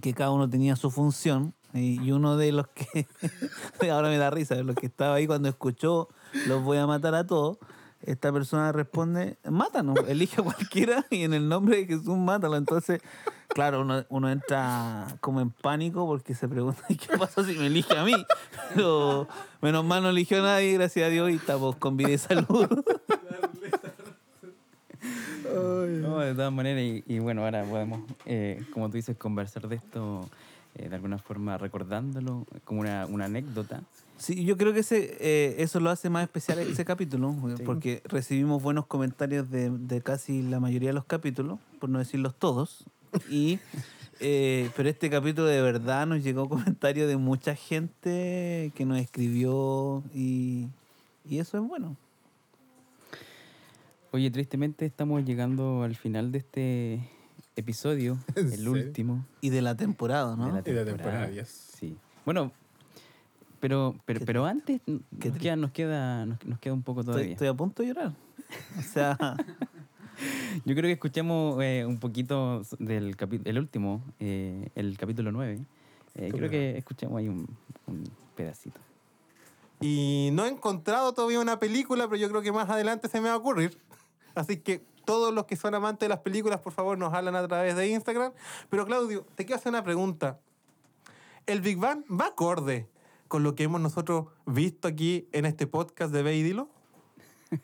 que 0.00 0.12
cada 0.12 0.30
uno 0.30 0.48
tenía 0.48 0.76
su 0.76 0.90
función, 0.90 1.54
y, 1.72 2.10
uno 2.10 2.36
de 2.36 2.52
los 2.52 2.66
que. 2.68 3.06
ahora 3.90 4.08
me 4.08 4.18
da 4.18 4.30
risa, 4.30 4.56
los 4.56 4.74
que 4.74 4.86
estaba 4.86 5.14
ahí 5.14 5.26
cuando 5.26 5.48
escuchó, 5.48 6.08
los 6.46 6.62
voy 6.62 6.78
a 6.78 6.86
matar 6.86 7.14
a 7.14 7.26
todos. 7.26 7.58
Esta 8.02 8.32
persona 8.32 8.72
responde, 8.72 9.36
mátanos, 9.44 9.96
elige 10.08 10.40
a 10.40 10.44
cualquiera 10.44 11.04
y 11.10 11.22
en 11.22 11.34
el 11.34 11.48
nombre 11.48 11.76
de 11.76 11.86
Jesús 11.86 12.16
mátalo. 12.16 12.56
Entonces, 12.56 13.02
claro, 13.48 13.82
uno, 13.82 14.04
uno 14.08 14.30
entra 14.30 15.18
como 15.20 15.42
en 15.42 15.50
pánico 15.50 16.06
porque 16.06 16.34
se 16.34 16.48
pregunta, 16.48 16.82
¿y 16.88 16.96
¿qué 16.96 17.18
pasa 17.18 17.44
si 17.44 17.52
me 17.52 17.66
elige 17.66 17.96
a 17.96 18.04
mí? 18.04 18.14
Pero 18.74 19.28
menos 19.60 19.84
mal 19.84 20.02
no 20.02 20.08
eligió 20.08 20.38
a 20.38 20.42
nadie, 20.42 20.72
gracias 20.72 21.06
a 21.06 21.10
Dios, 21.10 21.30
y 21.30 21.34
estamos 21.34 21.76
con 21.76 21.98
vida 21.98 22.10
y 22.10 22.18
salud. 22.18 22.68
No, 25.54 26.18
de 26.20 26.34
todas 26.34 26.52
maneras, 26.52 26.82
y, 26.82 27.04
y 27.06 27.18
bueno, 27.18 27.44
ahora 27.44 27.64
podemos, 27.64 28.00
eh, 28.26 28.62
como 28.72 28.88
tú 28.88 28.96
dices, 28.96 29.16
conversar 29.16 29.68
de 29.68 29.76
esto 29.76 30.28
eh, 30.76 30.88
de 30.88 30.94
alguna 30.94 31.18
forma 31.18 31.58
recordándolo 31.58 32.46
como 32.64 32.80
una, 32.80 33.06
una 33.06 33.24
anécdota. 33.26 33.82
Sí, 34.18 34.44
yo 34.44 34.56
creo 34.56 34.72
que 34.74 34.80
ese, 34.80 35.16
eh, 35.20 35.56
eso 35.58 35.80
lo 35.80 35.90
hace 35.90 36.10
más 36.10 36.22
especial 36.24 36.58
ese 36.60 36.84
capítulo, 36.84 37.34
Sí. 37.56 37.62
porque 37.64 38.02
recibimos 38.04 38.62
buenos 38.62 38.86
comentarios 38.86 39.50
de, 39.50 39.70
de 39.70 40.00
casi 40.02 40.42
la 40.42 40.60
mayoría 40.60 40.90
de 40.90 40.94
los 40.94 41.04
capítulos, 41.06 41.58
por 41.80 41.88
no 41.90 41.98
decirlos 41.98 42.34
todos. 42.38 42.84
Y, 43.30 43.58
eh, 44.20 44.70
pero 44.76 44.88
este 44.88 45.10
capítulo 45.10 45.46
de 45.48 45.60
verdad 45.62 46.06
nos 46.06 46.22
llegó 46.22 46.48
comentarios 46.48 47.08
de 47.08 47.16
mucha 47.16 47.54
gente 47.56 48.70
que 48.74 48.84
nos 48.84 48.98
escribió 48.98 50.02
y, 50.14 50.68
y 51.28 51.38
eso 51.38 51.56
es 51.58 51.66
bueno. 51.66 51.96
Oye, 54.12 54.30
tristemente 54.30 54.86
estamos 54.86 55.24
llegando 55.24 55.82
al 55.82 55.94
final 55.94 56.32
de 56.32 56.38
este 56.38 57.08
episodio, 57.56 58.18
¿En 58.34 58.52
el 58.52 58.68
último 58.68 59.24
Y 59.40 59.50
de 59.50 59.62
la 59.62 59.76
temporada, 59.76 60.36
¿no? 60.36 60.46
de 60.46 60.52
la 60.52 60.58
Y 60.60 60.62
de 60.62 60.74
la 60.74 60.84
temporada. 60.84 61.26
temporada, 61.26 61.30
yes. 61.30 61.48
Sí. 61.78 61.96
Bueno, 62.24 62.52
pero, 63.60 63.94
pero, 64.04 64.20
pero 64.24 64.46
antes 64.46 64.80
qué 65.20 65.28
nos 65.28 65.38
queda, 65.38 65.56
nos, 65.56 65.70
queda, 65.70 66.26
nos, 66.26 66.44
nos 66.44 66.58
queda 66.58 66.74
un 66.74 66.82
poco 66.82 67.04
todavía. 67.04 67.32
estoy 67.32 67.48
a 67.48 67.54
punto 67.54 67.82
de 67.82 67.88
llorar. 67.88 68.12
O 68.78 68.82
sea, 68.82 69.16
Yo 70.64 70.74
creo 70.74 70.82
que 70.82 70.92
escuchemos 70.92 71.62
eh, 71.62 71.84
un 71.86 71.98
poquito 71.98 72.62
del 72.78 73.16
el 73.44 73.58
último, 73.58 74.02
eh, 74.18 74.68
el 74.74 74.98
capítulo 74.98 75.32
9. 75.32 75.60
Eh, 76.16 76.30
creo 76.32 76.50
que 76.50 76.76
escuchemos 76.76 77.18
ahí 77.18 77.28
un, 77.28 77.46
un 77.86 78.04
pedacito. 78.34 78.80
Y 79.80 80.30
no 80.32 80.44
he 80.44 80.48
encontrado 80.48 81.14
todavía 81.14 81.40
una 81.40 81.58
película, 81.58 82.04
pero 82.06 82.16
yo 82.16 82.28
creo 82.28 82.42
que 82.42 82.52
más 82.52 82.68
adelante 82.68 83.08
se 83.08 83.20
me 83.20 83.28
va 83.28 83.34
a 83.34 83.38
ocurrir. 83.38 83.78
Así 84.34 84.58
que 84.58 84.82
todos 85.04 85.34
los 85.34 85.46
que 85.46 85.56
son 85.56 85.74
amantes 85.74 86.00
de 86.06 86.08
las 86.10 86.18
películas, 86.20 86.60
por 86.60 86.72
favor, 86.72 86.96
nos 86.98 87.12
hablan 87.12 87.34
a 87.36 87.46
través 87.48 87.74
de 87.76 87.88
Instagram. 87.88 88.32
Pero 88.68 88.86
Claudio, 88.86 89.26
te 89.34 89.44
quiero 89.44 89.58
hacer 89.58 89.70
una 89.70 89.82
pregunta. 89.84 90.38
¿El 91.46 91.60
Big 91.60 91.78
Bang 91.78 92.04
va 92.10 92.26
acorde 92.26 92.88
con 93.28 93.42
lo 93.42 93.54
que 93.54 93.64
hemos 93.64 93.80
nosotros 93.80 94.26
visto 94.46 94.86
aquí 94.88 95.26
en 95.32 95.46
este 95.46 95.66
podcast 95.66 96.12
de 96.12 96.22
Ve 96.22 96.36
y 96.36 96.42
Dilo? 96.42 96.68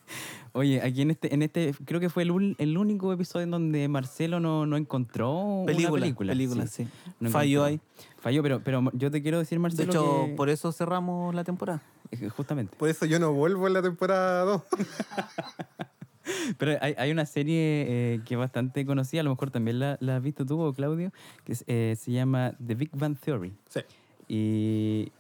Oye, 0.52 0.81
aquí 0.83 1.02
en 1.02 1.11
este, 1.12 1.33
en 1.35 1.42
este 1.42 1.72
creo 1.85 2.00
que 2.00 2.09
fue 2.09 2.22
el, 2.24 2.57
el 2.59 2.79
único 2.79 3.12
episodio 3.12 3.44
en 3.44 3.50
donde 3.50 3.87
Marcelo 3.88 4.40
no, 4.40 4.64
no 4.66 4.76
encontró 4.76 5.62
película, 5.66 5.90
una 5.92 6.00
película. 6.00 6.33
película, 6.33 6.66
sí. 6.66 6.85
sí. 6.87 6.90
No 7.20 7.31
Falló 7.31 7.66
encontró. 7.68 7.85
ahí. 7.98 8.16
Falló, 8.18 8.42
pero, 8.42 8.61
pero 8.64 8.83
yo 8.94 9.11
te 9.11 9.22
quiero 9.22 9.38
decir, 9.38 9.59
De 9.59 9.62
Marcelo, 9.62 9.90
hecho, 9.92 10.24
que- 10.26 10.35
por 10.35 10.48
eso 10.48 10.72
cerramos 10.72 11.33
la 11.35 11.44
temporada. 11.44 11.83
eh, 12.11 12.29
justamente. 12.31 12.74
Por 12.76 12.88
eso 12.88 13.05
yo 13.07 13.20
no 13.20 13.33
vuelvo 13.33 13.66
en 13.68 13.74
la 13.74 13.83
temporada 13.83 14.44
2. 14.44 14.62
Pero 16.58 16.76
hay, 16.80 16.94
hay 16.98 17.10
una 17.10 17.26
serie 17.26 17.54
eh, 17.88 18.20
que 18.24 18.34
es 18.34 18.38
bastante 18.38 18.84
conocida, 18.84 19.20
a 19.20 19.24
lo 19.24 19.30
mejor 19.30 19.50
también 19.50 19.78
la, 19.78 19.96
la 20.00 20.16
has 20.16 20.22
visto 20.22 20.44
tú, 20.44 20.60
o 20.60 20.72
Claudio, 20.72 21.12
que 21.44 21.52
es, 21.52 21.64
eh, 21.66 21.96
se 21.98 22.12
llama 22.12 22.54
The 22.64 22.74
Big 22.74 22.90
Bang 22.92 23.16
Theory. 23.18 23.52
sí. 23.68 23.80
Y... 24.28 25.12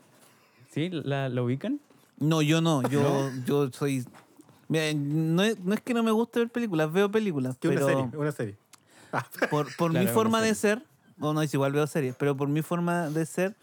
¿Sí? 0.72 0.90
¿La, 0.90 1.30
la 1.30 1.42
ubican? 1.42 1.80
No, 2.18 2.42
yo 2.42 2.60
no. 2.60 2.82
Yo, 2.90 3.30
yo 3.46 3.70
soy. 3.72 4.04
Mira, 4.68 4.92
no, 4.94 5.42
es, 5.42 5.58
no 5.60 5.74
es 5.74 5.80
que 5.80 5.94
no 5.94 6.02
me 6.02 6.10
guste 6.10 6.40
ver 6.40 6.50
películas, 6.50 6.92
veo 6.92 7.10
películas. 7.10 7.56
Que 7.56 7.68
pero 7.68 7.86
una 7.86 7.94
serie, 7.94 8.18
una 8.18 8.32
serie. 8.32 8.56
Ah, 9.12 9.26
por, 9.48 9.74
por 9.76 9.90
Claro, 9.92 10.06
mi 10.06 10.12
forma 10.12 10.42
de 10.42 10.54
ser, 10.54 10.82
o 11.20 11.32
no 11.32 11.40
es 11.40 11.54
igual 11.54 11.72
veo 11.72 11.86
series, 11.86 12.14
pero 12.16 12.36
por 12.36 12.48
mi 12.48 12.60
forma 12.60 13.08
de 13.08 13.24
ser, 13.24 13.56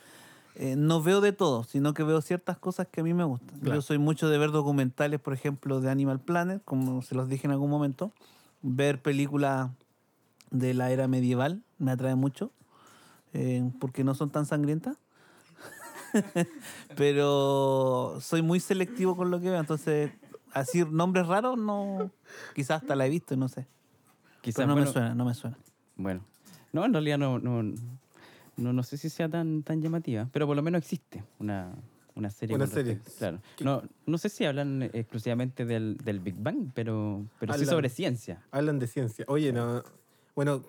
eh, 0.55 0.75
no 0.75 1.01
veo 1.01 1.21
de 1.21 1.31
todo, 1.31 1.63
sino 1.63 1.93
que 1.93 2.03
veo 2.03 2.21
ciertas 2.21 2.57
cosas 2.57 2.87
que 2.91 3.01
a 3.01 3.03
mí 3.03 3.13
me 3.13 3.23
gustan. 3.23 3.59
Claro. 3.59 3.75
Yo 3.75 3.81
soy 3.81 3.97
mucho 3.97 4.29
de 4.29 4.37
ver 4.37 4.51
documentales, 4.51 5.19
por 5.19 5.33
ejemplo, 5.33 5.81
de 5.81 5.89
Animal 5.89 6.19
Planet, 6.19 6.61
como 6.63 7.01
se 7.01 7.15
los 7.15 7.27
dije 7.27 7.47
en 7.47 7.51
algún 7.51 7.69
momento. 7.69 8.11
Ver 8.61 9.01
películas 9.01 9.71
de 10.51 10.73
la 10.73 10.91
era 10.91 11.07
medieval 11.07 11.63
me 11.79 11.91
atrae 11.91 12.15
mucho, 12.15 12.51
eh, 13.33 13.71
porque 13.79 14.03
no 14.03 14.13
son 14.13 14.29
tan 14.29 14.45
sangrientas. 14.45 14.97
pero 16.95 18.17
soy 18.21 18.43
muy 18.43 18.59
selectivo 18.59 19.17
con 19.17 19.31
lo 19.31 19.39
que 19.39 19.49
veo, 19.49 19.59
entonces 19.59 20.11
así 20.53 20.85
nombres 20.85 21.25
raros 21.25 21.57
no, 21.57 22.11
quizás 22.53 22.81
hasta 22.81 22.95
la 22.95 23.07
he 23.07 23.09
visto, 23.09 23.35
no 23.35 23.47
sé. 23.47 23.67
Quizás, 24.41 24.57
Pero 24.57 24.67
no 24.67 24.73
bueno, 24.73 24.87
me 24.87 24.93
suena, 24.93 25.15
no 25.15 25.25
me 25.25 25.33
suena. 25.33 25.57
Bueno, 25.95 26.21
no, 26.71 26.85
en 26.85 26.93
realidad 26.93 27.17
no, 27.17 27.39
no, 27.39 27.73
no, 28.57 28.73
no 28.73 28.83
sé 28.83 28.97
si 28.97 29.09
sea 29.09 29.29
tan, 29.29 29.63
tan 29.63 29.81
llamativa, 29.81 30.29
pero 30.31 30.45
por 30.47 30.55
lo 30.55 30.61
menos 30.61 30.79
existe 30.79 31.23
una, 31.39 31.73
una 32.15 32.29
serie. 32.29 32.55
Una 32.55 32.67
serie. 32.67 32.93
respecto- 32.95 33.17
Claro. 33.17 33.41
No, 33.61 33.83
no 34.05 34.17
sé 34.17 34.29
si 34.29 34.45
hablan 34.45 34.83
exclusivamente 34.93 35.65
del, 35.65 35.97
del 35.97 36.19
Big 36.19 36.35
Bang, 36.37 36.69
pero, 36.73 37.25
pero 37.39 37.53
sí 37.53 37.59
Hablan. 37.61 37.69
sobre 37.75 37.89
ciencia. 37.89 38.41
Hablan 38.51 38.79
de 38.79 38.87
ciencia. 38.87 39.25
Oye, 39.27 39.51
no. 39.51 39.83
Bueno, 40.35 40.63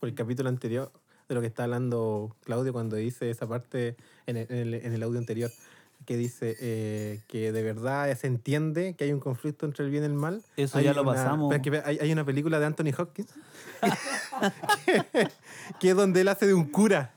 por 0.00 0.08
el 0.08 0.14
capítulo 0.14 0.48
anterior, 0.48 0.90
de 1.28 1.34
lo 1.34 1.40
que 1.40 1.48
está 1.48 1.64
hablando 1.64 2.36
Claudio 2.44 2.72
cuando 2.72 2.94
dice 2.96 3.30
esa 3.30 3.48
parte 3.48 3.96
en 4.26 4.36
el, 4.36 4.46
en 4.50 4.56
el- 4.58 4.74
en 4.74 4.92
el 4.92 5.02
audio 5.02 5.18
anterior, 5.18 5.50
que 6.06 6.16
dice 6.16 6.56
eh, 6.60 7.20
que 7.26 7.52
de 7.52 7.62
verdad 7.62 8.16
se 8.16 8.26
entiende 8.28 8.94
que 8.96 9.04
hay 9.04 9.12
un 9.12 9.20
conflicto 9.20 9.66
entre 9.66 9.84
el 9.84 9.90
bien 9.90 10.04
y 10.04 10.06
el 10.06 10.14
mal. 10.14 10.42
Eso 10.56 10.78
Hay 10.78 10.84
ya 10.84 10.94
lo 10.94 11.02
una- 11.02 11.12
pasamos. 11.12 11.54
hay, 11.84 11.98
hay 11.98 12.12
una 12.12 12.24
película 12.24 12.58
de 12.60 12.66
Anthony 12.66 12.92
Hopkins 12.96 13.28
que, 14.86 15.02
que 15.80 15.90
es 15.90 15.96
donde 15.96 16.20
él 16.22 16.28
hace 16.28 16.46
de 16.46 16.54
un 16.54 16.64
cura. 16.66 17.12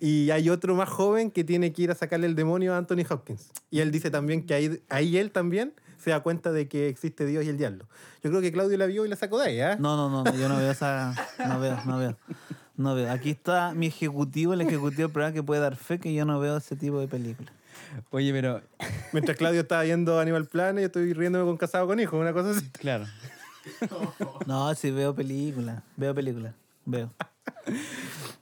Y 0.00 0.30
hay 0.30 0.50
otro 0.50 0.74
más 0.74 0.88
joven 0.88 1.30
que 1.30 1.44
tiene 1.44 1.72
que 1.72 1.82
ir 1.82 1.90
a 1.90 1.94
sacarle 1.94 2.26
el 2.26 2.34
demonio 2.34 2.74
a 2.74 2.78
Anthony 2.78 3.04
Hopkins. 3.08 3.50
Y 3.70 3.80
él 3.80 3.90
dice 3.90 4.10
también 4.10 4.44
que 4.44 4.54
ahí, 4.54 4.82
ahí 4.90 5.16
él 5.16 5.30
también 5.30 5.72
se 5.98 6.10
da 6.10 6.20
cuenta 6.20 6.52
de 6.52 6.68
que 6.68 6.88
existe 6.88 7.24
Dios 7.24 7.44
y 7.44 7.48
el 7.48 7.56
diablo. 7.56 7.86
Yo 8.22 8.28
creo 8.30 8.42
que 8.42 8.52
Claudio 8.52 8.76
la 8.76 8.86
vio 8.86 9.06
y 9.06 9.08
la 9.08 9.16
sacó 9.16 9.38
de 9.38 9.46
ahí, 9.46 9.60
¿ah? 9.60 9.76
No, 9.80 9.96
no, 9.96 10.10
no, 10.10 10.24
no, 10.24 10.36
yo 10.36 10.48
no 10.48 10.56
veo 10.58 10.70
esa. 10.70 11.14
No 11.48 11.58
veo, 11.60 11.78
no 11.86 11.98
veo. 11.98 12.16
No 12.76 12.94
veo. 12.94 13.10
Aquí 13.10 13.30
está 13.30 13.72
mi 13.72 13.86
ejecutivo, 13.86 14.52
el 14.52 14.60
ejecutivo 14.60 15.02
del 15.04 15.10
programa 15.12 15.32
que 15.32 15.42
puede 15.42 15.60
dar 15.62 15.76
fe 15.76 15.98
que 15.98 16.12
yo 16.12 16.24
no 16.26 16.38
veo 16.40 16.56
ese 16.58 16.76
tipo 16.76 16.98
de 17.00 17.08
películas. 17.08 17.54
Oye, 18.10 18.32
pero 18.32 18.62
Mientras 19.12 19.36
Claudio 19.36 19.60
estaba 19.62 19.82
viendo 19.82 20.18
Animal 20.20 20.46
Planet, 20.46 20.80
yo 20.82 20.86
estoy 20.86 21.12
riéndome 21.12 21.44
con 21.44 21.56
Casado 21.56 21.86
con 21.86 21.98
Hijo, 22.00 22.18
una 22.18 22.32
cosa 22.32 22.50
así. 22.50 22.68
claro. 22.70 23.06
No, 24.46 24.74
sí 24.74 24.90
veo 24.90 25.14
películas. 25.14 25.82
Veo 25.96 26.14
películas. 26.14 26.54
Veo. 26.84 27.10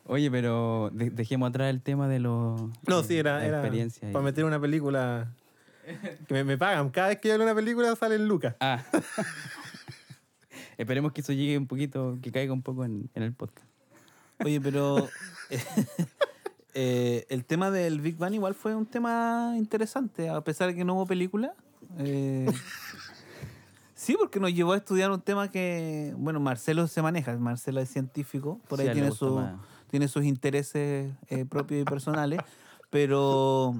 Oye, 0.06 0.30
pero 0.30 0.90
de- 0.92 1.10
dejemos 1.10 1.48
atrás 1.50 1.70
el 1.70 1.80
tema 1.80 2.08
de 2.08 2.18
los 2.18 2.60
No, 2.86 3.02
de 3.02 3.08
sí, 3.08 3.16
era, 3.18 3.44
era 3.46 3.58
experiencia 3.60 4.08
y- 4.10 4.12
para 4.12 4.24
meter 4.24 4.44
una 4.44 4.60
película 4.60 5.28
que 6.26 6.34
me, 6.34 6.44
me 6.44 6.58
pagan. 6.58 6.90
Cada 6.90 7.08
vez 7.08 7.18
que 7.18 7.28
yo 7.28 7.34
hablo 7.34 7.44
una 7.44 7.54
película 7.54 7.94
salen 7.96 8.26
lucas. 8.26 8.56
Ah. 8.60 8.82
Esperemos 10.78 11.12
que 11.12 11.20
eso 11.20 11.32
llegue 11.32 11.56
un 11.58 11.66
poquito, 11.66 12.18
que 12.22 12.32
caiga 12.32 12.52
un 12.52 12.62
poco 12.62 12.84
en, 12.84 13.08
en 13.14 13.22
el 13.22 13.32
podcast. 13.32 13.66
Oye, 14.44 14.60
pero 14.60 15.08
eh, 16.74 17.26
el 17.28 17.44
tema 17.44 17.70
del 17.70 18.00
Big 18.00 18.16
Bang 18.16 18.34
igual 18.34 18.54
fue 18.54 18.74
un 18.74 18.86
tema 18.86 19.54
interesante, 19.56 20.28
a 20.28 20.40
pesar 20.42 20.68
de 20.68 20.74
que 20.74 20.84
no 20.84 20.94
hubo 20.94 21.06
película. 21.06 21.54
Eh, 21.98 22.46
sí, 23.94 24.16
porque 24.18 24.40
nos 24.40 24.52
llevó 24.52 24.72
a 24.72 24.76
estudiar 24.76 25.10
un 25.10 25.20
tema 25.20 25.50
que, 25.50 26.14
bueno, 26.16 26.40
Marcelo 26.40 26.86
se 26.86 27.02
maneja, 27.02 27.36
Marcelo 27.36 27.80
es 27.80 27.88
científico, 27.90 28.60
por 28.68 28.80
ahí 28.80 28.90
tiene, 28.92 29.10
su, 29.12 29.34
más. 29.34 29.54
tiene 29.90 30.08
sus 30.08 30.24
intereses 30.24 31.12
eh, 31.28 31.44
propios 31.44 31.82
y 31.82 31.84
personales, 31.84 32.40
pero 32.90 33.74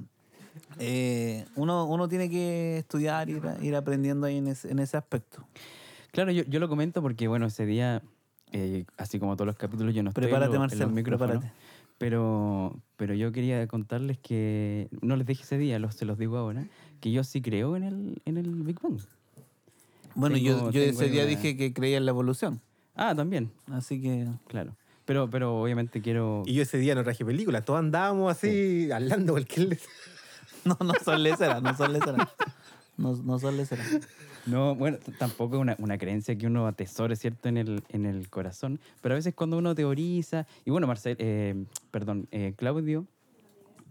eh, 0.79 1.45
uno, 1.57 1.87
uno 1.87 2.09
tiene 2.09 2.29
que 2.29 2.79
estudiar, 2.79 3.29
ir, 3.31 3.43
ir 3.63 3.75
aprendiendo 3.75 4.27
ahí 4.27 4.39
en 4.39 4.49
ese, 4.49 4.71
en 4.71 4.79
ese 4.79 4.97
aspecto. 4.97 5.47
Claro, 6.13 6.31
yo, 6.31 6.43
yo 6.45 6.61
lo 6.61 6.69
comento 6.69 7.01
porque, 7.01 7.27
bueno, 7.27 7.47
ese 7.47 7.65
día, 7.65 8.03
así 8.99 9.19
como 9.19 9.35
todos 9.35 9.47
los 9.47 9.57
capítulos, 9.57 9.95
yo 9.95 10.03
no 10.03 10.11
estoy 10.11 10.25
Prepárate, 10.25 10.47
en, 10.47 10.51
lo- 10.53 10.57
en 10.57 10.61
Marcelo, 10.61 10.85
los 10.87 10.93
micrófonos. 10.95 11.37
prepárate. 11.39 11.72
Pero, 12.03 12.81
pero 12.97 13.15
yo 13.15 13.31
quería 13.31 13.65
contarles 13.69 14.19
que, 14.19 14.89
no 15.03 15.15
les 15.15 15.25
dije 15.25 15.45
ese 15.45 15.57
día, 15.57 15.79
los, 15.79 15.95
se 15.95 16.05
los 16.05 16.19
digo 16.19 16.37
ahora, 16.37 16.67
que 16.99 17.13
yo 17.13 17.23
sí 17.23 17.41
creo 17.41 17.77
en 17.77 17.85
el, 17.85 18.23
en 18.25 18.39
el 18.39 18.51
Big 18.65 18.81
Bang. 18.83 18.99
Bueno, 20.17 20.37
yo, 20.37 20.57
Tengo- 20.57 20.71
yo 20.73 20.81
ese 20.83 21.09
día 21.11 21.23
una- 21.23 21.31
dije 21.31 21.57
que 21.57 21.73
creía 21.73 21.99
en 21.99 22.05
la 22.05 22.11
evolución, 22.11 22.61
Ah, 22.97 23.15
también, 23.15 23.53
así 23.71 24.03
que... 24.03 24.27
claro. 24.49 24.75
Pero, 25.05 25.31
pero 25.31 25.63
obviamente 25.63 26.03
quiero... 26.03 26.43
Y 26.45 26.55
yo 26.55 26.63
ese 26.65 26.77
día 26.79 26.97
no 26.97 27.05
traje 27.05 27.25
película. 27.25 27.65
Todos 27.65 27.79
andábamos 27.79 28.33
así, 28.33 28.91
hablando 28.91 29.35
cualquier... 29.35 29.79
No, 30.65 30.77
no 30.85 30.95
son 31.05 31.23
leceras, 31.23 31.63
no 31.63 31.77
son 31.77 31.93
leceras. 31.93 32.29
No, 32.97 33.15
no 33.15 33.39
son 33.39 33.57
leceras. 33.57 33.87
No, 34.47 34.75
bueno, 34.75 34.99
tampoco 35.19 35.57
es 35.57 35.63
una, 35.63 35.77
una 35.79 35.99
creencia 35.99 36.37
que 36.37 36.47
uno 36.47 36.67
atesore, 36.67 37.15
¿cierto?, 37.17 37.49
en 37.49 37.57
el, 37.59 37.83
en 37.91 38.07
el 38.07 38.29
corazón. 38.29 38.81
Pero 39.01 39.15
a 39.15 39.17
veces 39.17 39.35
cuando 39.35 39.57
uno 39.59 39.75
teoriza, 39.75 40.47
y 40.65 40.71
bueno, 40.71 40.87
Marcel, 40.87 41.17
eh, 41.21 41.65
perdón, 41.93 42.27
eh, 42.33 42.53
Claudio 42.57 43.07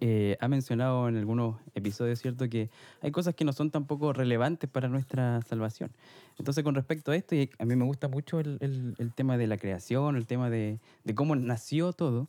eh, 0.01 0.35
ha 0.41 0.47
mencionado 0.49 1.07
en 1.07 1.15
algunos 1.15 1.55
episodios, 1.73 2.19
¿cierto?, 2.19 2.49
que 2.49 2.69
hay 3.01 3.11
cosas 3.11 3.33
que 3.33 3.45
no 3.45 3.53
son 3.53 3.71
tampoco 3.71 4.11
relevantes 4.11 4.69
para 4.69 4.89
nuestra 4.89 5.41
salvación. 5.43 5.91
Entonces, 6.37 6.63
con 6.63 6.75
respecto 6.75 7.11
a 7.11 7.15
esto, 7.15 7.33
y 7.35 7.49
a 7.57 7.65
mí 7.65 7.75
me 7.75 7.85
gusta 7.85 8.07
mucho 8.09 8.39
el, 8.39 8.57
el- 8.97 9.13
tema 9.13 9.37
de 9.37 9.47
la 9.47 9.57
creación, 9.57 10.17
el 10.17 10.25
tema 10.27 10.49
de, 10.49 10.79
de 11.05 11.15
cómo 11.15 11.35
nació 11.35 11.93
todo. 11.93 12.27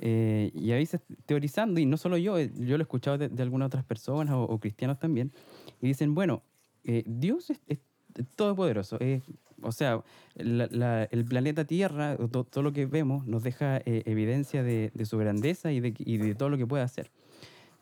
eh, 0.00 0.50
y 0.54 0.72
a 0.72 0.74
veces 0.76 1.00
teorizando, 1.24 1.80
y 1.80 1.86
no 1.86 1.96
solo 1.96 2.18
yo, 2.18 2.38
yo 2.38 2.76
lo 2.76 2.82
he 2.82 2.82
escuchado 2.82 3.16
de, 3.18 3.42
algunas 3.42 3.68
otras 3.68 3.84
personas 3.84 4.34
o 4.36 4.58
cristianos 4.58 4.98
también, 4.98 5.32
y 5.80 5.86
dicen, 5.86 6.14
bueno, 6.14 6.42
eh, 6.86 7.02
Dios 7.06 7.50
es, 7.50 7.58
es 7.68 7.78
todopoderoso. 8.34 8.98
o 9.62 9.72
sea, 9.72 10.02
la- 10.36 10.68
la- 10.70 11.04
el 11.04 11.24
planeta 11.24 11.64
Tierra, 11.66 12.16
to- 12.16 12.44
todo 12.44 12.62
lo 12.62 12.72
que 12.72 12.86
vemos, 12.86 13.26
nos 13.26 13.42
deja 13.42 13.78
eh, 13.78 14.02
evidencia 14.06 14.62
de, 14.62 14.90
de 14.94 15.04
su 15.06 15.18
grandeza 15.18 15.70
y 15.72 15.80
de, 15.80 15.92
y 15.98 16.16
de 16.16 16.34
todo 16.34 16.48
lo 16.48 16.56
que 16.56 16.66
puede 16.66 16.82
hacer. 16.82 17.10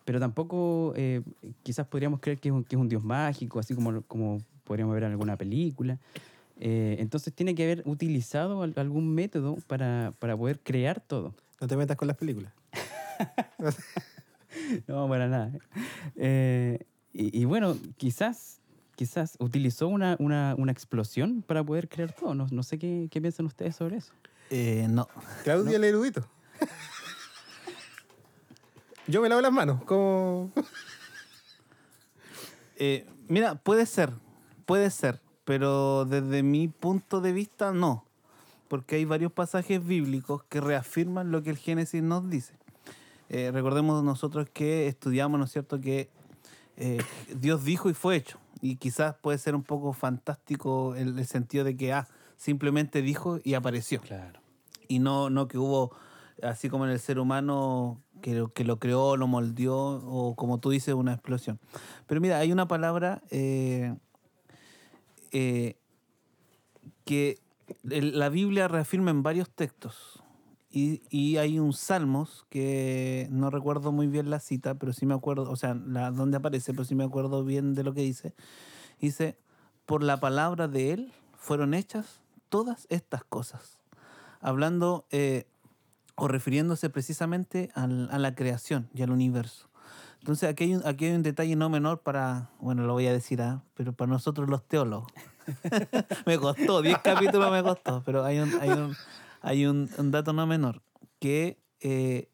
Pero 0.04 0.18
tampoco 0.20 0.92
eh, 0.96 1.22
quizás 1.62 1.86
podríamos 1.86 2.20
creer 2.20 2.38
que 2.38 2.48
es, 2.48 2.54
un, 2.54 2.64
que 2.64 2.76
es 2.76 2.80
un 2.80 2.88
Dios 2.88 3.02
mágico, 3.04 3.58
así 3.58 3.74
como, 3.74 4.02
como 4.02 4.40
podríamos 4.64 4.94
ver 4.94 5.04
en 5.04 5.12
alguna 5.12 5.36
película. 5.36 5.98
Eh, 6.60 6.96
entonces 7.00 7.32
tiene 7.34 7.54
que 7.54 7.64
haber 7.64 7.82
utilizado 7.86 8.62
al- 8.62 8.74
algún 8.76 9.14
método 9.14 9.56
para, 9.66 10.12
para 10.18 10.36
poder 10.36 10.60
crear 10.60 11.00
todo. 11.00 11.34
No 11.60 11.66
te 11.68 11.76
metas 11.76 11.96
con 11.96 12.08
las 12.08 12.16
películas. 12.16 12.52
No, 14.86 15.08
para 15.08 15.28
nada. 15.28 15.52
Y, 17.12 17.40
y 17.40 17.44
bueno, 17.44 17.76
quizás, 17.96 18.60
quizás 18.96 19.36
utilizó 19.38 19.88
una, 19.88 20.16
una, 20.18 20.54
una 20.56 20.72
explosión 20.72 21.42
para 21.42 21.62
poder 21.64 21.88
crear 21.88 22.12
todo. 22.12 22.34
No, 22.34 22.46
no 22.50 22.62
sé 22.62 22.78
qué, 22.78 23.08
qué 23.10 23.20
piensan 23.20 23.46
ustedes 23.46 23.76
sobre 23.76 23.96
eso. 23.96 24.12
Eh, 24.50 24.86
no. 24.88 25.08
Claudio 25.42 25.76
el 25.76 25.84
erudito. 25.84 26.26
Yo 29.06 29.20
me 29.20 29.28
lavo 29.28 29.40
las 29.42 29.52
manos, 29.52 29.82
como... 29.84 30.50
Eh, 32.76 33.06
mira, 33.28 33.54
puede 33.54 33.86
ser, 33.86 34.12
puede 34.66 34.90
ser, 34.90 35.20
pero 35.44 36.04
desde 36.06 36.42
mi 36.42 36.68
punto 36.68 37.20
de 37.20 37.32
vista 37.32 37.72
no, 37.72 38.04
porque 38.66 38.96
hay 38.96 39.04
varios 39.04 39.30
pasajes 39.30 39.86
bíblicos 39.86 40.42
que 40.44 40.60
reafirman 40.60 41.30
lo 41.30 41.42
que 41.42 41.50
el 41.50 41.56
Génesis 41.56 42.02
nos 42.02 42.28
dice. 42.28 42.54
Eh, 43.28 43.50
recordemos 43.52 44.02
nosotros 44.02 44.48
que 44.52 44.88
estudiamos, 44.88 45.38
¿no 45.38 45.44
es 45.44 45.52
cierto?, 45.52 45.80
que 45.80 46.08
eh, 46.76 46.98
Dios 47.36 47.64
dijo 47.64 47.90
y 47.90 47.94
fue 47.94 48.16
hecho. 48.16 48.38
Y 48.64 48.76
quizás 48.76 49.14
puede 49.20 49.36
ser 49.36 49.54
un 49.54 49.62
poco 49.62 49.92
fantástico 49.92 50.94
el, 50.96 51.18
el 51.18 51.26
sentido 51.26 51.64
de 51.64 51.76
que, 51.76 51.92
ah, 51.92 52.08
simplemente 52.38 53.02
dijo 53.02 53.38
y 53.44 53.52
apareció. 53.52 54.00
Claro. 54.00 54.40
y 54.88 55.00
no, 55.00 55.28
no 55.28 55.48
que 55.48 55.58
hubo, 55.58 55.94
así 56.42 56.70
como 56.70 56.86
en 56.86 56.90
el 56.92 56.98
ser 56.98 57.18
humano, 57.18 58.00
que, 58.22 58.32
lo- 58.34 58.48
que 58.54 58.64
lo 58.64 58.78
creó, 58.78 59.18
lo 59.18 59.26
moldeó, 59.26 59.76
o 60.06 60.34
como 60.34 60.60
tú 60.60 60.70
dices, 60.70 60.94
una 60.94 61.12
explosión. 61.12 61.60
Pero 62.06 62.22
mira, 62.22 62.38
hay 62.38 62.52
una 62.52 62.66
palabra 62.66 63.20
eh, 63.30 63.94
eh, 65.32 65.76
que 67.04 67.38
la 67.82 68.30
Biblia 68.30 68.66
reafirma 68.68 69.10
en 69.10 69.22
varios 69.22 69.50
textos. 69.50 70.22
Y, 70.76 71.02
y 71.08 71.36
hay 71.36 71.60
un 71.60 71.72
Salmos 71.72 72.46
que 72.50 73.28
no 73.30 73.48
recuerdo 73.48 73.92
muy 73.92 74.08
bien 74.08 74.28
la 74.28 74.40
cita, 74.40 74.74
pero 74.74 74.92
sí 74.92 75.06
me 75.06 75.14
acuerdo, 75.14 75.48
o 75.48 75.54
sea, 75.54 75.74
la, 75.74 76.10
dónde 76.10 76.36
aparece, 76.36 76.72
pero 76.72 76.84
sí 76.84 76.96
me 76.96 77.04
acuerdo 77.04 77.44
bien 77.44 77.74
de 77.74 77.84
lo 77.84 77.94
que 77.94 78.00
dice. 78.00 78.34
Dice, 79.00 79.38
por 79.86 80.02
la 80.02 80.18
palabra 80.18 80.66
de 80.66 80.92
Él 80.92 81.12
fueron 81.38 81.74
hechas 81.74 82.20
todas 82.48 82.88
estas 82.90 83.22
cosas 83.22 83.78
hablando 84.40 85.06
eh, 85.12 85.46
o 86.16 86.26
refiriéndose 86.26 86.90
precisamente 86.90 87.70
al- 87.74 88.08
a 88.10 88.18
la 88.18 88.34
creación 88.34 88.88
y 88.92 89.02
al 89.02 89.12
universo. 89.12 89.68
Entonces 90.18 90.48
aquí 90.50 90.64
hay, 90.64 90.74
un, 90.74 90.86
aquí 90.86 91.04
hay 91.04 91.12
un 91.14 91.22
detalle 91.22 91.54
no 91.54 91.68
menor 91.70 92.00
para, 92.00 92.50
bueno, 92.58 92.84
lo 92.84 92.94
voy 92.94 93.06
a 93.06 93.12
decir, 93.12 93.40
ah, 93.42 93.62
pero 93.74 93.92
para 93.92 94.10
nosotros 94.10 94.48
los 94.50 94.66
teólogos. 94.66 95.06
me 96.26 96.36
costó, 96.36 96.82
10 96.82 96.98
capítulos 96.98 97.52
me 97.52 97.62
costó, 97.62 98.02
pero 98.04 98.24
hay 98.24 98.40
un, 98.40 98.52
hay 98.60 98.70
un, 98.70 98.96
hay 99.44 99.66
un, 99.66 99.90
un 99.98 100.10
dato 100.10 100.32
no 100.32 100.46
menor, 100.46 100.82
que 101.20 101.62
eh, 101.80 102.30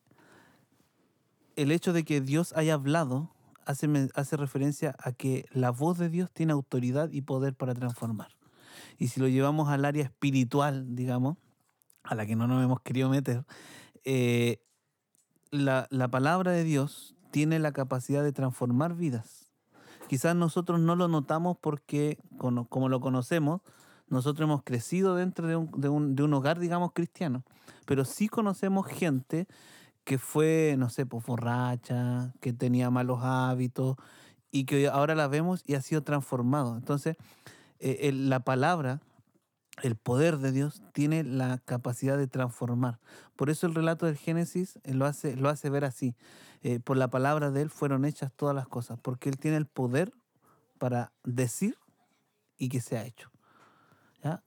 el 1.57 1.73
hecho 1.73 1.93
de 1.93 2.05
que 2.05 2.21
Dios 2.21 2.53
haya 2.57 2.75
hablado 2.75 3.35
hace, 3.67 3.89
hace 4.15 4.37
referencia 4.37 4.95
a 4.99 5.11
que 5.11 5.45
la 5.51 5.71
voz 5.71 5.99
de 5.99 6.09
Dios 6.09 6.31
tiene 6.33 6.53
autoridad 6.53 7.11
y 7.11 7.23
poder 7.23 7.57
para 7.57 7.75
transformar. 7.75 8.29
Y 8.97 9.09
si 9.09 9.19
lo 9.19 9.27
llevamos 9.27 9.69
al 9.69 9.85
área 9.85 10.05
espiritual, 10.05 10.95
digamos, 10.95 11.37
a 12.05 12.15
la 12.15 12.27
que 12.27 12.37
no 12.37 12.47
nos 12.47 12.63
hemos 12.63 12.81
querido 12.81 13.09
meter, 13.09 13.45
eh, 14.05 14.63
la, 15.51 15.89
la 15.91 16.09
palabra 16.09 16.53
de 16.53 16.63
Dios 16.63 17.17
tiene 17.33 17.59
la 17.59 17.73
capacidad 17.73 18.23
de 18.23 18.33
transformar 18.33 18.95
vidas. 18.95 19.51
Quizás 20.09 20.37
nosotros 20.37 20.79
no 20.79 20.95
lo 20.95 21.09
notamos 21.09 21.57
porque, 21.61 22.19
como 22.39 22.89
lo 22.89 23.01
conocemos, 23.01 23.63
nosotros 24.11 24.47
hemos 24.47 24.63
crecido 24.65 25.15
dentro 25.17 25.47
de 25.49 25.57
un, 25.57 25.71
de 25.81 25.89
un- 25.89 26.17
de 26.17 26.23
un 26.25 26.35
hogar, 26.35 26.59
digamos, 26.59 26.93
cristiano, 26.93 27.45
pero 27.87 28.05
sí 28.05 28.29
conocemos 28.29 28.87
gente 28.87 29.47
que 30.05 30.19
fue, 30.19 30.77
no 30.79 30.91
sé, 30.91 31.07
pues 31.07 31.25
borracha, 31.27 32.33
que 32.41 32.53
tenía 32.53 32.91
malos 32.91 33.21
hábitos 33.23 33.97
y 34.53 34.65
que 34.67 34.89
ahora 34.89 35.15
la 35.15 35.29
vemos 35.29 35.63
y 35.67 35.75
ha 35.75 35.83
sido 35.83 36.03
transformado. 36.03 36.77
Entonces, 36.77 37.17
eh, 37.81 38.01
el- 38.09 38.31
la 38.31 38.41
palabra, 38.41 39.01
el 39.83 39.97
poder 39.97 40.39
de 40.39 40.53
Dios 40.53 40.83
tiene 40.93 41.25
la 41.25 41.59
capacidad 41.59 42.19
de 42.19 42.27
transformar. 42.27 42.99
Por 43.37 43.51
eso 43.51 43.67
el 43.67 43.75
relato 43.75 44.07
del 44.07 44.17
Génesis 44.17 44.79
eh, 44.85 44.95
lo 44.95 45.07
hace, 45.07 45.37
lo 45.37 45.49
hace 45.49 45.71
ver 45.71 45.85
así. 45.85 46.15
Eh, 46.63 46.81
por 46.81 46.97
la 46.99 47.09
palabra 47.09 47.51
de 47.51 47.63
Él 47.63 47.71
fueron 47.71 48.05
hechas 48.05 48.33
todas 48.37 48.55
las 48.55 48.69
cosas, 48.69 48.99
porque 49.01 49.31
Él 49.31 49.39
tiene 49.39 49.57
el 49.57 49.67
poder 49.67 50.13
para 50.79 51.13
decir 51.25 51.77
y 52.59 52.69
que 52.69 52.81
sea 52.81 53.05
hecho. 53.07 53.31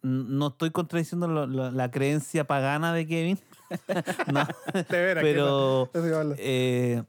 No 0.01 0.47
estoy 0.47 0.71
contradiciendo 0.71 1.27
lo- 1.27 1.47
lo- 1.47 1.71
la 1.71 1.89
creencia 1.91 2.45
pagana 2.45 2.93
de 2.93 3.07
Kevin, 3.07 3.39
no, 4.31 4.45
De 4.73 4.83
veras, 4.89 5.23
que 5.23 5.31
pero, 5.33 5.89
eh, 6.37 7.03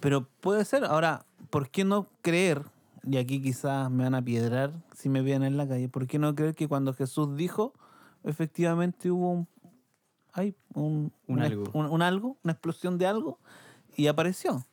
pero 0.00 0.26
puede 0.40 0.64
ser. 0.64 0.84
Ahora, 0.84 1.26
¿por 1.50 1.68
qué 1.68 1.84
no 1.84 2.08
creer? 2.22 2.62
Y 3.02 3.18
aquí 3.18 3.42
quizás 3.42 3.90
me 3.90 4.04
van 4.04 4.14
a 4.14 4.22
piedrar 4.22 4.72
si 4.96 5.10
me 5.10 5.20
ven 5.20 5.42
en 5.42 5.58
la 5.58 5.68
calle. 5.68 5.90
¿Por 5.90 6.06
qué 6.06 6.18
no 6.18 6.34
creer 6.34 6.54
que 6.54 6.68
cuando 6.68 6.94
Jesús 6.94 7.36
dijo, 7.36 7.74
efectivamente 8.22 9.10
hubo 9.10 9.30
un, 9.32 9.48
ay, 10.32 10.54
un, 10.72 11.12
Un 11.26 11.40
algo. 11.42 11.64
un- 11.74 11.86
un 11.86 12.00
algo, 12.00 12.38
una 12.42 12.52
explosión 12.54 12.96
de 12.96 13.06
algo, 13.06 13.38
y 13.94 14.06
apareció? 14.06 14.64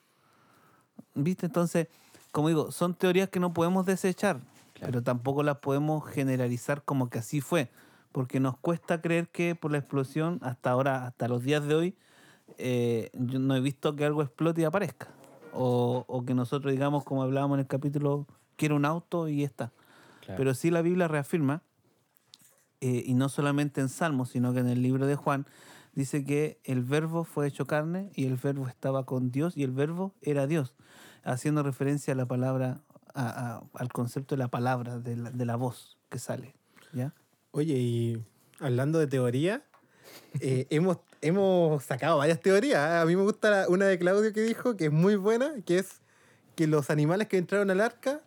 ¿Viste? 1.13 1.47
Entonces, 1.47 1.87
como 2.31 2.47
digo, 2.47 2.71
son 2.71 2.93
teorías 2.93 3.27
que 3.27 3.41
no 3.41 3.53
podemos 3.53 3.85
desechar, 3.85 4.39
pero 4.81 5.03
tampoco 5.03 5.43
las 5.43 5.57
podemos 5.57 6.05
generalizar 6.05 6.83
como 6.83 7.09
que 7.09 7.19
así 7.19 7.39
fue, 7.39 7.71
porque 8.11 8.39
nos 8.39 8.57
cuesta 8.57 9.01
creer 9.01 9.29
que 9.29 9.55
por 9.55 9.71
la 9.71 9.77
explosión, 9.77 10.39
hasta 10.41 10.71
ahora, 10.71 11.05
hasta 11.05 11.27
los 11.27 11.43
días 11.43 11.65
de 11.65 11.75
hoy, 11.75 11.95
eh, 12.57 13.09
yo 13.13 13.39
no 13.39 13.55
he 13.55 13.61
visto 13.61 13.95
que 13.95 14.05
algo 14.05 14.21
explote 14.21 14.61
y 14.61 14.63
aparezca. 14.65 15.07
O, 15.53 16.05
o 16.07 16.25
que 16.25 16.33
nosotros 16.33 16.71
digamos, 16.71 17.03
como 17.03 17.23
hablábamos 17.23 17.55
en 17.55 17.61
el 17.61 17.67
capítulo, 17.67 18.25
quiero 18.55 18.75
un 18.75 18.85
auto 18.85 19.27
y 19.27 19.43
está. 19.43 19.71
Claro. 20.21 20.37
Pero 20.37 20.53
sí 20.53 20.71
la 20.71 20.81
Biblia 20.81 21.07
reafirma, 21.07 21.61
eh, 22.81 23.03
y 23.05 23.13
no 23.13 23.29
solamente 23.29 23.79
en 23.79 23.89
Salmos, 23.89 24.29
sino 24.29 24.53
que 24.53 24.59
en 24.59 24.67
el 24.67 24.81
libro 24.81 25.05
de 25.05 25.15
Juan, 25.15 25.45
dice 25.93 26.23
que 26.23 26.59
el 26.63 26.83
verbo 26.83 27.23
fue 27.23 27.47
hecho 27.47 27.67
carne 27.67 28.11
y 28.15 28.25
el 28.25 28.37
verbo 28.37 28.67
estaba 28.67 29.05
con 29.05 29.31
Dios 29.31 29.55
y 29.55 29.63
el 29.63 29.71
verbo 29.71 30.15
era 30.21 30.47
Dios, 30.47 30.73
haciendo 31.23 31.63
referencia 31.63 32.13
a 32.13 32.17
la 32.17 32.25
palabra, 32.25 32.81
a- 33.15 33.63
al 33.73 33.91
concepto 33.91 34.35
de 34.35 34.39
la 34.39 34.47
palabra, 34.49 34.99
de 34.99 35.15
la, 35.15 35.31
de 35.31 35.45
la 35.45 35.55
voz 35.55 35.97
que 36.09 36.19
sale. 36.19 36.53
¿ya? 36.93 37.13
Oye, 37.51 37.73
y 37.75 38.23
hablando 38.59 38.99
de 38.99 39.07
teoría, 39.07 39.63
eh, 40.39 40.67
hemos, 40.69 40.97
hemos 41.21 41.83
sacado 41.83 42.17
varias 42.17 42.39
teorías. 42.39 42.79
¿eh? 42.91 42.97
A 42.97 43.05
mí 43.05 43.15
me 43.15 43.23
gusta 43.23 43.65
una 43.69 43.85
de 43.85 43.97
Claudio 43.99 44.33
que 44.33 44.41
dijo 44.41 44.75
que 44.77 44.85
es 44.85 44.91
muy 44.91 45.15
buena, 45.15 45.51
que 45.65 45.79
es 45.79 46.01
que 46.55 46.67
los 46.67 46.89
animales 46.89 47.27
que 47.27 47.37
entraron 47.37 47.69
al 47.71 47.81
arca, 47.81 48.21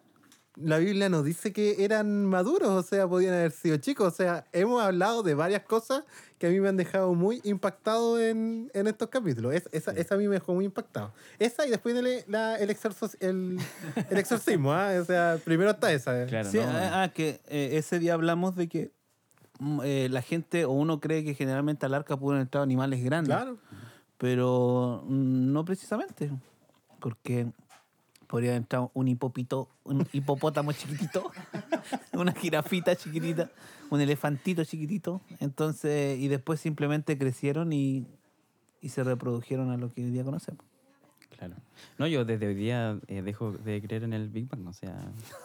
la 0.57 0.79
Biblia 0.79 1.09
nos 1.09 1.25
dice 1.25 1.53
que 1.53 1.85
eran 1.85 2.27
maduros, 2.27 2.69
o 2.71 2.83
sea, 2.83 3.09
podían 3.09 3.35
haber 3.35 3.51
sido 3.51 3.77
chicos. 3.79 4.13
O 4.13 4.17
sea, 4.17 4.45
hemos 4.53 4.83
hablado 4.83 5.23
de 5.25 5.35
varias 5.35 5.63
cosas 5.63 6.05
que 6.39 6.47
a 6.47 6.51
mí 6.51 6.61
me 6.61 6.69
han 6.69 6.77
dejado 6.77 7.13
muy 7.15 7.41
impactado 7.43 8.21
en, 8.21 8.71
en 8.73 8.87
estos 8.87 9.09
capítulos. 9.09 9.53
Es- 9.55 9.69
esa, 9.73 9.91
esa 9.93 10.15
a 10.15 10.19
mí 10.19 10.29
me 10.29 10.35
dejó 10.35 10.55
muy 10.55 10.65
impactado. 10.67 11.13
Esa 11.41 11.67
y 11.67 11.71
después 11.71 11.97
el, 11.97 12.25
la- 12.29 12.57
el, 12.59 12.71
exorzo- 12.71 13.17
el, 13.21 13.59
el 14.11 14.19
exorcismo, 14.19 14.73
¿ah? 14.73 14.91
O 15.01 15.05
sea, 15.05 15.39
primero 15.45 15.71
está 15.73 15.93
esa. 15.93 16.23
¿eh? 16.23 16.27
Claro, 16.27 16.49
Sí, 16.51 16.59
¿no? 16.59 16.65
ah, 16.69 17.03
ah, 17.05 17.09
que 17.13 17.41
eh, 17.49 17.71
ese 17.73 17.99
día 17.99 18.15
hablamos 18.15 18.55
de 18.55 18.69
que 18.69 18.93
mm, 19.59 19.81
eh, 19.85 20.09
la 20.11 20.23
gente 20.23 20.65
o 20.67 20.71
uno 20.73 21.01
cree 21.01 21.25
que 21.25 21.35
generalmente 21.35 21.85
al 21.87 21.95
arca 21.95 22.17
pudieron 22.17 22.43
entrar 22.43 22.63
animales 22.63 23.03
grandes. 23.03 23.35
Claro. 23.35 23.59
Pero 24.19 25.03
mm, 25.09 25.53
no 25.53 25.65
precisamente, 25.65 26.31
porque 27.01 27.49
podría 28.27 28.57
entrar 28.57 28.89
un 28.95 29.09
hipopito, 29.09 29.69
un 29.85 30.07
hipopótamo 30.13 30.73
chiquitito, 30.73 31.31
una 32.13 32.33
jirafita 32.33 32.97
chiquitita, 32.97 33.51
un 33.91 34.01
elefantito 34.01 34.65
chiquitito. 34.65 35.21
Entonces, 35.41 36.19
y 36.19 36.29
después 36.29 36.61
simplemente 36.61 37.17
crecieron 37.19 37.73
y, 37.73 38.07
y 38.81 38.89
se 38.91 39.05
reprodujeron 39.05 39.71
a 39.71 39.77
lo 39.77 39.93
que 39.93 40.05
hoy 40.05 40.11
día 40.11 40.25
conocemos. 40.25 40.65
Claro. 41.37 41.55
No, 41.99 42.07
yo 42.07 42.25
desde 42.25 42.47
hoy 42.47 42.55
día 42.55 42.99
eh, 43.09 43.23
dejo 43.23 43.53
de 43.53 43.83
creer 43.83 44.05
en 44.05 44.13
el 44.13 44.29
Big 44.29 44.49
Bang. 44.49 44.67
O 44.67 44.73
sea, 44.73 44.97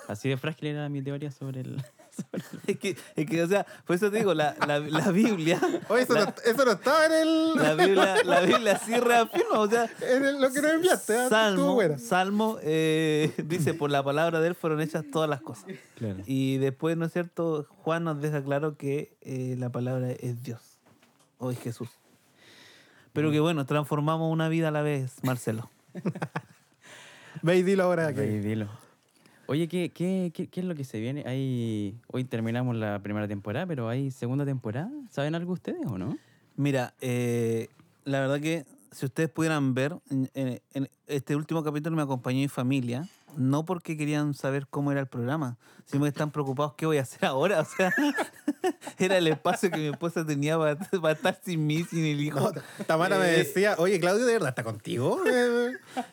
así 0.07 0.29
de 0.29 0.37
frágil 0.37 0.69
era 0.69 0.89
mi 0.89 1.01
teoría 1.01 1.31
sobre 1.31 1.61
el. 1.61 1.83
Es 2.67 2.77
que, 2.77 2.95
es 3.15 3.25
que, 3.25 3.43
o 3.43 3.47
sea, 3.47 3.65
por 3.85 3.95
eso 3.95 4.11
te 4.11 4.17
digo, 4.17 4.33
la, 4.33 4.55
la, 4.67 4.79
la 4.79 5.11
Biblia. 5.11 5.59
Oye, 5.89 6.03
eso, 6.03 6.13
la, 6.13 6.25
no, 6.25 6.33
eso 6.45 6.65
no 6.65 6.71
estaba 6.71 7.05
en 7.07 7.11
el. 7.13 7.55
la 7.55 7.73
Biblia, 7.75 8.15
la 8.23 8.41
Biblia 8.41 8.77
sí 8.79 8.95
reafirma, 8.99 9.59
o 9.59 9.69
sea, 9.69 9.89
En 10.01 10.25
el- 10.25 10.39
lo 10.41 10.51
que 10.51 10.61
nos 10.61 10.71
enviaste, 10.71 11.17
¿ah? 11.17 11.29
Salmo. 11.29 11.79
Salmo 11.97 12.57
eh, 12.61 13.33
dice, 13.45 13.73
por 13.73 13.89
la 13.91 14.03
palabra 14.03 14.39
de 14.39 14.49
él 14.49 14.55
fueron 14.55 14.81
hechas 14.81 15.03
todas 15.11 15.29
las 15.29 15.41
cosas. 15.41 15.65
Claro. 15.95 16.19
Y 16.25 16.57
después, 16.57 16.95
¿no 16.97 17.05
es 17.05 17.13
cierto? 17.13 17.65
Juan 17.83 18.03
nos 18.03 18.21
deja 18.21 18.43
claro 18.43 18.77
que 18.77 19.15
eh, 19.21 19.55
la 19.57 19.69
palabra 19.71 20.11
es 20.11 20.43
Dios 20.43 20.61
o 21.37 21.51
es 21.51 21.59
Jesús. 21.59 21.89
Pero 23.13 23.31
que 23.31 23.39
bueno, 23.39 23.65
transformamos 23.65 24.31
una 24.31 24.49
vida 24.49 24.67
a 24.67 24.71
la 24.71 24.81
vez, 24.83 25.15
Marcelo. 25.23 25.69
Ve 27.41 27.57
y 27.57 27.63
dilo 27.63 27.83
ahora. 27.83 28.11
Ve 28.11 28.11
y 28.11 28.15
Que... 28.15 28.41
dilo. 28.41 28.69
Oye, 29.49 29.67
¿qué, 29.67 29.89
qué, 29.89 30.31
qué, 30.31 30.45
qué 30.45 30.59
es 30.59 30.65
lo 30.67 30.75
que 30.75 30.83
se 30.83 30.99
viene? 30.99 31.23
Hay, 31.25 31.97
hoy 32.05 32.23
terminamos 32.23 32.75
la 32.75 32.99
primera 32.99 33.27
temporada, 33.27 33.65
pero 33.65 33.89
¿hay 33.89 34.11
segunda 34.11 34.45
temporada? 34.45 34.91
¿Saben 35.09 35.33
algo 35.33 35.53
ustedes 35.53 35.87
o 35.87 35.97
no? 35.97 36.19
Mira, 36.55 36.93
eh, 37.01 37.67
la 38.05 38.19
verdad 38.19 38.39
que 38.39 38.65
si 38.91 39.05
ustedes 39.05 39.29
pudieran 39.29 39.73
ver, 39.73 39.95
en, 40.09 40.29
en- 40.33 40.61
en 40.73 40.89
este 41.07 41.35
último 41.35 41.63
capítulo 41.63 41.95
me 41.95 42.01
acompañó 42.01 42.37
mi 42.39 42.47
familia, 42.47 43.07
no 43.37 43.63
porque 43.63 43.95
querían 43.95 44.33
saber 44.33 44.65
cómo 44.67 44.91
era 44.91 44.99
el 45.01 45.07
programa, 45.07 45.57
sino 45.85 46.03
que 46.03 46.09
están 46.09 46.31
preocupados 46.31 46.73
qué 46.75 46.85
voy 46.87 46.97
a 46.97 47.03
hacer 47.03 47.25
ahora. 47.25 47.59
O 47.61 47.65
sea, 47.65 47.93
era 48.97 49.17
el 49.17 49.27
espacio 49.27 49.69
que 49.69 49.77
mi 49.77 49.87
esposa 49.87 50.25
tenía 50.25 50.57
para, 50.57 50.75
para 50.77 51.11
estar 51.13 51.39
sin 51.45 51.65
mí, 51.67 51.83
sin 51.83 52.03
el 52.05 52.19
hijo. 52.21 52.51
Tamara 52.87 53.17
me 53.19 53.29
Eh, 53.33 53.37
decía, 53.37 53.75
oye, 53.77 53.99
Claudio, 53.99 54.25
¿de 54.25 54.33
verdad 54.33 54.49
está 54.49 54.63
contigo? 54.63 55.21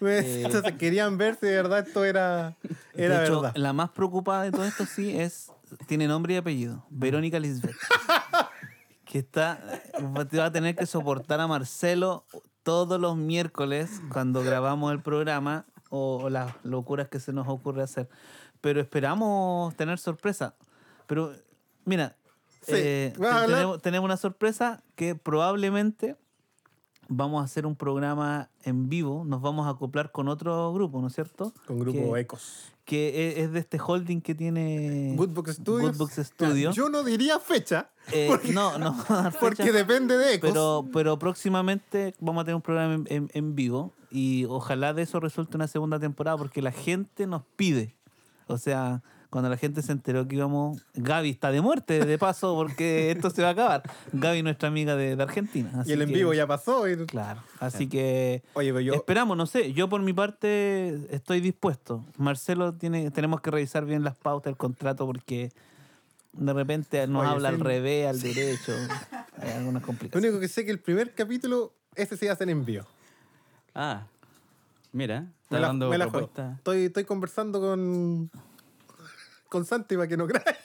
Me- 0.01 0.19
Eh. 0.19 0.43
Entonces 0.45 0.73
querían 0.75 1.17
ver 1.17 1.37
si 1.41 1.47
de 1.47 1.55
verdad 1.55 1.87
esto 1.87 2.05
era, 2.05 2.55
era 2.95 3.21
de 3.21 3.25
hecho, 3.25 3.41
verdad. 3.41 3.57
la 3.57 3.73
más 3.73 3.91
preocupada 3.91 4.43
de 4.45 4.53
todo 4.53 4.65
esto 4.65 4.85
sí 4.87 5.17
es, 5.19 5.51
tiene 5.87 6.07
nombre 6.07 6.35
y 6.35 6.37
apellido, 6.37 6.85
Verónica 6.91 7.39
Lisbeth. 7.41 7.77
que 9.07 9.21
está, 9.21 9.59
va 10.17 10.45
a 10.45 10.53
tener 10.53 10.75
que 10.77 10.85
soportar 10.85 11.41
a 11.41 11.47
Marcelo 11.47 12.25
todos 12.67 13.01
los 13.01 13.17
miércoles 13.17 14.03
cuando 14.13 14.43
grabamos 14.43 14.91
el 14.91 15.01
programa 15.01 15.67
o, 15.89 16.25
o 16.25 16.31
las 16.31 16.53
locuras 16.65 17.07
que 17.07 17.21
se 17.21 17.33
nos 17.33 17.47
ocurre 17.47 17.85
hacer. 17.85 18.09
Pero 18.61 18.81
esperamos 18.81 19.77
tener 19.77 20.01
sorpresa. 20.01 20.57
Pero 21.07 21.33
mira, 21.85 22.17
Sí, 22.67 22.73
eh, 22.75 23.13
tenemos, 23.17 23.81
tenemos 23.81 24.05
una 24.05 24.17
sorpresa 24.17 24.83
que 24.97 25.15
probablemente 25.15 26.17
vamos 27.07 27.41
a 27.41 27.45
hacer 27.45 27.65
un 27.65 27.77
programa 27.77 28.51
en 28.65 28.89
vivo, 28.89 29.25
nos 29.25 29.41
vamos 29.41 29.69
a 29.69 29.71
acoplar 29.71 30.11
con 30.11 30.27
otro 30.27 30.73
grupo, 30.73 31.01
¿no 31.01 31.07
es 31.07 31.15
cierto? 31.15 31.53
Con 31.69 31.79
grupo 31.79 32.15
que, 32.15 32.21
Ecos. 32.21 32.73
Que 32.87 33.29
es, 33.33 33.39
es 33.39 33.53
de 33.53 33.59
este 33.59 33.79
holding 33.85 34.21
que 34.23 34.35
tiene 34.35 35.13
Goodbox 35.17 35.51
Studios. 35.57 35.99
Studio. 36.27 36.71
Yo 36.71 36.89
no 36.89 37.03
diría 37.05 37.39
fecha, 37.39 37.91
Eh, 38.13 38.27
porque, 38.31 38.53
no, 38.53 38.79
no, 38.79 38.97
porque 39.41 39.73
depende 39.73 40.17
de 40.17 40.35
Ecos. 40.35 40.51
pero, 40.51 40.87
pero 40.93 41.19
próximamente 41.19 42.15
vamos 42.21 42.43
a 42.43 42.45
tener 42.45 42.55
un 42.57 42.63
programa 42.63 42.95
en, 42.95 43.05
en- 43.11 43.31
en 43.35 43.55
vivo 43.55 43.93
y 44.11 44.45
ojalá 44.47 44.95
de 44.95 45.03
eso 45.03 45.21
resulte 45.21 45.57
una 45.57 45.67
segunda 45.69 45.99
temporada 45.99 46.39
porque 46.39 46.63
la 46.63 46.73
gente 46.73 47.27
nos 47.27 47.43
pide. 47.57 47.95
O 48.47 48.57
sea, 48.57 49.03
cuando 49.31 49.51
la 49.51 49.57
gente 49.57 49.83
se 49.83 49.93
enteró 49.93 50.27
que 50.29 50.37
íbamos... 50.37 50.81
Gaby 50.95 51.31
está 51.31 51.51
de 51.51 51.61
muerte, 51.61 52.05
de 52.05 52.19
paso, 52.19 52.55
porque 52.55 53.11
esto 53.17 53.31
se 53.31 53.43
va 53.43 53.49
a 53.49 53.53
acabar. 53.53 53.83
Gaby, 54.13 54.43
nuestra 54.43 54.69
amiga 54.69 54.97
de, 54.97 55.17
de 55.17 55.23
Argentina. 55.23 55.83
y 55.87 55.93
el 55.93 56.03
en 56.03 56.13
vivo 56.13 56.33
ya 56.35 56.47
pasó. 56.47 56.89
y- 56.89 57.07
Claro, 57.07 57.43
así 57.61 57.89
que... 57.89 58.43
Oye, 58.55 58.69
pero 58.71 58.81
yo, 58.81 58.95
Esperamos, 58.95 59.37
no 59.37 59.47
sé. 59.47 59.73
Yo 59.73 59.89
por 59.89 60.01
mi 60.03 60.13
parte 60.13 60.95
estoy 61.15 61.41
dispuesto. 61.41 62.05
Marcelo 62.17 62.73
tiene, 62.75 63.11
tenemos 63.11 63.41
que 63.41 63.51
revisar 63.51 63.85
bien 63.85 64.05
las 64.05 64.17
pautas 64.17 64.51
del 64.51 64.57
contrato 64.57 65.07
porque 65.07 65.53
de 66.33 66.53
repente 66.53 67.07
nos 67.07 67.23
Oye, 67.23 67.31
habla 67.33 67.49
al 67.49 67.61
revés, 67.61 68.09
al 68.09 68.21
derecho. 68.21 68.73
Hay 69.39 69.51
algunas 69.51 69.83
lo 69.83 69.87
complicaciones. 69.87 70.31
único 70.31 70.41
que 70.41 70.49
sé 70.49 70.65
que 70.65 70.71
el 70.71 70.79
primer 70.81 71.15
capítulo, 71.15 71.73
ese 71.95 72.17
se 72.17 72.31
hace 72.31 72.45
en 72.45 72.51
envío. 72.51 72.87
Ah, 73.75 74.07
mira, 74.93 75.21
Me 75.21 75.29
está 75.43 75.61
la- 75.61 75.67
dando 75.69 75.91
me 75.91 75.99
la 75.99 76.09
juego. 76.09 76.29
propuesta. 76.29 76.55
Estoy, 76.59 76.85
estoy 76.87 77.05
conversando 77.05 77.61
con, 77.61 78.31
con 79.49 79.65
Santi 79.65 79.95
para 79.97 80.09
que 80.09 80.17
no 80.17 80.27
crea. 80.27 80.43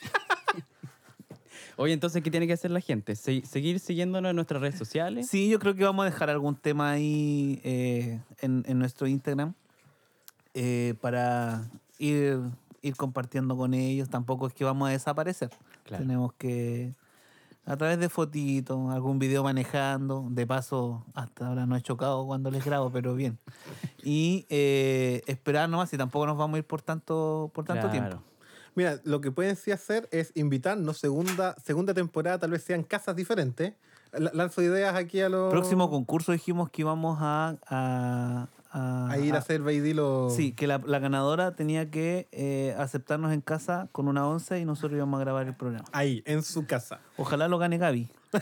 Oye, 1.76 1.94
entonces, 1.94 2.22
¿qué 2.22 2.30
tiene 2.30 2.46
que 2.46 2.52
hacer 2.52 2.70
la 2.70 2.80
gente? 2.80 3.16
Se- 3.16 3.44
seguir 3.46 3.80
siguiéndonos 3.80 4.30
en 4.30 4.36
nuestras 4.36 4.60
redes 4.60 4.76
sociales. 4.78 5.26
Sí, 5.28 5.48
yo 5.48 5.58
creo 5.58 5.74
que 5.74 5.84
vamos 5.84 6.02
a 6.02 6.10
dejar 6.10 6.28
algún 6.30 6.54
tema 6.54 6.90
ahí 6.92 7.60
eh, 7.64 8.20
en, 8.40 8.62
en 8.66 8.78
nuestro 8.78 9.06
Instagram 9.06 9.54
eh, 10.54 10.94
para 11.00 11.70
ir, 11.98 12.40
ir 12.82 12.94
compartiendo 12.96 13.56
con 13.56 13.72
ellos. 13.72 14.10
Tampoco 14.10 14.46
es 14.46 14.52
que 14.54 14.64
vamos 14.64 14.88
a 14.88 14.92
desaparecer. 14.92 15.50
Claro. 15.84 16.04
Tenemos 16.04 16.32
que 16.34 16.94
A 17.64 17.76
través 17.78 17.98
de 17.98 18.08
fotitos, 18.10 18.92
algún 18.92 19.18
video 19.18 19.42
manejando. 19.42 20.26
De 20.28 20.46
paso, 20.46 21.06
hasta 21.14 21.46
ahora 21.48 21.64
no 21.64 21.74
he 21.74 21.80
chocado 21.80 22.26
cuando 22.26 22.50
les 22.50 22.64
grabo, 22.64 22.90
pero 22.92 23.14
bien. 23.14 23.38
Y 24.04 24.44
eh, 24.50 25.22
esperar 25.26 25.70
nomás 25.70 25.90
y 25.94 25.96
tampoco 25.96 26.26
nos 26.26 26.36
vamos 26.36 26.56
a 26.56 26.58
ir 26.58 26.66
por 26.66 26.82
tanto, 26.82 27.50
por 27.54 27.64
tanto 27.64 27.88
tiempo. 27.90 28.22
Mira, 28.74 29.00
lo 29.04 29.20
que 29.20 29.30
pueden 29.30 29.56
sí 29.56 29.70
hacer 29.70 30.08
es 30.12 30.32
invitarnos 30.34 30.98
segunda, 30.98 31.54
segunda 31.64 31.92
temporada, 31.94 32.38
tal 32.38 32.50
vez 32.52 32.62
sean 32.62 32.82
casas 32.84 33.14
diferentes. 33.16 33.74
La- 34.12 34.30
Lanzo 34.34 34.62
ideas 34.62 34.94
aquí 34.94 35.20
a 35.20 35.28
los... 35.28 35.50
Próximo 35.52 35.88
concurso 35.90 36.32
dijimos 36.32 36.70
que 36.70 36.82
íbamos 36.82 37.18
a... 37.20 37.56
a, 37.66 38.48
a- 38.70 39.10
A 39.10 39.18
ir 39.18 39.34
a 39.34 39.38
hacer 39.38 39.60
Beidilo. 39.62 40.30
Sí, 40.30 40.52
que 40.52 40.66
la, 40.66 40.80
la 40.86 40.98
ganadora 40.98 41.54
tenía 41.54 41.90
que 41.90 42.28
eh, 42.32 42.74
aceptarnos 42.78 43.32
en 43.32 43.40
casa 43.42 43.88
con 43.92 44.08
una 44.08 44.26
once 44.26 44.58
y 44.58 44.64
nosotros 44.64 44.96
íbamos 44.96 45.18
a 45.18 45.24
grabar 45.24 45.46
el 45.46 45.54
programa. 45.54 45.84
Ahí, 45.92 46.22
en 46.26 46.42
su 46.42 46.66
casa. 46.66 47.00
Ojalá 47.18 47.48
lo 47.48 47.58
gane 47.58 47.76
Gaby. 47.78 48.08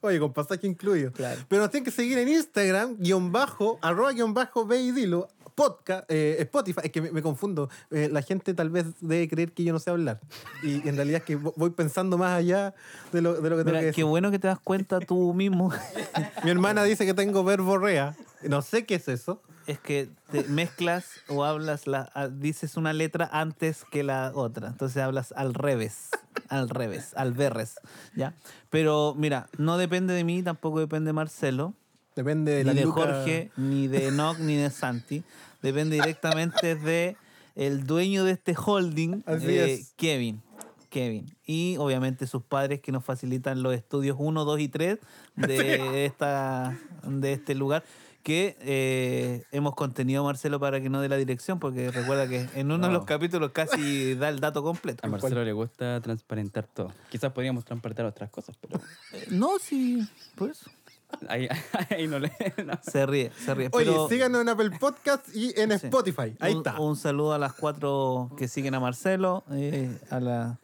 Oye, 0.00 0.18
con 0.18 0.32
pasaje 0.32 0.66
incluido. 0.66 1.12
Claro. 1.12 1.40
Pero 1.48 1.62
nos 1.62 1.70
tienen 1.70 1.84
que 1.84 1.92
seguir 1.92 2.18
en 2.18 2.28
Instagram, 2.28 2.96
guion 2.98 3.30
bajo, 3.30 3.78
arroba 3.82 4.10
guion 4.12 4.34
bajo, 4.34 4.66
Beidilo, 4.66 5.28
podcast, 5.54 6.04
eh, 6.10 6.36
Spotify. 6.40 6.80
Es 6.84 6.90
que 6.92 7.00
me, 7.02 7.10
me 7.12 7.22
confundo. 7.22 7.68
Eh, 7.90 8.08
la 8.10 8.22
gente 8.22 8.54
tal 8.54 8.70
vez 8.70 8.86
debe 9.00 9.28
creer 9.28 9.52
que 9.52 9.64
yo 9.64 9.72
no 9.72 9.78
sé 9.78 9.90
hablar. 9.90 10.20
Y 10.62 10.86
en 10.88 10.96
realidad 10.96 11.18
es 11.18 11.24
que 11.24 11.38
vo- 11.38 11.52
voy 11.56 11.70
pensando 11.70 12.18
más 12.18 12.36
allá 12.38 12.74
de 13.12 13.22
lo, 13.22 13.34
de 13.40 13.50
lo 13.50 13.56
que 13.56 13.62
tengo 13.64 13.70
Mira, 13.70 13.80
que 13.80 13.84
qué 13.86 13.86
decir. 13.88 14.04
bueno 14.04 14.30
que 14.30 14.38
te 14.38 14.48
das 14.48 14.58
cuenta 14.60 15.00
tú 15.00 15.34
mismo. 15.34 15.70
Mi 16.44 16.50
hermana 16.50 16.84
dice 16.84 17.06
que 17.06 17.14
tengo 17.14 17.44
verborrea. 17.44 18.16
No 18.42 18.62
sé 18.62 18.84
qué 18.86 18.96
es 18.96 19.08
eso. 19.08 19.40
es 19.68 19.78
que 19.78 20.08
te 20.32 20.42
mezclas 20.44 21.06
o 21.28 21.44
hablas, 21.44 21.86
la, 21.86 22.10
dices 22.32 22.76
una 22.76 22.92
letra 22.92 23.28
antes 23.32 23.84
que 23.90 24.02
la 24.02 24.32
otra. 24.34 24.66
Entonces 24.68 25.00
hablas 25.00 25.32
al 25.36 25.54
revés, 25.54 26.08
al 26.48 26.68
revés, 26.68 27.12
al 27.14 27.32
verres, 27.32 27.76
¿ya? 28.16 28.34
Pero 28.70 29.14
mira, 29.16 29.48
no 29.58 29.78
depende 29.78 30.14
de 30.14 30.24
mí, 30.24 30.42
tampoco 30.42 30.80
depende 30.80 31.10
de 31.10 31.12
Marcelo, 31.12 31.74
Depende 32.16 32.52
de 32.52 32.58
ni 32.58 32.64
la 32.64 32.74
de 32.74 32.82
luca- 32.84 33.00
Jorge, 33.00 33.50
ni 33.56 33.88
de 33.88 34.08
Enoch, 34.08 34.38
ni 34.38 34.56
de 34.56 34.70
Santi. 34.70 35.22
Depende 35.62 35.96
directamente 35.96 36.74
de 36.76 37.16
el 37.54 37.84
dueño 37.86 38.24
de 38.24 38.32
este 38.32 38.54
holding, 38.56 39.22
Así 39.26 39.46
eh, 39.46 39.74
es. 39.74 39.92
Kevin. 39.96 40.42
Kevin. 40.90 41.34
Y 41.46 41.76
obviamente 41.78 42.26
sus 42.26 42.42
padres 42.42 42.80
que 42.80 42.92
nos 42.92 43.02
facilitan 43.04 43.62
los 43.62 43.74
estudios 43.74 44.16
1, 44.18 44.44
2 44.44 44.60
y 44.60 44.68
3 44.68 44.98
de, 45.36 46.04
esta, 46.04 46.78
de 47.06 47.32
este 47.32 47.54
lugar. 47.54 47.82
Que 48.22 48.56
eh, 48.60 49.42
hemos 49.50 49.74
contenido 49.74 50.20
a 50.22 50.24
Marcelo 50.24 50.60
para 50.60 50.80
que 50.80 50.88
no 50.88 51.00
dé 51.00 51.08
la 51.08 51.16
dirección, 51.16 51.58
porque 51.58 51.90
recuerda 51.90 52.28
que 52.28 52.46
en 52.54 52.70
uno 52.70 52.86
de 52.86 52.92
los 52.92 53.04
capítulos 53.04 53.50
casi 53.50 54.14
da 54.16 54.28
el 54.28 54.38
dato 54.38 54.62
completo. 54.62 55.04
A 55.04 55.10
Marcelo 55.10 55.42
le 55.44 55.52
gusta 55.52 56.00
transparentar 56.00 56.68
todo. 56.68 56.92
Quizás 57.10 57.32
podríamos 57.32 57.64
transparentar 57.64 58.06
otras 58.06 58.30
cosas, 58.30 58.56
pero 58.60 58.78
Eh, 59.12 59.26
No, 59.30 59.58
sí, 59.58 60.06
por 60.36 60.50
eso. 60.50 60.70
Ahí, 61.28 61.48
ahí 61.90 62.06
no 62.06 62.18
le... 62.18 62.32
no. 62.64 62.78
Se 62.82 63.06
ríe, 63.06 63.30
se 63.44 63.54
ríe. 63.54 63.68
Oye, 63.72 63.86
pero- 63.86 64.08
síganos 64.08 64.40
en 64.42 64.48
Apple 64.48 64.70
Podcast 64.78 65.26
y 65.34 65.52
en 65.60 65.70
Sí. 65.78 65.86
Spotify. 65.86 66.34
Ahí 66.40 66.52
un, 66.52 66.58
está. 66.58 66.80
Un 66.80 66.96
saludo 66.96 67.32
a 67.32 67.38
las 67.38 67.52
cuatro 67.54 68.30
que 68.36 68.48
siguen 68.48 68.74
a 68.74 68.80
Marcelo, 68.80 69.44
eh, 69.50 69.98
a 70.10 70.20
la 70.20 70.58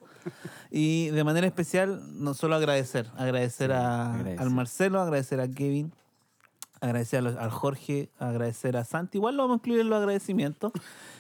y 0.71 1.09
de 1.09 1.25
manera 1.25 1.47
especial 1.47 2.03
no 2.23 2.35
solo 2.35 2.55
agradecer, 2.57 3.07
agradecer 3.17 3.71
Sí, 3.71 3.77
a, 3.77 4.13
agradecer. 4.15 4.41
al 4.43 4.51
Marcelo, 4.51 5.01
agradecer 5.01 5.41
a 5.41 5.49
Kevin, 5.49 5.93
agradecer 6.81 7.19
a 7.21 7.23
los- 7.23 7.37
al 7.37 7.51
Jorge, 7.51 8.09
agradecer 8.19 8.77
a 8.77 8.85
Santi. 8.85 9.19
Igual 9.19 9.37
lo 9.37 9.43
vamos 9.45 9.57
a 9.57 9.59
incluir 9.59 9.81
en 9.81 9.91
los 9.91 9.99
agradecimientos 9.99 10.73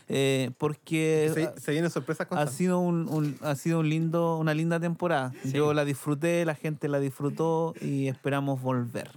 eh, 0.09 0.51
porque 0.59 1.31
se, 1.35 1.61
se 1.61 1.73
vienen 1.73 1.91
sorpresas 1.91 2.27
ha 2.31 2.47
sido 2.47 2.79
un, 2.79 3.09
un- 3.09 3.37
ha 3.43 3.55
sido 3.57 3.81
un 3.81 3.89
lindo 3.89 4.37
una 4.39 4.55
linda 4.55 4.81
temporada. 4.81 5.33
Yo 5.45 5.75
la 5.75 5.85
disfruté, 5.85 6.45
la 6.45 6.55
gente 6.55 6.89
la 6.89 6.99
disfrutó 7.01 7.75
y 7.81 8.09
esperamos 8.09 8.61
volver. 8.63 9.11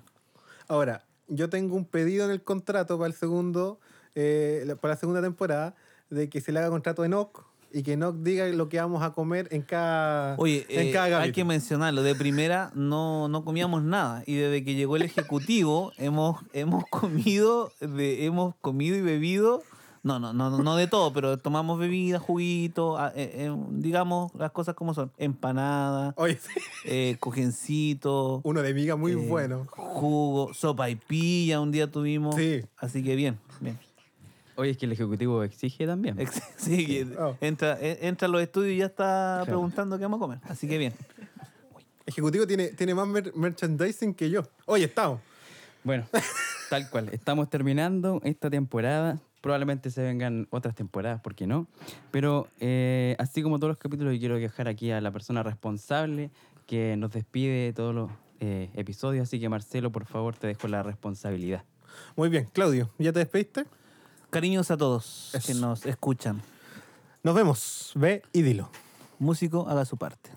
Ahora, 0.68 1.04
yo 1.28 1.50
tengo 1.50 1.76
un 1.76 1.86
pedido 1.86 2.26
en 2.26 2.32
el 2.32 2.42
contrato 2.44 2.98
para 2.98 3.08
el 3.08 3.14
segundo, 3.14 3.80
eh, 4.16 4.76
para 4.82 4.96
la 4.96 5.00
segunda 5.00 5.22
temporada, 5.22 5.76
de 6.10 6.30
que 6.30 6.42
se 6.42 6.52
le 6.52 6.60
haga 6.60 6.70
contrato 6.70 7.04
a 7.04 7.06
Enoch 7.06 7.46
y 7.74 7.84
que 7.84 7.94
Enoch 7.94 8.16
diga 8.18 8.46
lo 8.48 8.70
que 8.70 8.80
vamos 8.80 9.02
a 9.04 9.12
comer 9.12 9.48
en 9.52 9.62
cada, 9.62 10.36
Oye, 10.38 10.66
en 10.70 10.88
eh, 10.88 10.92
cada 10.92 11.22
hay 11.22 11.32
que 11.32 11.46
mencionarlo, 11.46 12.04
de 12.04 12.16
primera 12.16 12.72
no, 12.76 13.28
no 13.28 13.44
comíamos 13.46 13.84
nada 13.84 14.24
y 14.26 14.36
desde 14.36 14.64
que 14.64 14.76
llegó 14.76 14.96
el 14.98 15.04
ejecutivo 15.04 15.92
hemos, 15.98 16.38
hemos 16.54 16.84
comido 16.90 17.72
de, 17.80 18.26
hemos 18.26 18.56
comido 18.62 18.96
y 18.98 19.02
bebido, 19.02 19.64
no, 20.04 20.18
no, 20.20 20.34
no, 20.34 20.50
no 20.58 20.76
de 20.76 20.88
todo, 20.88 21.14
pero 21.14 21.38
tomamos 21.38 21.78
bebida, 21.80 22.18
juguito, 22.20 22.98
eh, 23.10 23.12
eh, 23.16 23.56
digamos 23.70 24.34
las 24.36 24.52
cosas 24.52 24.74
como 24.76 24.94
son, 24.94 25.12
empanada, 25.18 26.14
Oye, 26.18 26.38
sí, 26.38 26.60
eh, 26.86 27.18
cojincito, 27.22 28.42
uno 28.44 28.62
de 28.64 28.74
miga 28.74 28.96
muy 28.96 29.12
eh, 29.12 29.16
bueno. 29.16 29.68
jugo, 29.70 30.54
sopa 30.54 30.90
y 30.90 30.96
pilla 30.96 31.60
un 31.62 31.72
día 31.72 31.92
tuvimos, 31.92 32.36
Sí. 32.36 32.62
así 32.78 33.04
que 33.04 33.16
bien, 33.16 33.38
bien. 33.60 33.78
Oye, 34.56 34.72
es 34.72 34.78
que 34.78 34.86
el 34.86 34.92
Ejecutivo 34.92 35.44
exige 35.44 35.86
también. 35.88 36.20
Ex- 36.20 36.42
Sí, 36.58 36.86
que 36.86 37.08
Oh. 37.18 37.38
entra, 37.42 37.78
eh, 37.82 38.00
entra 38.02 38.28
a 38.28 38.32
los 38.32 38.42
estudios 38.42 38.74
y 38.74 38.78
ya 38.78 38.86
está 38.86 39.42
Claro. 39.44 39.46
preguntando 39.46 39.98
qué 39.98 40.04
vamos 40.04 40.18
a 40.18 40.22
comer, 40.22 40.40
así 40.44 40.68
que 40.68 40.78
bien. 40.78 40.94
Ejecutivo 42.06 42.46
tiene, 42.48 42.70
tiene 42.70 42.94
más 42.96 43.08
mer- 43.08 43.32
merchandising 43.36 44.14
que 44.14 44.30
yo. 44.30 44.44
Oye, 44.66 44.86
estamos. 44.86 45.22
Bueno, 45.84 46.06
tal 46.70 46.90
cual. 46.90 47.10
Estamos 47.12 47.50
terminando 47.50 48.20
esta 48.24 48.50
temporada. 48.50 49.20
Probablemente 49.42 49.90
se 49.90 50.04
vengan 50.04 50.48
otras 50.52 50.76
temporadas, 50.76 51.20
¿por 51.22 51.34
qué 51.34 51.48
no? 51.48 51.66
Pero 52.12 52.48
eh, 52.60 53.16
así 53.18 53.42
como 53.42 53.58
todos 53.58 53.70
los 53.70 53.78
capítulos, 53.80 54.14
yo 54.14 54.20
quiero 54.20 54.36
dejar 54.38 54.68
aquí 54.68 54.92
a 54.92 55.02
la 55.02 55.12
persona 55.12 55.42
responsable 55.42 56.30
que 56.68 56.96
nos 56.98 57.12
despide 57.12 57.66
de 57.66 57.74
todos 57.74 57.96
los 57.96 58.12
eh, 58.40 58.70
episodios. 58.76 59.24
Así 59.24 59.40
que 59.40 59.50
Marcelo, 59.50 59.92
por 59.92 60.06
favor, 60.06 60.36
te 60.36 60.46
dejo 60.48 60.68
la 60.68 60.84
responsabilidad. 60.84 61.64
Muy 62.16 62.30
bien, 62.30 62.48
Claudio, 62.54 62.92
¿ya 63.00 63.12
te 63.12 63.20
despediste? 63.20 63.66
Cariños 64.32 64.72
a 64.72 64.78
todos 64.78 65.30
que 65.34 65.38
Eso. 65.52 65.54
nos 65.62 65.86
escuchan. 65.86 66.42
Nos 67.22 67.36
vemos. 67.36 67.92
Ve 67.96 68.24
y 68.34 68.42
dilo. 68.42 68.70
Músico, 69.20 69.68
haga 69.70 69.86
su 69.86 69.98
parte. 69.98 70.32